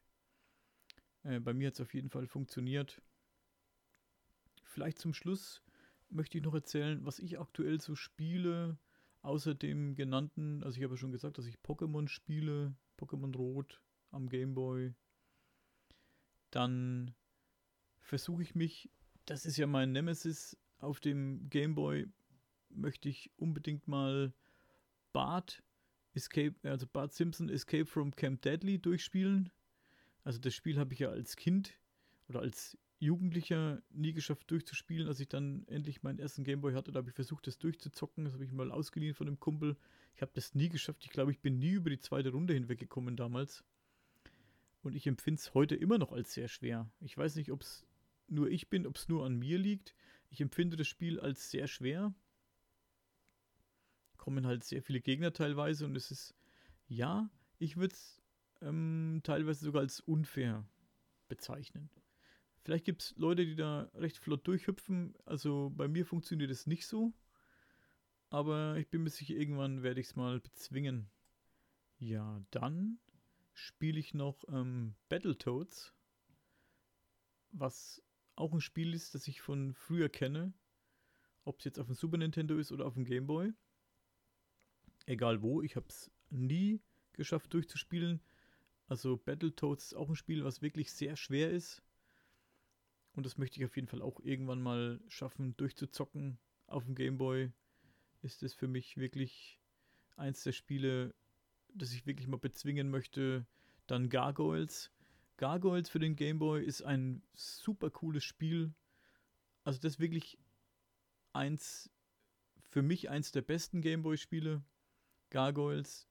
Äh, 1.22 1.40
bei 1.40 1.54
mir 1.54 1.68
hat 1.68 1.74
es 1.76 1.80
auf 1.80 1.94
jeden 1.94 2.10
Fall 2.10 2.26
funktioniert. 2.26 3.00
Vielleicht 4.64 4.98
zum 4.98 5.14
Schluss 5.14 5.62
möchte 6.10 6.36
ich 6.36 6.44
noch 6.44 6.52
erzählen, 6.52 7.06
was 7.06 7.20
ich 7.20 7.38
aktuell 7.40 7.80
so 7.80 7.94
spiele. 7.94 8.78
Außer 9.22 9.54
dem 9.54 9.94
genannten, 9.94 10.62
also 10.62 10.76
ich 10.76 10.84
habe 10.84 10.92
ja 10.92 10.98
schon 10.98 11.12
gesagt, 11.12 11.38
dass 11.38 11.46
ich 11.46 11.56
Pokémon 11.60 12.06
spiele, 12.06 12.76
Pokémon 12.98 13.34
Rot 13.34 13.80
am 14.10 14.28
Game 14.28 14.52
Boy. 14.52 14.94
Dann 16.50 17.14
versuche 18.04 18.42
ich 18.42 18.54
mich, 18.54 18.90
das 19.26 19.46
ist 19.46 19.56
ja 19.56 19.66
mein 19.66 19.92
Nemesis, 19.92 20.56
auf 20.78 21.00
dem 21.00 21.48
Game 21.48 21.74
Boy 21.74 22.06
möchte 22.70 23.08
ich 23.08 23.30
unbedingt 23.36 23.88
mal 23.88 24.32
Bart 25.12 25.62
Escape, 26.12 26.54
also 26.62 26.86
Bart 26.86 27.12
Simpson 27.12 27.48
Escape 27.48 27.86
from 27.86 28.14
Camp 28.14 28.42
Deadly 28.42 28.78
durchspielen. 28.78 29.50
Also 30.22 30.38
das 30.38 30.54
Spiel 30.54 30.78
habe 30.78 30.92
ich 30.92 31.00
ja 31.00 31.10
als 31.10 31.36
Kind 31.36 31.74
oder 32.28 32.40
als 32.40 32.78
Jugendlicher 32.98 33.82
nie 33.90 34.12
geschafft 34.12 34.50
durchzuspielen. 34.50 35.08
Als 35.08 35.20
ich 35.20 35.28
dann 35.28 35.66
endlich 35.68 36.02
meinen 36.02 36.18
ersten 36.18 36.44
Gameboy 36.44 36.74
hatte, 36.74 36.92
da 36.92 36.98
habe 36.98 37.10
ich 37.10 37.14
versucht, 37.14 37.46
das 37.46 37.58
durchzuzocken. 37.58 38.24
Das 38.24 38.34
habe 38.34 38.44
ich 38.44 38.52
mal 38.52 38.70
ausgeliehen 38.70 39.14
von 39.14 39.26
einem 39.26 39.40
Kumpel. 39.40 39.76
Ich 40.14 40.22
habe 40.22 40.32
das 40.34 40.54
nie 40.54 40.68
geschafft. 40.68 41.04
Ich 41.04 41.10
glaube, 41.10 41.32
ich 41.32 41.40
bin 41.40 41.58
nie 41.58 41.72
über 41.72 41.90
die 41.90 41.98
zweite 41.98 42.30
Runde 42.30 42.54
hinweggekommen 42.54 43.16
damals. 43.16 43.64
Und 44.82 44.94
ich 44.94 45.06
empfinde 45.06 45.40
es 45.40 45.54
heute 45.54 45.74
immer 45.74 45.98
noch 45.98 46.12
als 46.12 46.34
sehr 46.34 46.48
schwer. 46.48 46.88
Ich 47.00 47.16
weiß 47.16 47.36
nicht, 47.36 47.50
ob 47.50 47.62
es 47.62 47.86
nur 48.28 48.48
ich 48.48 48.68
bin, 48.68 48.86
ob 48.86 48.96
es 48.96 49.08
nur 49.08 49.24
an 49.24 49.36
mir 49.36 49.58
liegt. 49.58 49.94
Ich 50.30 50.40
empfinde 50.40 50.76
das 50.76 50.88
Spiel 50.88 51.20
als 51.20 51.50
sehr 51.50 51.66
schwer. 51.66 52.14
Kommen 54.16 54.46
halt 54.46 54.64
sehr 54.64 54.82
viele 54.82 55.00
Gegner 55.00 55.32
teilweise 55.32 55.84
und 55.84 55.96
es 55.96 56.10
ist, 56.10 56.34
ja, 56.86 57.30
ich 57.58 57.76
würde 57.76 57.94
es 57.94 58.22
ähm, 58.62 59.20
teilweise 59.22 59.64
sogar 59.64 59.82
als 59.82 60.00
unfair 60.00 60.66
bezeichnen. 61.28 61.90
Vielleicht 62.62 62.86
gibt 62.86 63.02
es 63.02 63.14
Leute, 63.16 63.44
die 63.44 63.56
da 63.56 63.90
recht 63.94 64.16
flott 64.16 64.46
durchhüpfen. 64.46 65.14
Also 65.26 65.70
bei 65.76 65.86
mir 65.86 66.06
funktioniert 66.06 66.50
es 66.50 66.66
nicht 66.66 66.86
so. 66.86 67.12
Aber 68.30 68.76
ich 68.78 68.88
bin 68.88 69.02
mir 69.02 69.10
sicher, 69.10 69.34
irgendwann 69.34 69.82
werde 69.82 70.00
ich 70.00 70.08
es 70.08 70.16
mal 70.16 70.40
bezwingen. 70.40 71.10
Ja, 71.98 72.42
dann 72.50 72.98
spiele 73.52 74.00
ich 74.00 74.14
noch 74.14 74.44
ähm, 74.48 74.94
Battletoads. 75.08 75.94
Was 77.52 78.02
auch 78.36 78.52
ein 78.52 78.60
Spiel 78.60 78.94
ist, 78.94 79.14
das 79.14 79.28
ich 79.28 79.40
von 79.40 79.74
früher 79.74 80.08
kenne. 80.08 80.52
Ob 81.44 81.58
es 81.58 81.64
jetzt 81.64 81.78
auf 81.78 81.86
dem 81.86 81.94
Super 81.94 82.16
Nintendo 82.16 82.56
ist 82.56 82.72
oder 82.72 82.86
auf 82.86 82.94
dem 82.94 83.04
Game 83.04 83.26
Boy. 83.26 83.52
Egal 85.06 85.42
wo, 85.42 85.62
ich 85.62 85.76
habe 85.76 85.86
es 85.88 86.10
nie 86.30 86.80
geschafft 87.12 87.52
durchzuspielen. 87.52 88.20
Also 88.86 89.16
Battletoads 89.16 89.86
ist 89.86 89.94
auch 89.94 90.08
ein 90.08 90.16
Spiel, 90.16 90.44
was 90.44 90.62
wirklich 90.62 90.92
sehr 90.92 91.16
schwer 91.16 91.50
ist. 91.50 91.82
Und 93.12 93.24
das 93.26 93.38
möchte 93.38 93.60
ich 93.60 93.66
auf 93.66 93.76
jeden 93.76 93.88
Fall 93.88 94.02
auch 94.02 94.20
irgendwann 94.20 94.62
mal 94.62 95.00
schaffen, 95.08 95.56
durchzuzocken. 95.56 96.38
Auf 96.66 96.84
dem 96.84 96.94
Gameboy 96.94 97.52
ist 98.22 98.42
es 98.42 98.54
für 98.54 98.68
mich 98.68 98.96
wirklich 98.96 99.60
eins 100.16 100.42
der 100.42 100.52
Spiele, 100.52 101.14
das 101.74 101.92
ich 101.92 102.06
wirklich 102.06 102.26
mal 102.26 102.38
bezwingen 102.38 102.90
möchte. 102.90 103.46
Dann 103.86 104.08
Gargoyles. 104.08 104.90
Gargoyles 105.36 105.88
für 105.88 105.98
den 105.98 106.16
Gameboy 106.16 106.64
ist 106.64 106.82
ein 106.82 107.22
super 107.34 107.90
cooles 107.90 108.24
Spiel. 108.24 108.72
Also 109.64 109.80
das 109.80 109.94
ist 109.94 110.00
wirklich 110.00 110.38
eins, 111.32 111.90
für 112.70 112.82
mich 112.82 113.10
eins 113.10 113.32
der 113.32 113.42
besten 113.42 113.80
Gameboy-Spiele. 113.80 114.62
Gargoyles. 115.30 116.08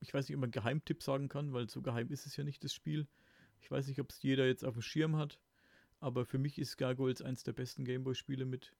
Ich 0.00 0.14
weiß 0.14 0.28
nicht, 0.28 0.36
ob 0.36 0.40
man 0.40 0.50
Geheimtipp 0.50 1.02
sagen 1.02 1.28
kann, 1.28 1.52
weil 1.52 1.68
so 1.68 1.82
geheim 1.82 2.10
ist 2.10 2.26
es 2.26 2.36
ja 2.36 2.44
nicht, 2.44 2.64
das 2.64 2.72
Spiel. 2.72 3.06
Ich 3.60 3.70
weiß 3.70 3.86
nicht, 3.88 4.00
ob 4.00 4.10
es 4.10 4.22
jeder 4.22 4.46
jetzt 4.46 4.64
auf 4.64 4.74
dem 4.74 4.82
Schirm 4.82 5.16
hat. 5.16 5.38
Aber 6.00 6.24
für 6.24 6.38
mich 6.38 6.58
ist 6.58 6.76
Gargoyles 6.76 7.22
eins 7.22 7.42
der 7.42 7.52
besten 7.52 7.84
Gameboy-Spiele 7.84 8.44
mit. 8.44 8.74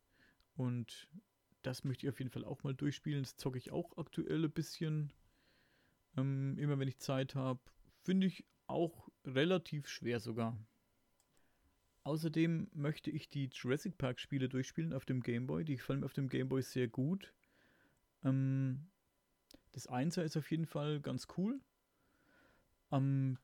Und 0.54 1.08
das 1.62 1.84
möchte 1.84 2.06
ich 2.06 2.10
auf 2.10 2.18
jeden 2.18 2.30
Fall 2.30 2.44
auch 2.44 2.62
mal 2.62 2.74
durchspielen. 2.74 3.22
Das 3.22 3.36
zocke 3.36 3.58
ich 3.58 3.72
auch 3.72 3.96
aktuell 3.98 4.44
ein 4.44 4.50
bisschen. 4.50 5.12
Ähm, 6.16 6.56
immer 6.58 6.78
wenn 6.78 6.88
ich 6.88 6.98
Zeit 6.98 7.34
habe. 7.34 7.60
Finde 8.02 8.28
ich 8.28 8.44
auch 8.66 9.08
relativ 9.24 9.88
schwer 9.88 10.20
sogar. 10.20 10.58
Außerdem 12.04 12.68
möchte 12.72 13.10
ich 13.10 13.28
die 13.28 13.50
Jurassic 13.52 13.98
Park 13.98 14.20
Spiele 14.20 14.48
durchspielen 14.48 14.92
auf 14.92 15.04
dem 15.04 15.22
Game 15.22 15.46
Boy. 15.46 15.64
Die 15.64 15.76
gefallen 15.76 16.00
mir 16.00 16.06
auf 16.06 16.12
dem 16.12 16.28
Game 16.28 16.48
Boy 16.48 16.62
sehr 16.62 16.86
gut. 16.86 17.34
Ähm, 18.22 18.86
das 19.72 19.88
Einser 19.88 20.24
ist 20.24 20.36
auf 20.36 20.50
jeden 20.50 20.66
Fall 20.66 21.00
ganz 21.00 21.26
cool. 21.36 21.60
Am 22.90 23.38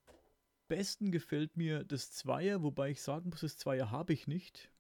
besten 0.69 1.11
gefällt 1.11 1.57
mir 1.57 1.83
das 1.85 2.13
Zweier, 2.13 2.63
wobei 2.63 2.91
ich 2.91 3.03
sagen 3.03 3.31
muss, 3.31 3.41
das 3.41 3.59
Zweier 3.59 3.91
habe 3.91 4.13
ich 4.13 4.29
nicht. 4.29 4.71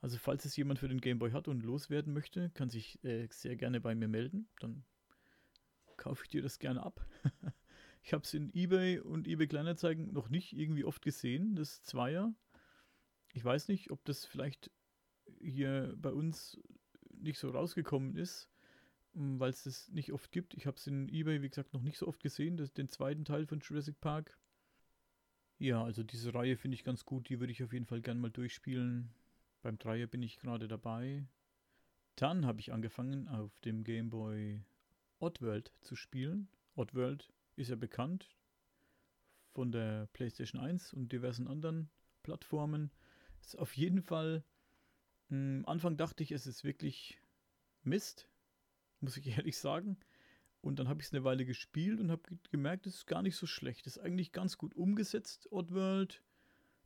Also 0.00 0.16
falls 0.16 0.46
es 0.46 0.56
jemand 0.56 0.78
für 0.78 0.88
den 0.88 1.00
Game 1.00 1.18
Boy 1.18 1.32
hat 1.32 1.48
und 1.48 1.62
loswerden 1.62 2.14
möchte, 2.14 2.50
kann 2.54 2.70
sich 2.70 3.04
äh, 3.04 3.28
sehr 3.30 3.56
gerne 3.56 3.80
bei 3.80 3.94
mir 3.94 4.08
melden. 4.08 4.48
Dann 4.58 4.84
kaufe 5.98 6.24
ich 6.24 6.30
dir 6.30 6.40
das 6.40 6.58
gerne 6.58 6.82
ab. 6.82 7.06
ich 8.02 8.12
habe 8.12 8.24
es 8.24 8.34
in 8.34 8.52
eBay 8.54 8.98
und 9.00 9.28
eBay 9.28 9.46
Kleinanzeigen 9.46 10.12
noch 10.12 10.28
nicht 10.28 10.52
irgendwie 10.52 10.84
oft 10.84 11.02
gesehen, 11.02 11.54
das 11.54 11.82
Zweier. 11.82 12.34
Ich 13.32 13.44
weiß 13.44 13.68
nicht, 13.68 13.90
ob 13.90 14.04
das 14.04 14.24
vielleicht 14.24 14.70
hier 15.40 15.94
bei 15.96 16.10
uns 16.10 16.58
nicht 17.10 17.38
so 17.38 17.50
rausgekommen 17.50 18.16
ist, 18.16 18.48
hm, 19.14 19.38
weil 19.38 19.50
es 19.50 19.64
das 19.64 19.88
nicht 19.90 20.12
oft 20.12 20.32
gibt. 20.32 20.54
Ich 20.54 20.66
habe 20.66 20.76
es 20.76 20.86
in 20.86 21.08
eBay, 21.08 21.42
wie 21.42 21.48
gesagt, 21.48 21.72
noch 21.74 21.82
nicht 21.82 21.98
so 21.98 22.08
oft 22.08 22.20
gesehen, 22.20 22.56
das, 22.56 22.72
den 22.72 22.88
zweiten 22.88 23.24
Teil 23.24 23.46
von 23.46 23.60
Jurassic 23.60 24.00
Park. 24.00 24.38
Ja, 25.58 25.84
also 25.84 26.02
diese 26.02 26.32
Reihe 26.32 26.56
finde 26.56 26.76
ich 26.76 26.84
ganz 26.84 27.04
gut, 27.04 27.28
die 27.28 27.38
würde 27.38 27.52
ich 27.52 27.62
auf 27.62 27.72
jeden 27.72 27.84
Fall 27.84 28.00
gerne 28.00 28.20
mal 28.20 28.30
durchspielen. 28.30 29.12
Beim 29.62 29.78
Dreier 29.78 30.06
bin 30.06 30.22
ich 30.22 30.38
gerade 30.38 30.68
dabei. 30.68 31.26
Dann 32.16 32.46
habe 32.46 32.60
ich 32.60 32.72
angefangen 32.72 33.28
auf 33.28 33.58
dem 33.60 33.84
Game 33.84 34.08
Boy 34.08 34.62
Oddworld 35.18 35.72
zu 35.82 35.96
spielen. 35.96 36.48
Oddworld 36.74 37.30
ist 37.60 37.68
ja 37.68 37.76
bekannt 37.76 38.28
von 39.52 39.72
der 39.72 40.08
PlayStation 40.12 40.60
1 40.60 40.92
und 40.92 41.12
diversen 41.12 41.46
anderen 41.46 41.90
Plattformen. 42.22 42.90
Ist 43.40 43.58
auf 43.58 43.76
jeden 43.76 44.02
Fall. 44.02 44.44
Am 45.30 45.36
hm, 45.36 45.64
Anfang 45.66 45.96
dachte 45.96 46.22
ich, 46.22 46.32
es 46.32 46.46
ist 46.46 46.64
wirklich 46.64 47.20
Mist, 47.82 48.28
muss 49.00 49.16
ich 49.16 49.26
ehrlich 49.36 49.58
sagen. 49.58 49.98
Und 50.62 50.78
dann 50.78 50.88
habe 50.88 51.00
ich 51.00 51.06
es 51.06 51.12
eine 51.12 51.24
Weile 51.24 51.46
gespielt 51.46 52.00
und 52.00 52.10
habe 52.10 52.22
gemerkt, 52.50 52.86
es 52.86 52.96
ist 52.96 53.06
gar 53.06 53.22
nicht 53.22 53.36
so 53.36 53.46
schlecht. 53.46 53.86
Es 53.86 53.96
ist 53.96 54.02
eigentlich 54.02 54.32
ganz 54.32 54.58
gut 54.58 54.74
umgesetzt, 54.74 55.50
Oddworld. 55.50 56.22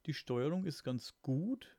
Die 0.07 0.15
Steuerung 0.15 0.65
ist 0.65 0.85
ganz 0.85 1.15
gut. 1.23 1.77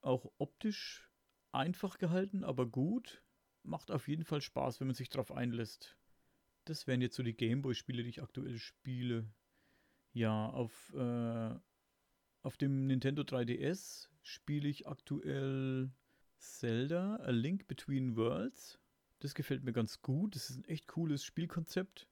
Auch 0.00 0.32
optisch 0.38 1.08
einfach 1.52 1.98
gehalten, 1.98 2.42
aber 2.42 2.66
gut. 2.66 3.22
Macht 3.62 3.90
auf 3.90 4.08
jeden 4.08 4.24
Fall 4.24 4.40
Spaß, 4.40 4.80
wenn 4.80 4.88
man 4.88 4.96
sich 4.96 5.08
darauf 5.08 5.30
einlässt. 5.30 5.96
Das 6.64 6.86
wären 6.86 7.00
jetzt 7.00 7.16
so 7.16 7.22
die 7.22 7.36
Gameboy-Spiele, 7.36 8.02
die 8.02 8.08
ich 8.08 8.22
aktuell 8.22 8.58
spiele. 8.58 9.28
Ja, 10.12 10.48
auf, 10.48 10.94
äh, 10.94 11.54
auf 12.42 12.56
dem 12.56 12.86
Nintendo 12.86 13.22
3DS 13.22 14.08
spiele 14.22 14.68
ich 14.68 14.86
aktuell 14.86 15.90
Zelda, 16.38 17.16
A 17.16 17.30
Link 17.30 17.66
Between 17.66 18.16
Worlds. 18.16 18.78
Das 19.20 19.34
gefällt 19.34 19.64
mir 19.64 19.72
ganz 19.72 20.02
gut. 20.02 20.36
Das 20.36 20.50
ist 20.50 20.58
ein 20.58 20.64
echt 20.64 20.86
cooles 20.86 21.24
Spielkonzept. 21.24 22.06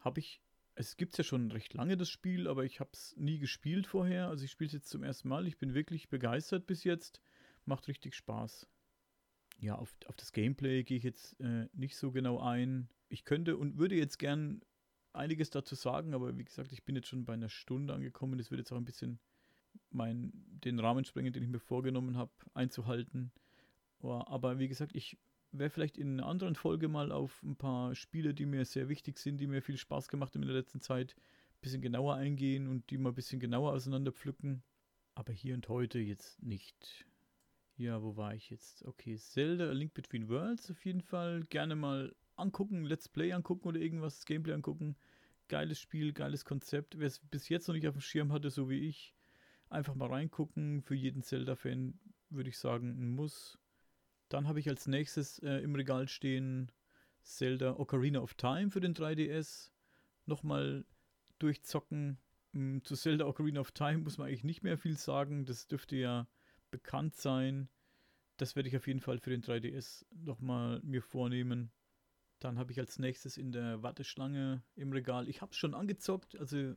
Habe 0.00 0.20
ich. 0.20 0.40
Es 0.74 0.96
gibt 0.96 1.18
ja 1.18 1.24
schon 1.24 1.50
recht 1.50 1.74
lange 1.74 1.96
das 1.96 2.08
Spiel, 2.08 2.46
aber 2.46 2.64
ich 2.64 2.78
habe 2.78 2.90
es 2.92 3.16
nie 3.16 3.38
gespielt 3.38 3.88
vorher. 3.88 4.28
Also 4.28 4.44
ich 4.44 4.52
spiele 4.52 4.68
es 4.68 4.74
jetzt 4.74 4.88
zum 4.88 5.02
ersten 5.02 5.28
Mal. 5.28 5.46
Ich 5.48 5.58
bin 5.58 5.74
wirklich 5.74 6.08
begeistert 6.08 6.66
bis 6.66 6.84
jetzt. 6.84 7.20
Macht 7.64 7.88
richtig 7.88 8.14
Spaß. 8.14 8.68
Ja, 9.58 9.74
auf, 9.74 9.96
auf 10.06 10.16
das 10.16 10.32
Gameplay 10.32 10.84
gehe 10.84 10.96
ich 10.96 11.02
jetzt 11.02 11.38
äh, 11.40 11.68
nicht 11.72 11.96
so 11.96 12.12
genau 12.12 12.38
ein. 12.38 12.88
Ich 13.08 13.24
könnte 13.24 13.56
und 13.56 13.78
würde 13.78 13.96
jetzt 13.96 14.18
gern 14.18 14.62
einiges 15.12 15.50
dazu 15.50 15.74
sagen, 15.74 16.14
aber 16.14 16.36
wie 16.36 16.44
gesagt, 16.44 16.72
ich 16.72 16.84
bin 16.84 16.96
jetzt 16.96 17.08
schon 17.08 17.24
bei 17.24 17.34
einer 17.34 17.48
Stunde 17.48 17.94
angekommen. 17.94 18.38
Das 18.38 18.50
wird 18.50 18.58
jetzt 18.58 18.72
auch 18.72 18.76
ein 18.76 18.84
bisschen 18.84 19.18
mein, 19.90 20.32
den 20.34 20.78
Rahmen 20.78 21.04
sprengen, 21.04 21.32
den 21.32 21.42
ich 21.42 21.48
mir 21.48 21.60
vorgenommen 21.60 22.16
habe, 22.16 22.32
einzuhalten. 22.54 23.32
Aber 24.00 24.58
wie 24.58 24.68
gesagt, 24.68 24.94
ich 24.94 25.18
werde 25.50 25.70
vielleicht 25.70 25.98
in 25.98 26.20
einer 26.20 26.28
anderen 26.28 26.54
Folge 26.54 26.88
mal 26.88 27.10
auf 27.10 27.42
ein 27.42 27.56
paar 27.56 27.94
Spiele, 27.94 28.34
die 28.34 28.46
mir 28.46 28.64
sehr 28.64 28.88
wichtig 28.88 29.18
sind, 29.18 29.38
die 29.38 29.46
mir 29.46 29.62
viel 29.62 29.78
Spaß 29.78 30.08
gemacht 30.08 30.34
haben 30.34 30.42
in 30.42 30.48
der 30.48 30.56
letzten 30.56 30.80
Zeit, 30.80 31.14
ein 31.16 31.60
bisschen 31.60 31.82
genauer 31.82 32.14
eingehen 32.14 32.68
und 32.68 32.90
die 32.90 32.98
mal 32.98 33.10
ein 33.10 33.14
bisschen 33.14 33.40
genauer 33.40 33.72
auseinander 33.72 34.12
pflücken. 34.12 34.62
Aber 35.14 35.32
hier 35.32 35.54
und 35.54 35.68
heute 35.68 35.98
jetzt 35.98 36.42
nicht. 36.42 37.06
Ja, 37.76 38.02
wo 38.02 38.16
war 38.16 38.34
ich 38.34 38.50
jetzt? 38.50 38.84
Okay, 38.84 39.16
Zelda 39.16 39.68
A 39.68 39.72
Link 39.72 39.94
Between 39.94 40.28
Worlds 40.28 40.70
auf 40.70 40.84
jeden 40.84 41.00
Fall. 41.00 41.44
Gerne 41.48 41.74
mal 41.76 42.14
angucken, 42.38 42.84
Let's 42.84 43.08
Play 43.08 43.32
angucken 43.32 43.68
oder 43.68 43.80
irgendwas, 43.80 44.24
Gameplay 44.24 44.54
angucken. 44.54 44.96
Geiles 45.48 45.80
Spiel, 45.80 46.12
geiles 46.12 46.44
Konzept. 46.44 46.98
Wer 46.98 47.06
es 47.06 47.20
bis 47.20 47.48
jetzt 47.48 47.68
noch 47.68 47.74
nicht 47.74 47.88
auf 47.88 47.94
dem 47.94 48.00
Schirm 48.00 48.32
hatte, 48.32 48.50
so 48.50 48.68
wie 48.68 48.86
ich, 48.88 49.14
einfach 49.70 49.94
mal 49.94 50.08
reingucken. 50.08 50.82
Für 50.82 50.94
jeden 50.94 51.22
Zelda-Fan 51.22 51.98
würde 52.30 52.50
ich 52.50 52.58
sagen, 52.58 52.90
ein 52.90 53.10
Muss. 53.10 53.58
Dann 54.28 54.46
habe 54.46 54.60
ich 54.60 54.68
als 54.68 54.86
nächstes 54.86 55.38
äh, 55.38 55.62
im 55.62 55.74
Regal 55.74 56.08
stehen 56.08 56.70
Zelda 57.22 57.76
Ocarina 57.78 58.20
of 58.20 58.34
Time 58.34 58.70
für 58.70 58.80
den 58.80 58.94
3DS. 58.94 59.70
Nochmal 60.26 60.84
durchzocken. 61.38 62.18
Hm, 62.52 62.84
zu 62.84 62.94
Zelda 62.94 63.26
Ocarina 63.26 63.60
of 63.60 63.72
Time 63.72 63.98
muss 63.98 64.18
man 64.18 64.28
eigentlich 64.28 64.44
nicht 64.44 64.62
mehr 64.62 64.78
viel 64.78 64.96
sagen. 64.96 65.44
Das 65.46 65.66
dürfte 65.66 65.96
ja 65.96 66.28
bekannt 66.70 67.16
sein. 67.16 67.68
Das 68.36 68.54
werde 68.54 68.68
ich 68.68 68.76
auf 68.76 68.86
jeden 68.86 69.00
Fall 69.00 69.18
für 69.18 69.30
den 69.30 69.42
3DS 69.42 70.04
nochmal 70.10 70.80
mir 70.82 71.02
vornehmen. 71.02 71.72
Dann 72.40 72.58
habe 72.58 72.72
ich 72.72 72.78
als 72.78 72.98
nächstes 72.98 73.36
in 73.36 73.52
der 73.52 73.82
Warteschlange 73.82 74.62
im 74.76 74.92
Regal. 74.92 75.28
Ich 75.28 75.40
habe 75.40 75.52
es 75.52 75.58
schon 75.58 75.74
angezockt. 75.74 76.36
Also 76.38 76.74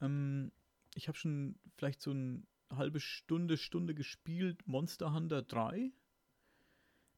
ähm, 0.00 0.52
ich 0.94 1.08
habe 1.08 1.18
schon 1.18 1.58
vielleicht 1.76 2.00
so 2.00 2.10
eine 2.10 2.42
halbe 2.70 3.00
Stunde, 3.00 3.56
Stunde 3.56 3.94
gespielt. 3.94 4.66
Monster 4.66 5.12
Hunter 5.12 5.42
3 5.42 5.92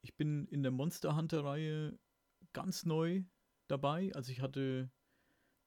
ich 0.03 0.17
bin 0.17 0.47
in 0.47 0.63
der 0.63 0.73
Monster 0.73 1.17
Hunter-Reihe 1.17 1.99
ganz 2.53 2.87
neu 2.87 3.25
dabei. 3.67 4.13
Also 4.15 4.33
ich 4.33 4.41
hatte 4.41 4.91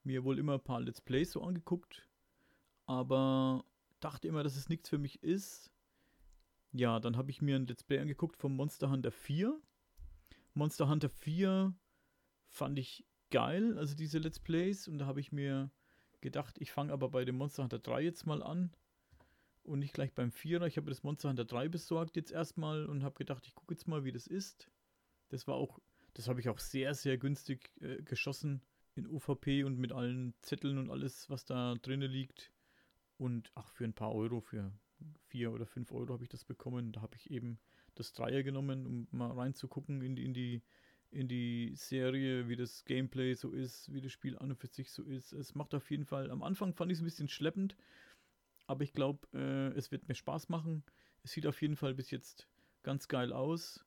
mir 0.04 0.24
wohl 0.24 0.40
immer 0.40 0.54
ein 0.54 0.64
paar 0.64 0.82
Let's 0.82 1.02
Plays 1.02 1.32
so 1.32 1.44
angeguckt, 1.44 2.08
aber 2.86 3.64
dachte 4.00 4.28
immer, 4.28 4.44
dass 4.44 4.56
es 4.56 4.70
nichts 4.70 4.90
für 4.90 4.98
mich 4.98 5.22
ist. 5.24 5.72
Ja, 6.72 7.00
dann 7.00 7.18
habe 7.18 7.30
ich 7.30 7.42
mir 7.42 7.56
ein 7.56 7.68
Let's 7.68 7.84
Play 7.84 8.00
angeguckt 8.00 8.38
vom 8.38 8.56
Monster 8.56 8.90
Hunter 8.90 9.12
4. 9.12 9.62
Monster 10.54 10.90
Hunter 10.90 11.10
4 11.10 11.74
fand 12.52 12.78
ich 12.78 13.06
geil, 13.32 13.78
also 13.78 13.96
diese 13.96 14.20
Let's 14.20 14.40
Plays. 14.40 14.88
Und 14.88 15.00
da 15.00 15.06
habe 15.06 15.20
ich 15.20 15.32
mir 15.32 15.72
gedacht, 16.20 16.58
ich 16.60 16.72
fange 16.72 16.94
aber 16.94 17.10
bei 17.10 17.26
dem 17.26 17.38
Monster 17.38 17.64
Hunter 17.64 17.80
3 17.80 18.02
jetzt 18.02 18.28
mal 18.28 18.44
an 18.44 18.72
und 19.64 19.80
nicht 19.80 19.94
gleich 19.94 20.14
beim 20.14 20.32
Vierer. 20.32 20.68
Ich 20.68 20.78
habe 20.78 20.90
das 20.90 21.04
Monster 21.04 21.30
Hunter 21.30 21.46
3 21.46 21.70
besorgt 21.70 22.16
jetzt 22.16 22.32
erstmal 22.32 22.86
und 22.86 23.04
habe 23.04 23.16
gedacht, 23.16 23.48
ich 23.48 23.56
gucke 23.56 23.74
jetzt 23.74 23.88
mal, 23.88 24.04
wie 24.04 24.12
das 24.12 24.28
ist. 24.28 24.70
Das 25.30 25.48
war 25.48 25.56
auch, 25.56 25.80
das 26.14 26.28
habe 26.28 26.40
ich 26.40 26.50
auch 26.50 26.60
sehr, 26.60 26.94
sehr 26.94 27.18
günstig 27.18 27.72
äh, 27.82 28.02
geschossen 28.04 28.62
in 28.96 29.08
UVP 29.08 29.64
und 29.64 29.78
mit 29.78 29.94
allen 29.94 30.34
Zetteln 30.42 30.78
und 30.78 30.92
alles, 30.92 31.30
was 31.30 31.46
da 31.46 31.76
drinnen 31.82 32.12
liegt. 32.12 32.52
Und 33.18 33.52
ach, 33.56 33.72
für 33.72 33.86
ein 33.86 33.94
paar 33.94 34.14
Euro, 34.14 34.42
für 34.42 34.72
vier 35.28 35.52
oder 35.52 35.66
fünf 35.66 35.92
Euro 35.92 36.14
habe 36.14 36.24
ich 36.24 36.30
das 36.30 36.44
bekommen. 36.44 36.92
Da 36.92 37.02
habe 37.02 37.16
ich 37.16 37.32
eben 37.32 37.60
das 37.96 38.14
Dreier 38.14 38.44
genommen, 38.44 38.86
um 38.86 39.08
mal 39.12 39.32
reinzugucken 39.32 40.02
in 40.02 40.16
die, 40.16 40.26
in 40.26 40.34
die, 40.34 40.64
in 41.12 41.28
die 41.28 41.74
Serie, 41.76 42.48
wie 42.48 42.56
das 42.56 42.86
Gameplay 42.86 43.34
so 43.34 43.52
ist, 43.52 43.94
wie 43.94 44.02
das 44.02 44.12
Spiel 44.12 44.38
an 44.38 44.52
und 44.52 44.58
für 44.58 44.68
sich 44.68 44.92
so 44.92 45.04
ist. 45.04 45.34
Es 45.34 45.56
macht 45.56 45.74
auf 45.74 45.92
jeden 45.92 46.06
Fall, 46.06 46.32
am 46.32 46.42
Anfang 46.42 46.74
fand 46.74 46.92
ich 46.92 46.98
es 46.98 47.02
ein 47.02 47.06
bisschen 47.06 47.28
schleppend, 47.28 47.76
aber 48.66 48.84
ich 48.84 48.94
glaube, 48.94 49.28
äh, 49.34 49.78
es 49.78 49.92
wird 49.92 50.08
mir 50.08 50.16
Spaß 50.16 50.50
machen. 50.50 50.84
Es 51.24 51.32
sieht 51.32 51.46
auf 51.46 51.62
jeden 51.62 51.76
Fall 51.76 51.94
bis 51.94 52.12
jetzt 52.12 52.48
ganz 52.84 53.08
geil 53.08 53.34
aus. 53.34 53.86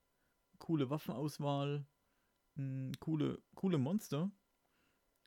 Coole 0.58 0.90
Waffenauswahl, 0.90 1.86
mh, 2.56 2.92
coole, 3.00 3.42
coole 3.54 3.78
Monster 3.78 4.30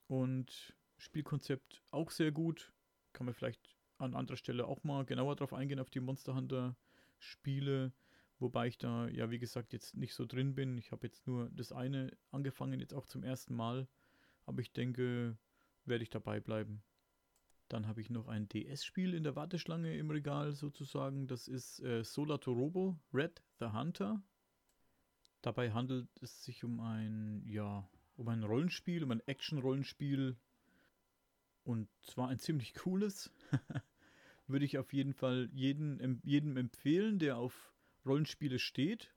und 0.07 0.75
Spielkonzept 0.97 1.83
auch 1.91 2.11
sehr 2.11 2.31
gut. 2.31 2.71
Kann 3.13 3.25
man 3.25 3.33
vielleicht 3.33 3.75
an 3.97 4.13
anderer 4.13 4.37
Stelle 4.37 4.67
auch 4.67 4.83
mal 4.83 5.05
genauer 5.05 5.35
drauf 5.35 5.53
eingehen, 5.53 5.79
auf 5.79 5.89
die 5.89 5.99
Monster 5.99 6.35
Hunter 6.35 6.75
Spiele. 7.19 7.91
Wobei 8.39 8.67
ich 8.67 8.77
da, 8.77 9.07
ja, 9.07 9.31
wie 9.31 9.39
gesagt, 9.39 9.73
jetzt 9.73 9.95
nicht 9.95 10.13
so 10.13 10.25
drin 10.25 10.53
bin. 10.53 10.77
Ich 10.77 10.91
habe 10.91 11.07
jetzt 11.07 11.25
nur 11.25 11.49
das 11.49 11.71
eine 11.71 12.15
angefangen, 12.31 12.79
jetzt 12.79 12.93
auch 12.93 13.05
zum 13.05 13.23
ersten 13.23 13.55
Mal. 13.55 13.88
Aber 14.45 14.61
ich 14.61 14.71
denke, 14.73 15.38
werde 15.85 16.03
ich 16.03 16.09
dabei 16.09 16.39
bleiben. 16.39 16.83
Dann 17.67 17.88
habe 17.88 17.99
ich 17.99 18.09
noch 18.09 18.27
ein 18.27 18.47
DS-Spiel 18.47 19.13
in 19.13 19.23
der 19.23 19.35
Warteschlange 19.35 19.97
im 19.97 20.09
Regal 20.11 20.53
sozusagen. 20.53 21.27
Das 21.27 21.47
ist 21.47 21.81
äh, 21.81 22.03
Solar 22.03 22.39
Torobo 22.39 22.97
Red 23.13 23.41
the 23.59 23.67
Hunter. 23.67 24.21
Dabei 25.41 25.71
handelt 25.71 26.07
es 26.21 26.43
sich 26.43 26.63
um 26.63 26.79
ein, 26.79 27.43
ja, 27.45 27.89
um 28.15 28.27
ein 28.29 28.43
Rollenspiel, 28.43 29.03
um 29.03 29.11
ein 29.11 29.27
Action-Rollenspiel. 29.27 30.38
Und 31.63 31.89
zwar 32.01 32.29
ein 32.29 32.39
ziemlich 32.39 32.73
cooles. 32.73 33.33
Würde 34.47 34.63
ich 34.63 34.77
auf 34.77 34.93
jeden 34.93 35.13
Fall 35.13 35.49
jeden, 35.51 36.21
jedem 36.23 36.55
empfehlen, 36.55 37.19
der 37.19 37.38
auf 37.38 37.73
Rollenspiele 38.08 38.60
steht. 38.60 39.14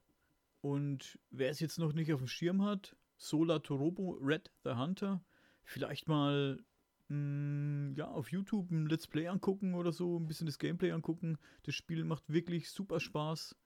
Und 0.61 1.19
wer 1.31 1.51
es 1.51 1.61
jetzt 1.61 1.79
noch 1.79 1.93
nicht 1.93 2.13
auf 2.13 2.21
dem 2.21 2.29
Schirm 2.29 2.63
hat, 2.63 2.97
Solar 3.17 3.63
Torobo 3.63 4.19
Red 4.21 4.51
the 4.65 4.71
Hunter, 4.71 5.23
vielleicht 5.65 6.09
mal 6.09 6.63
mh, 7.09 7.17
mm, 7.17 7.95
ja, 7.97 8.09
auf 8.09 8.31
YouTube 8.31 8.71
ein 8.71 8.87
Let's 8.87 9.07
Play 9.07 9.29
angucken 9.29 9.75
oder 9.75 9.93
so, 9.93 10.19
ein 10.19 10.27
bisschen 10.27 10.47
das 10.47 10.59
Gameplay 10.59 10.93
angucken. 10.93 11.39
Das 11.65 11.75
Spiel 11.75 12.05
macht 12.05 12.29
wirklich 12.29 12.71
super 12.71 13.01
Spaß. 13.01 13.57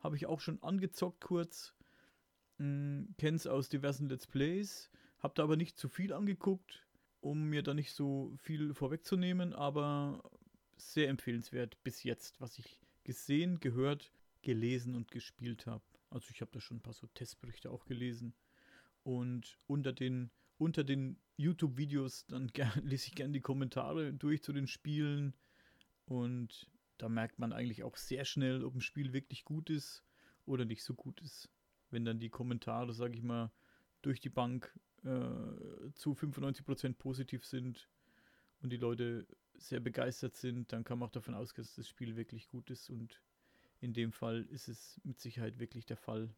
Habe 0.00 0.16
ich 0.16 0.26
auch 0.26 0.40
schon 0.40 0.62
angezockt 0.62 1.20
kurz. 1.20 1.74
Mm, 2.58 3.04
Kenn's 3.18 3.46
aus 3.46 3.68
diversen 3.68 4.08
Let's 4.08 4.26
Plays. 4.26 4.90
Hab 5.18 5.34
da 5.34 5.44
aber 5.44 5.56
nicht 5.56 5.78
zu 5.78 5.88
viel 5.88 6.12
angeguckt, 6.12 6.86
um 7.20 7.44
mir 7.44 7.62
da 7.62 7.72
nicht 7.72 7.92
so 7.92 8.34
viel 8.36 8.74
vorwegzunehmen, 8.74 9.54
aber 9.54 10.22
sehr 10.76 11.08
empfehlenswert 11.08 11.82
bis 11.82 12.02
jetzt, 12.02 12.40
was 12.40 12.58
ich 12.58 12.80
gesehen, 13.04 13.60
gehört, 13.60 14.12
gelesen 14.44 14.94
und 14.94 15.10
gespielt 15.10 15.66
habe. 15.66 15.82
Also 16.10 16.28
ich 16.30 16.40
habe 16.40 16.52
da 16.52 16.60
schon 16.60 16.76
ein 16.76 16.82
paar 16.82 16.92
so 16.92 17.08
Testberichte 17.08 17.70
auch 17.70 17.84
gelesen. 17.86 18.34
Und 19.02 19.58
unter 19.66 19.92
den, 19.92 20.30
unter 20.58 20.84
den 20.84 21.18
YouTube-Videos 21.36 22.26
dann 22.26 22.52
lese 22.82 23.08
ich 23.08 23.14
gerne 23.16 23.32
die 23.32 23.40
Kommentare 23.40 24.12
durch 24.12 24.42
zu 24.42 24.52
den 24.52 24.68
Spielen. 24.68 25.34
Und 26.06 26.70
da 26.98 27.08
merkt 27.08 27.38
man 27.40 27.52
eigentlich 27.52 27.82
auch 27.82 27.96
sehr 27.96 28.24
schnell, 28.24 28.64
ob 28.64 28.76
ein 28.76 28.80
Spiel 28.80 29.12
wirklich 29.12 29.44
gut 29.44 29.70
ist 29.70 30.04
oder 30.46 30.64
nicht 30.64 30.84
so 30.84 30.94
gut 30.94 31.20
ist. 31.22 31.50
Wenn 31.90 32.04
dann 32.04 32.20
die 32.20 32.30
Kommentare, 32.30 32.92
sage 32.92 33.16
ich 33.16 33.22
mal, 33.22 33.50
durch 34.02 34.20
die 34.20 34.30
Bank 34.30 34.78
äh, 35.04 35.90
zu 35.94 36.12
95% 36.12 36.94
positiv 36.94 37.44
sind 37.44 37.88
und 38.60 38.70
die 38.70 38.76
Leute 38.76 39.26
sehr 39.54 39.80
begeistert 39.80 40.36
sind, 40.36 40.72
dann 40.72 40.84
kann 40.84 40.98
man 40.98 41.08
auch 41.08 41.12
davon 41.12 41.34
ausgehen, 41.34 41.64
dass 41.64 41.74
das 41.74 41.88
Spiel 41.88 42.16
wirklich 42.16 42.48
gut 42.48 42.70
ist 42.70 42.90
und 42.90 43.20
in 43.84 43.92
dem 43.92 44.12
Fall 44.12 44.44
ist 44.44 44.68
es 44.68 44.98
mit 45.04 45.20
Sicherheit 45.20 45.58
wirklich 45.58 45.84
der 45.84 45.98
Fall. 45.98 46.34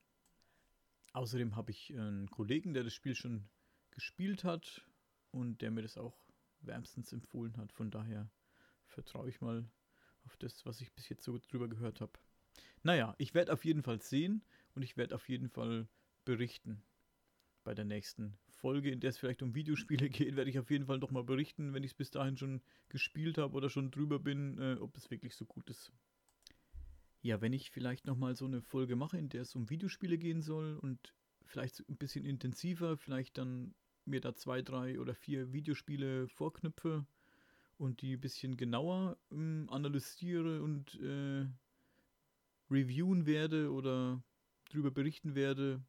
Außerdem 1.13 1.55
habe 1.55 1.71
ich 1.71 1.97
einen 1.97 2.29
Kollegen, 2.29 2.75
der 2.75 2.83
das 2.83 2.93
Spiel 2.93 3.15
schon 3.15 3.49
gespielt 3.93 4.43
hat 4.43 4.85
und 5.31 5.63
der 5.63 5.71
mir 5.71 5.83
das 5.83 5.97
auch 5.97 6.19
wärmstens 6.61 7.13
empfohlen 7.13 7.57
hat. 7.57 7.73
Von 7.73 7.93
daher 7.93 8.29
vertraue 8.85 9.29
ich 9.29 9.41
mal 9.41 9.65
auf 10.25 10.37
das, 10.39 10.67
was 10.67 10.81
ich 10.81 10.93
bis 10.93 11.09
jetzt 11.09 11.23
so 11.23 11.39
drüber 11.39 11.69
gehört 11.69 12.01
habe. 12.01 12.13
Naja, 12.83 13.15
ich 13.17 13.33
werde 13.33 13.53
auf 13.53 13.65
jeden 13.65 13.85
Fall 13.85 14.03
sehen 14.03 14.43
und 14.75 14.83
ich 14.83 14.97
werde 14.97 15.15
auf 15.15 15.29
jeden 15.29 15.49
Fall 15.49 15.89
berichten. 16.25 16.83
Bei 17.63 17.75
der 17.75 17.85
nächsten 17.85 18.37
Folge, 18.51 18.91
in 18.91 18.99
der 18.99 19.11
es 19.11 19.19
vielleicht 19.19 19.43
um 19.43 19.55
Videospiele 19.55 20.11
geht, 20.11 20.35
werde 20.35 20.51
ich 20.51 20.59
auf 20.59 20.71
jeden 20.71 20.87
Fall 20.87 20.99
nochmal 20.99 21.23
berichten, 21.25 21.75
wenn 21.75 21.85
ich 21.85 21.93
es 21.93 21.97
bis 21.97 22.11
dahin 22.11 22.37
schon 22.37 22.61
gespielt 22.89 23.39
habe 23.39 23.55
oder 23.55 23.71
schon 23.71 23.93
drüber 23.93 24.19
bin, 24.19 24.59
äh, 24.59 24.79
ob 24.81 24.97
es 24.97 25.13
wirklich 25.13 25.37
so 25.37 25.45
gut 25.45 25.71
ist. 25.71 25.93
Ja, 27.27 27.41
wenn 27.41 27.53
ich 27.53 27.72
vielleicht 27.72 28.07
nochmal 28.07 28.37
so 28.37 28.45
eine 28.45 28.62
Folge 28.62 28.95
mache, 28.95 29.18
in 29.18 29.29
der 29.29 29.43
es 29.43 29.57
um 29.57 29.68
Videospiele 29.68 30.16
gehen 30.16 30.43
soll 30.43 30.77
und 30.77 31.12
vielleicht 31.45 31.81
ein 31.89 31.97
bisschen 31.97 32.24
intensiver, 32.24 32.97
vielleicht 32.97 33.37
dann 33.37 33.74
mir 34.05 34.20
da 34.20 34.37
zwei, 34.37 34.62
drei 34.62 35.01
oder 35.01 35.12
vier 35.12 35.53
Videospiele 35.53 36.29
vorknüpfe 36.29 37.05
und 37.79 38.01
die 38.01 38.14
ein 38.14 38.20
bisschen 38.20 38.57
genauer 38.57 39.18
ähm, 39.33 39.66
analysiere 39.72 40.62
und 40.62 41.01
äh, 41.01 41.49
reviewen 42.70 43.27
werde 43.27 43.72
oder 43.72 44.22
drüber 44.68 44.93
berichten 44.93 45.35
werde. 45.35 45.83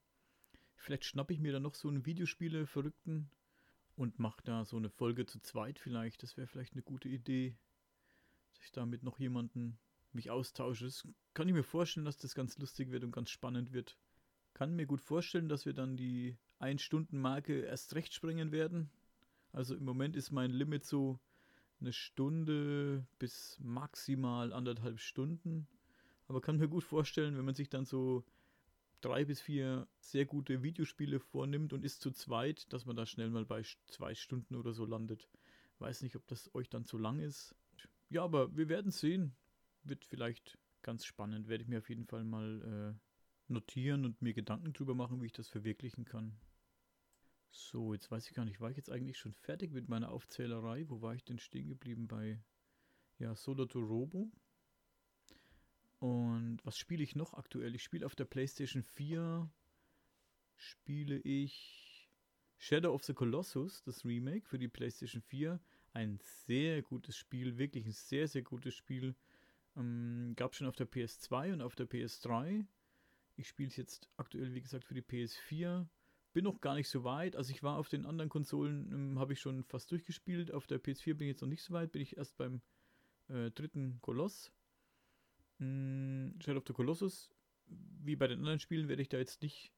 Vielleicht 0.75 1.05
schnappe 1.05 1.33
ich 1.33 1.39
mir 1.39 1.51
dann 1.51 1.61
noch 1.61 1.75
so 1.75 1.87
einen 1.87 2.03
Videospiele-Verrückten 2.03 3.29
und 3.95 4.17
mache 4.17 4.41
da 4.43 4.65
so 4.65 4.75
eine 4.75 4.89
Folge 4.89 5.27
zu 5.27 5.39
zweit 5.41 5.77
vielleicht. 5.77 6.23
Das 6.23 6.35
wäre 6.35 6.47
vielleicht 6.47 6.73
eine 6.73 6.81
gute 6.81 7.09
Idee, 7.09 7.55
dass 8.49 8.63
ich 8.63 8.71
da 8.71 8.87
mit 8.87 9.03
noch 9.03 9.19
jemanden 9.19 9.77
mich 10.17 10.29
austausche. 10.29 10.89
Kann 11.33 11.47
ich 11.47 11.53
mir 11.53 11.63
vorstellen, 11.63 12.05
dass 12.05 12.17
das 12.17 12.35
ganz 12.35 12.57
lustig 12.57 12.91
wird 12.91 13.05
und 13.05 13.11
ganz 13.11 13.29
spannend 13.29 13.71
wird. 13.71 13.97
Kann 14.53 14.75
mir 14.75 14.85
gut 14.85 15.01
vorstellen, 15.01 15.47
dass 15.47 15.65
wir 15.65 15.73
dann 15.73 15.95
die 15.95 16.37
1-Stunden-Marke 16.59 17.61
erst 17.61 17.95
recht 17.95 18.13
sprengen 18.13 18.51
werden. 18.51 18.89
Also 19.53 19.75
im 19.75 19.85
Moment 19.85 20.15
ist 20.15 20.31
mein 20.31 20.51
Limit 20.51 20.83
so 20.83 21.19
eine 21.79 21.93
Stunde 21.93 23.05
bis 23.19 23.57
maximal 23.61 24.51
anderthalb 24.51 24.99
Stunden. 24.99 25.67
Aber 26.27 26.41
kann 26.41 26.57
mir 26.57 26.67
gut 26.67 26.83
vorstellen, 26.83 27.37
wenn 27.37 27.45
man 27.45 27.55
sich 27.55 27.69
dann 27.69 27.85
so 27.85 28.25
drei 29.01 29.23
bis 29.23 29.39
vier 29.39 29.87
sehr 29.99 30.25
gute 30.25 30.63
Videospiele 30.63 31.19
vornimmt 31.19 31.71
und 31.71 31.85
ist 31.85 32.01
zu 32.01 32.11
zweit, 32.11 32.71
dass 32.73 32.85
man 32.85 32.95
da 32.95 33.05
schnell 33.05 33.29
mal 33.29 33.45
bei 33.45 33.61
zwei 33.85 34.15
Stunden 34.15 34.55
oder 34.55 34.73
so 34.73 34.85
landet. 34.85 35.29
Weiß 35.79 36.01
nicht, 36.01 36.15
ob 36.15 36.27
das 36.27 36.53
euch 36.55 36.69
dann 36.69 36.85
zu 36.85 36.97
lang 36.97 37.19
ist. 37.19 37.55
Ja, 38.09 38.23
aber 38.23 38.55
wir 38.55 38.69
werden 38.69 38.91
sehen 38.91 39.35
wird 39.89 40.05
vielleicht 40.05 40.57
ganz 40.81 41.05
spannend. 41.05 41.47
Werde 41.47 41.63
ich 41.63 41.69
mir 41.69 41.79
auf 41.79 41.89
jeden 41.89 42.05
Fall 42.05 42.23
mal 42.23 42.95
äh, 42.97 43.51
notieren 43.51 44.05
und 44.05 44.21
mir 44.21 44.33
Gedanken 44.33 44.73
drüber 44.73 44.95
machen, 44.95 45.21
wie 45.21 45.27
ich 45.27 45.33
das 45.33 45.49
verwirklichen 45.49 46.05
kann. 46.05 46.37
So, 47.49 47.93
jetzt 47.93 48.11
weiß 48.11 48.27
ich 48.27 48.35
gar 48.35 48.45
nicht, 48.45 48.59
war 48.59 48.69
ich 48.69 48.77
jetzt 48.77 48.91
eigentlich 48.91 49.17
schon 49.17 49.33
fertig 49.33 49.71
mit 49.71 49.87
meiner 49.89 50.11
Aufzählerei? 50.11 50.87
Wo 50.89 51.01
war 51.01 51.15
ich 51.15 51.23
denn 51.23 51.39
stehen 51.39 51.69
geblieben 51.69 52.07
bei 52.07 52.39
ja, 53.19 53.35
Soloto 53.35 53.79
Robo? 53.79 54.31
Und 55.99 56.59
was 56.63 56.77
spiele 56.77 57.03
ich 57.03 57.15
noch 57.15 57.33
aktuell? 57.33 57.73
Ich 57.73 57.83
spiele 57.83 58.05
auf 58.05 58.15
der 58.15 58.25
PlayStation 58.25 58.83
4 58.83 59.49
spiele 60.57 61.17
ich 61.19 62.09
Shadow 62.57 62.93
of 62.93 63.03
the 63.03 63.13
Colossus, 63.13 63.83
das 63.83 64.03
Remake 64.03 64.45
für 64.47 64.59
die 64.59 64.67
PlayStation 64.67 65.21
4. 65.21 65.59
Ein 65.93 66.19
sehr 66.45 66.81
gutes 66.81 67.15
Spiel, 67.15 67.57
wirklich 67.57 67.85
ein 67.85 67.91
sehr, 67.91 68.27
sehr 68.27 68.41
gutes 68.41 68.73
Spiel. 68.73 69.15
Ähm, 69.77 70.33
Gab 70.35 70.51
es 70.51 70.57
schon 70.57 70.67
auf 70.67 70.75
der 70.75 70.89
PS2 70.89 71.53
und 71.53 71.61
auf 71.61 71.75
der 71.75 71.87
PS3. 71.87 72.65
Ich 73.35 73.47
spiele 73.47 73.69
es 73.69 73.77
jetzt 73.77 74.09
aktuell, 74.17 74.53
wie 74.53 74.61
gesagt, 74.61 74.85
für 74.85 74.95
die 74.95 75.01
PS4. 75.01 75.87
Bin 76.33 76.43
noch 76.43 76.59
gar 76.61 76.75
nicht 76.75 76.89
so 76.89 77.03
weit. 77.03 77.35
Also 77.35 77.51
ich 77.51 77.63
war 77.63 77.77
auf 77.77 77.89
den 77.89 78.05
anderen 78.05 78.29
Konsolen, 78.29 78.91
ähm, 78.91 79.19
habe 79.19 79.33
ich 79.33 79.39
schon 79.39 79.63
fast 79.63 79.91
durchgespielt. 79.91 80.51
Auf 80.51 80.67
der 80.67 80.81
PS4 80.81 81.13
bin 81.13 81.27
ich 81.27 81.33
jetzt 81.33 81.41
noch 81.41 81.47
nicht 81.47 81.63
so 81.63 81.73
weit. 81.73 81.91
Bin 81.91 82.01
ich 82.01 82.17
erst 82.17 82.37
beim 82.37 82.61
äh, 83.27 83.51
dritten 83.51 83.99
Koloss. 84.01 84.51
Hm, 85.59 86.35
Shadow 86.39 86.59
of 86.59 86.65
the 86.67 86.73
Colossus. 86.73 87.29
Wie 87.67 88.15
bei 88.15 88.27
den 88.27 88.39
anderen 88.39 88.59
Spielen 88.59 88.87
werde 88.87 89.01
ich 89.01 89.09
da 89.09 89.17
jetzt 89.17 89.41
nicht 89.41 89.71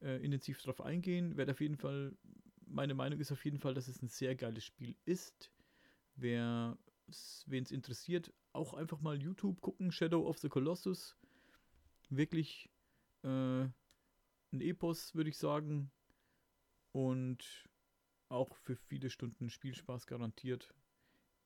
äh, 0.00 0.22
intensiv 0.24 0.60
drauf 0.62 0.80
eingehen. 0.80 1.36
Werde 1.36 1.52
auf 1.52 1.60
jeden 1.60 1.76
Fall, 1.76 2.16
meine 2.66 2.94
Meinung 2.94 3.20
ist 3.20 3.32
auf 3.32 3.44
jeden 3.44 3.58
Fall, 3.58 3.74
dass 3.74 3.88
es 3.88 4.02
ein 4.02 4.08
sehr 4.08 4.34
geiles 4.34 4.64
Spiel 4.64 4.96
ist. 5.04 5.52
Wer 6.16 6.78
wen 7.46 7.64
es 7.64 7.70
interessiert, 7.70 8.32
auch 8.52 8.74
einfach 8.74 9.00
mal 9.00 9.20
YouTube 9.20 9.60
gucken, 9.60 9.92
Shadow 9.92 10.26
of 10.26 10.38
the 10.38 10.48
Colossus. 10.48 11.16
Wirklich 12.08 12.70
äh, 13.22 13.28
ein 14.52 14.60
Epos, 14.60 15.14
würde 15.14 15.30
ich 15.30 15.38
sagen. 15.38 15.90
Und 16.92 17.68
auch 18.28 18.56
für 18.56 18.76
viele 18.76 19.10
Stunden 19.10 19.50
Spielspaß 19.50 20.06
garantiert. 20.06 20.74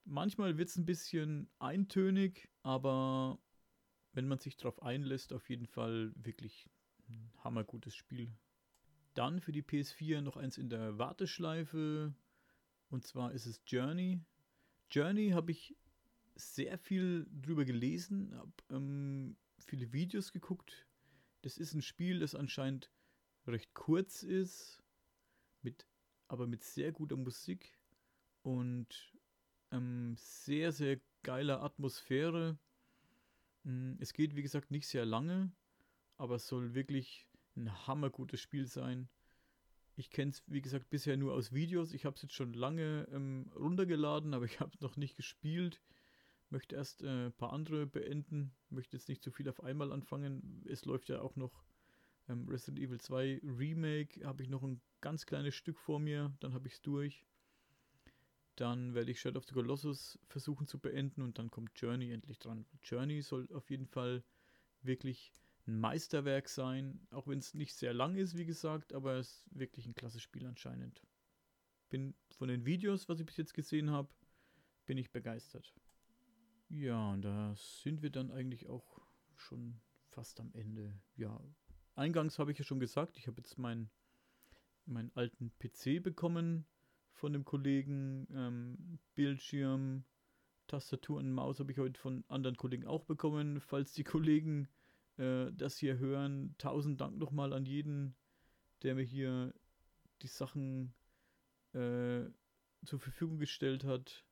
Manchmal 0.05 0.57
wird 0.57 0.69
es 0.69 0.77
ein 0.77 0.87
bisschen 0.87 1.51
eintönig, 1.59 2.49
aber 2.63 3.39
wenn 4.13 4.27
man 4.27 4.39
sich 4.39 4.57
darauf 4.57 4.83
einlässt, 4.83 5.33
auf 5.33 5.51
jeden 5.51 5.67
Fall 5.67 6.13
wirklich 6.15 6.69
ein 7.09 7.33
hammergutes 7.45 7.95
Spiel. 7.95 8.33
Dann 9.15 9.41
für 9.41 9.53
die 9.53 9.63
PS4 9.63 10.21
noch 10.21 10.37
eins 10.37 10.57
in 10.57 10.69
der 10.69 10.99
Warteschleife. 10.99 12.15
Und 12.89 13.07
zwar 13.07 13.33
ist 13.33 13.47
es 13.47 13.61
Journey. 13.67 14.21
Journey 14.91 15.31
habe 15.31 15.53
ich 15.53 15.77
sehr 16.35 16.79
viel 16.79 17.27
drüber 17.43 17.65
gelesen, 17.65 18.35
habe 18.37 18.53
ähm, 18.71 19.37
viele 19.59 19.93
Videos 19.93 20.33
geguckt. 20.33 20.87
Das 21.43 21.59
ist 21.59 21.75
ein 21.75 21.83
Spiel, 21.83 22.21
das 22.21 22.35
anscheinend 22.35 22.91
recht 23.47 23.73
kurz 23.75 24.23
ist, 24.23 24.83
mit, 25.63 25.87
aber 26.29 26.47
mit 26.47 26.63
sehr 26.65 26.93
guter 26.93 27.17
Musik 27.17 27.79
und 28.43 29.15
ähm, 29.71 30.15
sehr, 30.17 30.73
sehr 30.73 31.01
geiler 31.23 31.63
Atmosphäre. 31.63 32.59
Mm, 33.65 33.95
es 33.99 34.13
geht, 34.13 34.35
wie 34.37 34.43
gesagt, 34.43 34.71
nicht 34.71 34.89
sehr 34.89 35.05
lange, 35.05 35.53
aber 36.17 36.37
es 36.37 36.47
soll 36.47 36.75
wirklich 36.75 37.29
ein 37.57 37.87
hammergutes 37.87 38.41
Spiel 38.41 38.67
sein. 38.67 39.09
Ich 40.01 40.09
kenne 40.09 40.31
es, 40.31 40.43
wie 40.47 40.63
gesagt, 40.63 40.89
bisher 40.89 41.19
nur 41.19 41.35
aus 41.35 41.53
Videos. 41.53 41.93
Ich 41.93 42.07
habe 42.07 42.17
es 42.17 42.23
jetzt 42.23 42.33
schon 42.33 42.55
lange 42.55 43.07
ähm, 43.13 43.53
runtergeladen, 43.55 44.33
aber 44.33 44.47
ich 44.47 44.59
habe 44.59 44.71
es 44.75 44.81
noch 44.81 44.97
nicht 44.97 45.15
gespielt. 45.15 45.83
Möchte 46.49 46.75
erst 46.75 47.03
äh, 47.03 47.27
ein 47.27 47.35
paar 47.35 47.53
andere 47.53 47.85
beenden. 47.87 48.51
Möchte 48.71 48.97
jetzt 48.97 49.11
nicht 49.11 49.23
zu 49.23 49.31
viel 49.31 49.47
auf 49.47 49.63
einmal 49.63 49.93
anfangen. 49.93 50.65
Es 50.67 50.87
läuft 50.87 51.11
ja 51.11 51.21
auch 51.21 51.37
noch 51.37 51.53
ähm, 52.31 52.49
Resident 52.49 52.79
Evil 52.79 52.99
2 52.99 53.43
Remake. 53.45 54.25
Habe 54.25 54.43
ich 54.43 54.49
noch 54.49 54.63
ein 54.63 54.81
ganz 55.03 55.27
kleines 55.27 55.55
Stück 55.55 55.79
vor 55.79 56.01
mir. 56.01 56.33
Dann 56.41 56.55
habe 56.55 56.67
ich 56.67 56.75
es 56.77 56.81
durch. 56.81 57.27
Dann 58.57 58.95
werde 58.95 59.11
ich 59.11 59.21
Shadow 59.21 59.37
of 59.37 59.45
the 59.45 59.53
Colossus 59.53 60.19
versuchen 60.29 60.67
zu 60.67 60.79
beenden 60.79 61.21
und 61.21 61.39
dann 61.39 61.51
kommt 61.51 61.79
Journey 61.79 62.11
endlich 62.11 62.39
dran. 62.39 62.65
Journey 62.83 63.21
soll 63.21 63.47
auf 63.53 63.69
jeden 63.69 63.87
Fall 63.87 64.25
wirklich 64.81 65.35
ein 65.71 65.79
Meisterwerk 65.79 66.49
sein, 66.49 67.07
auch 67.11 67.29
wenn 67.29 67.39
es 67.39 67.55
nicht 67.55 67.75
sehr 67.75 67.95
lang 67.95 68.17
ist, 68.17 68.37
wie 68.37 68.45
gesagt, 68.45 68.93
aber 68.93 69.15
es 69.15 69.47
ist 69.47 69.59
wirklich 69.59 69.87
ein 69.87 69.95
klasse 69.95 70.21
Spiel 70.21 70.47
anscheinend. 70.47 71.03
Bin 71.89 72.15
von 72.37 72.49
den 72.49 72.67
Videos, 72.67 73.09
was 73.09 73.21
ich 73.21 73.27
bis 73.27 73.37
jetzt 73.37 73.55
gesehen 73.55 73.91
habe, 73.91 74.09
bin 74.87 74.99
ich 74.99 75.11
begeistert. 75.11 75.73
Ja, 76.69 77.11
und 77.11 77.23
da 77.23 77.55
sind 77.57 78.03
wir 78.03 78.11
dann 78.11 78.31
eigentlich 78.31 78.69
auch 78.69 79.01
schon 79.37 79.81
fast 80.09 80.41
am 80.41 80.53
Ende. 80.55 81.01
Ja, 81.17 81.41
eingangs 81.95 82.39
habe 82.39 82.53
ich 82.53 82.59
ja 82.59 82.65
schon 82.65 82.81
gesagt, 82.81 83.17
ich 83.17 83.27
habe 83.27 83.39
jetzt 83.39 83.59
meinen 83.59 83.91
meinen 84.87 85.13
alten 85.15 85.53
PC 85.59 86.03
bekommen 86.03 86.67
von 87.13 87.33
dem 87.33 87.45
Kollegen, 87.45 88.27
ähm, 88.33 88.99
Bildschirm, 89.15 90.05
Tastatur 90.67 91.19
und 91.19 91.33
Maus 91.33 91.61
habe 91.61 91.71
ich 91.71 91.79
heute 91.79 92.01
von 92.01 92.25
anderen 92.29 92.57
Kollegen 92.57 92.87
auch 92.87 93.05
bekommen. 93.05 93.61
Falls 93.61 93.93
die 93.93 94.05
Kollegen 94.05 94.69
äh, 95.21 95.53
das 95.53 95.77
hier 95.77 95.99
hören, 95.99 96.55
tausend 96.59 97.01
Dank 97.01 97.19
nochmal 97.19 97.53
an 97.53 97.67
jeden, 97.67 98.17
der 98.83 98.95
mir 98.95 99.03
hier 99.03 99.55
die 100.23 100.29
Sachen 100.29 100.95
äh, 101.73 102.25
zur 102.85 102.99
Verfügung 102.99 103.39
gestellt 103.39 103.85
hat. 103.85 104.25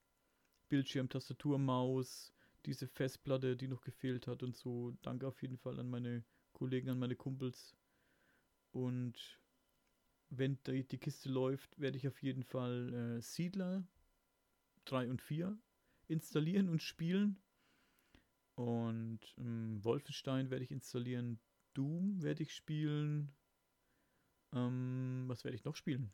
Bildschirm, 0.69 1.09
Tastatur, 1.09 1.59
Maus, 1.59 2.33
diese 2.67 2.87
Festplatte, 2.87 3.57
die 3.57 3.69
noch 3.69 3.83
gefehlt 3.83 4.27
hat 4.27 4.43
und 4.43 4.57
so. 4.57 4.93
Danke 5.03 5.27
auf 5.27 5.41
jeden 5.43 5.57
Fall 5.59 5.79
an 5.79 5.89
meine 5.89 6.25
Kollegen, 6.53 6.91
an 6.91 6.99
meine 6.99 7.17
Kumpels. 7.17 7.77
Und 8.73 9.41
wenn 10.31 10.59
die, 10.67 10.87
die 10.87 10.99
Kiste 10.99 11.31
läuft, 11.31 11.79
werde 11.79 11.97
ich 11.97 12.09
auf 12.09 12.23
jeden 12.23 12.43
Fall 12.43 12.93
äh, 13.19 13.23
Siedler 13.23 13.87
3 14.87 15.11
und 15.11 15.23
4 15.23 15.59
installieren 16.09 16.69
und 16.69 16.83
spielen. 16.83 17.39
Und 18.59 19.21
ähm, 19.39 19.79
Wolfenstein 19.85 20.51
werde 20.51 20.65
ich 20.65 20.73
installieren. 20.73 21.39
Doom 21.75 22.21
werde 22.25 22.43
ich 22.43 22.53
spielen. 22.53 23.31
Ähm, 24.53 25.27
was 25.29 25.45
werde 25.45 25.55
ich 25.55 25.65
noch 25.65 25.77
spielen? 25.77 26.11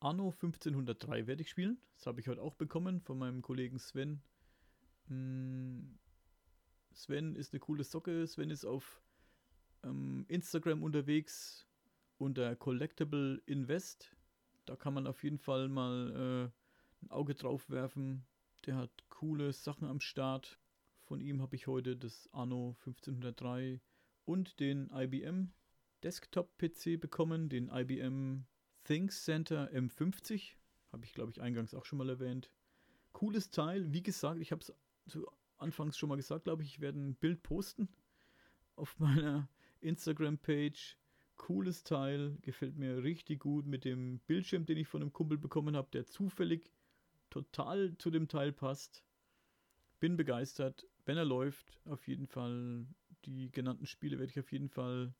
Anno 0.00 0.30
1503 0.30 1.28
werde 1.28 1.42
ich 1.42 1.48
spielen. 1.48 1.78
Das 1.94 2.06
habe 2.06 2.18
ich 2.18 2.26
heute 2.26 2.42
auch 2.42 2.56
bekommen 2.56 3.00
von 3.00 3.16
meinem 3.16 3.42
Kollegen 3.42 3.78
Sven. 3.78 4.20
Hm, 5.06 5.96
Sven 6.92 7.36
ist 7.36 7.52
eine 7.52 7.60
coole 7.60 7.84
Socke. 7.84 8.26
Sven 8.26 8.50
ist 8.50 8.64
auf 8.64 9.00
ähm, 9.84 10.24
Instagram 10.26 10.82
unterwegs 10.82 11.64
unter 12.18 12.56
Collectible 12.56 13.40
Invest. 13.46 14.16
Da 14.64 14.74
kann 14.74 14.94
man 14.94 15.06
auf 15.06 15.22
jeden 15.22 15.38
Fall 15.38 15.68
mal 15.68 16.10
äh, 16.10 17.04
ein 17.04 17.10
Auge 17.12 17.36
drauf 17.36 17.70
werfen. 17.70 18.26
Der 18.66 18.74
hat 18.74 18.90
coole 19.10 19.52
Sachen 19.52 19.86
am 19.86 20.00
Start. 20.00 20.58
Von 21.06 21.20
ihm 21.20 21.40
habe 21.40 21.54
ich 21.54 21.68
heute 21.68 21.96
das 21.96 22.28
Anno 22.32 22.74
1503 22.80 23.80
und 24.24 24.58
den 24.58 24.90
IBM 24.92 25.52
Desktop-PC 26.02 27.00
bekommen, 27.00 27.48
den 27.48 27.68
IBM 27.68 28.44
ThinkCenter 28.82 29.70
M50. 29.72 30.54
Habe 30.90 31.04
ich, 31.04 31.14
glaube 31.14 31.30
ich, 31.30 31.40
eingangs 31.40 31.74
auch 31.74 31.84
schon 31.84 31.98
mal 31.98 32.08
erwähnt. 32.08 32.50
Cooles 33.12 33.50
Teil. 33.50 33.92
Wie 33.92 34.02
gesagt, 34.02 34.40
ich 34.40 34.50
habe 34.50 34.62
es 34.62 34.74
zu 35.06 35.28
Anfangs 35.58 35.96
schon 35.96 36.08
mal 36.08 36.16
gesagt, 36.16 36.44
glaube 36.44 36.64
ich, 36.64 36.70
ich 36.70 36.80
werde 36.80 36.98
ein 36.98 37.14
Bild 37.14 37.42
posten 37.44 37.88
auf 38.74 38.98
meiner 38.98 39.48
Instagram-Page. 39.80 40.98
Cooles 41.36 41.84
Teil, 41.84 42.36
gefällt 42.42 42.76
mir 42.76 43.04
richtig 43.04 43.40
gut 43.40 43.66
mit 43.66 43.84
dem 43.84 44.18
Bildschirm, 44.26 44.66
den 44.66 44.78
ich 44.78 44.88
von 44.88 45.02
einem 45.02 45.12
Kumpel 45.12 45.38
bekommen 45.38 45.76
habe, 45.76 45.88
der 45.92 46.04
zufällig 46.04 46.72
total 47.30 47.96
zu 47.98 48.10
dem 48.10 48.26
Teil 48.26 48.52
passt. 48.52 49.04
Bin 50.00 50.16
begeistert. 50.16 50.84
Wenn 51.06 51.16
er 51.16 51.24
läuft, 51.24 51.80
auf 51.86 52.06
jeden 52.08 52.26
Fall 52.26 52.84
die 53.24 53.50
genannten 53.52 53.86
Spiele 53.86 54.18
werde 54.18 54.30
ich 54.32 54.40
auf 54.40 54.50
jeden 54.50 54.68
Fall 54.68 55.14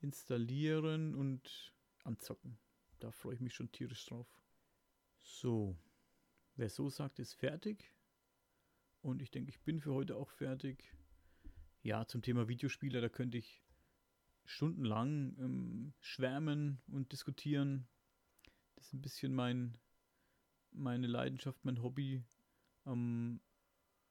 installieren 0.00 1.14
und 1.14 1.74
anzocken. 2.04 2.58
Da 2.98 3.10
freue 3.10 3.34
ich 3.34 3.40
mich 3.40 3.54
schon 3.54 3.72
tierisch 3.72 4.04
drauf. 4.04 4.28
So, 5.18 5.78
wer 6.56 6.68
so 6.68 6.90
sagt, 6.90 7.18
ist 7.18 7.32
fertig. 7.32 7.94
Und 9.00 9.22
ich 9.22 9.30
denke, 9.30 9.48
ich 9.48 9.60
bin 9.62 9.80
für 9.80 9.94
heute 9.94 10.16
auch 10.16 10.28
fertig. 10.28 10.94
Ja, 11.82 12.06
zum 12.06 12.20
Thema 12.20 12.46
Videospiele, 12.46 13.00
da 13.00 13.08
könnte 13.08 13.38
ich 13.38 13.62
stundenlang 14.44 15.38
ähm, 15.38 15.94
schwärmen 16.00 16.82
und 16.88 17.12
diskutieren. 17.12 17.88
Das 18.74 18.88
ist 18.88 18.92
ein 18.92 19.00
bisschen 19.00 19.34
mein, 19.34 19.78
meine 20.70 21.06
Leidenschaft, 21.06 21.64
mein 21.64 21.82
Hobby. 21.82 22.22
Ähm, 22.84 23.40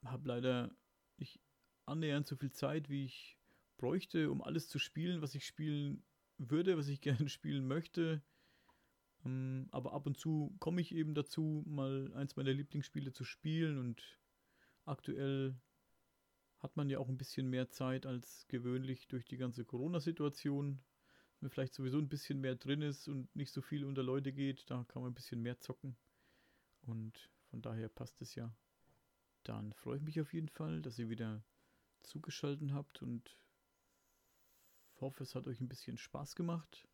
habe 0.03 0.27
leider 0.27 0.75
nicht 1.19 1.39
annähernd 1.85 2.27
so 2.27 2.35
viel 2.35 2.51
Zeit, 2.51 2.89
wie 2.89 3.05
ich 3.05 3.37
bräuchte, 3.77 4.31
um 4.31 4.41
alles 4.41 4.67
zu 4.67 4.79
spielen, 4.79 5.21
was 5.21 5.35
ich 5.35 5.45
spielen 5.45 6.03
würde, 6.37 6.77
was 6.77 6.87
ich 6.87 7.01
gerne 7.01 7.29
spielen 7.29 7.67
möchte. 7.67 8.21
Ähm, 9.25 9.67
aber 9.71 9.93
ab 9.93 10.05
und 10.05 10.17
zu 10.17 10.55
komme 10.59 10.81
ich 10.81 10.93
eben 10.93 11.13
dazu, 11.13 11.63
mal 11.67 12.13
eins 12.13 12.35
meiner 12.35 12.53
Lieblingsspiele 12.53 13.11
zu 13.11 13.23
spielen 13.23 13.77
und 13.77 14.19
aktuell 14.85 15.55
hat 16.59 16.75
man 16.75 16.89
ja 16.89 16.99
auch 16.99 17.09
ein 17.09 17.17
bisschen 17.17 17.49
mehr 17.49 17.69
Zeit 17.69 18.05
als 18.05 18.45
gewöhnlich 18.47 19.07
durch 19.07 19.25
die 19.25 19.37
ganze 19.37 19.63
Corona-Situation. 19.63 20.81
Wenn 21.39 21.49
vielleicht 21.49 21.73
sowieso 21.73 21.97
ein 21.97 22.09
bisschen 22.09 22.41
mehr 22.41 22.55
drin 22.55 22.81
ist 22.81 23.07
und 23.07 23.33
nicht 23.33 23.53
so 23.53 23.61
viel 23.61 23.85
unter 23.85 24.03
Leute 24.03 24.33
geht, 24.33 24.69
da 24.69 24.83
kann 24.89 25.01
man 25.01 25.11
ein 25.11 25.15
bisschen 25.15 25.41
mehr 25.41 25.59
zocken. 25.59 25.95
Und 26.81 27.29
von 27.49 27.61
daher 27.61 27.87
passt 27.87 28.21
es 28.21 28.35
ja. 28.35 28.53
Dann 29.49 29.73
freue 29.73 29.97
ich 29.97 30.03
mich 30.03 30.21
auf 30.21 30.31
jeden 30.31 30.47
Fall, 30.47 30.79
dass 30.79 30.99
ihr 30.99 31.09
wieder 31.09 31.43
zugeschaltet 32.03 32.71
habt 32.71 33.01
und 33.01 33.35
hoffe, 35.01 35.23
es 35.23 35.33
hat 35.33 35.47
euch 35.47 35.59
ein 35.59 35.67
bisschen 35.67 35.97
Spaß 35.97 36.35
gemacht 36.35 36.87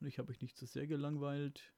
und 0.00 0.06
ich 0.06 0.18
habe 0.18 0.30
euch 0.30 0.40
nicht 0.40 0.56
zu 0.56 0.64
so 0.64 0.72
sehr 0.72 0.86
gelangweilt. 0.86 1.74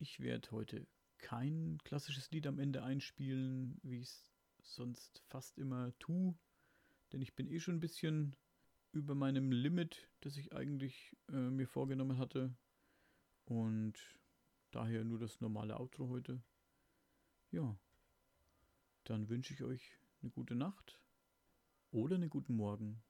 Ich 0.00 0.18
werde 0.18 0.50
heute 0.50 0.84
kein 1.18 1.78
klassisches 1.84 2.32
Lied 2.32 2.48
am 2.48 2.58
Ende 2.58 2.82
einspielen, 2.82 3.78
wie 3.84 4.00
ich 4.00 4.08
es 4.08 4.32
sonst 4.64 5.22
fast 5.28 5.58
immer 5.58 5.96
tue, 6.00 6.34
denn 7.12 7.22
ich 7.22 7.36
bin 7.36 7.46
eh 7.46 7.60
schon 7.60 7.76
ein 7.76 7.80
bisschen 7.80 8.34
über 8.90 9.14
meinem 9.14 9.52
Limit, 9.52 10.08
das 10.22 10.38
ich 10.38 10.52
eigentlich 10.54 11.16
äh, 11.28 11.36
mir 11.36 11.68
vorgenommen 11.68 12.18
hatte. 12.18 12.52
Und 13.44 13.94
daher 14.72 15.04
nur 15.04 15.20
das 15.20 15.40
normale 15.40 15.78
Outro 15.78 16.08
heute. 16.08 16.42
Ja, 17.52 17.78
dann 19.10 19.28
wünsche 19.28 19.52
ich 19.52 19.62
euch 19.64 19.98
eine 20.22 20.30
gute 20.30 20.54
Nacht 20.54 21.00
oder 21.90 22.14
einen 22.14 22.30
guten 22.30 22.54
Morgen 22.54 23.02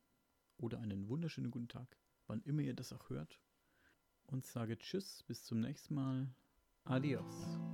oder 0.57 0.81
einen 0.81 1.09
wunderschönen 1.09 1.51
guten 1.51 1.69
Tag, 1.69 1.99
wann 2.27 2.41
immer 2.43 2.63
ihr 2.63 2.75
das 2.75 2.93
auch 2.93 3.11
hört. 3.11 3.39
Und 4.25 4.47
sage 4.47 4.79
Tschüss, 4.79 5.23
bis 5.25 5.45
zum 5.45 5.61
nächsten 5.61 5.95
Mal. 5.95 6.35
Adios. 6.85 7.70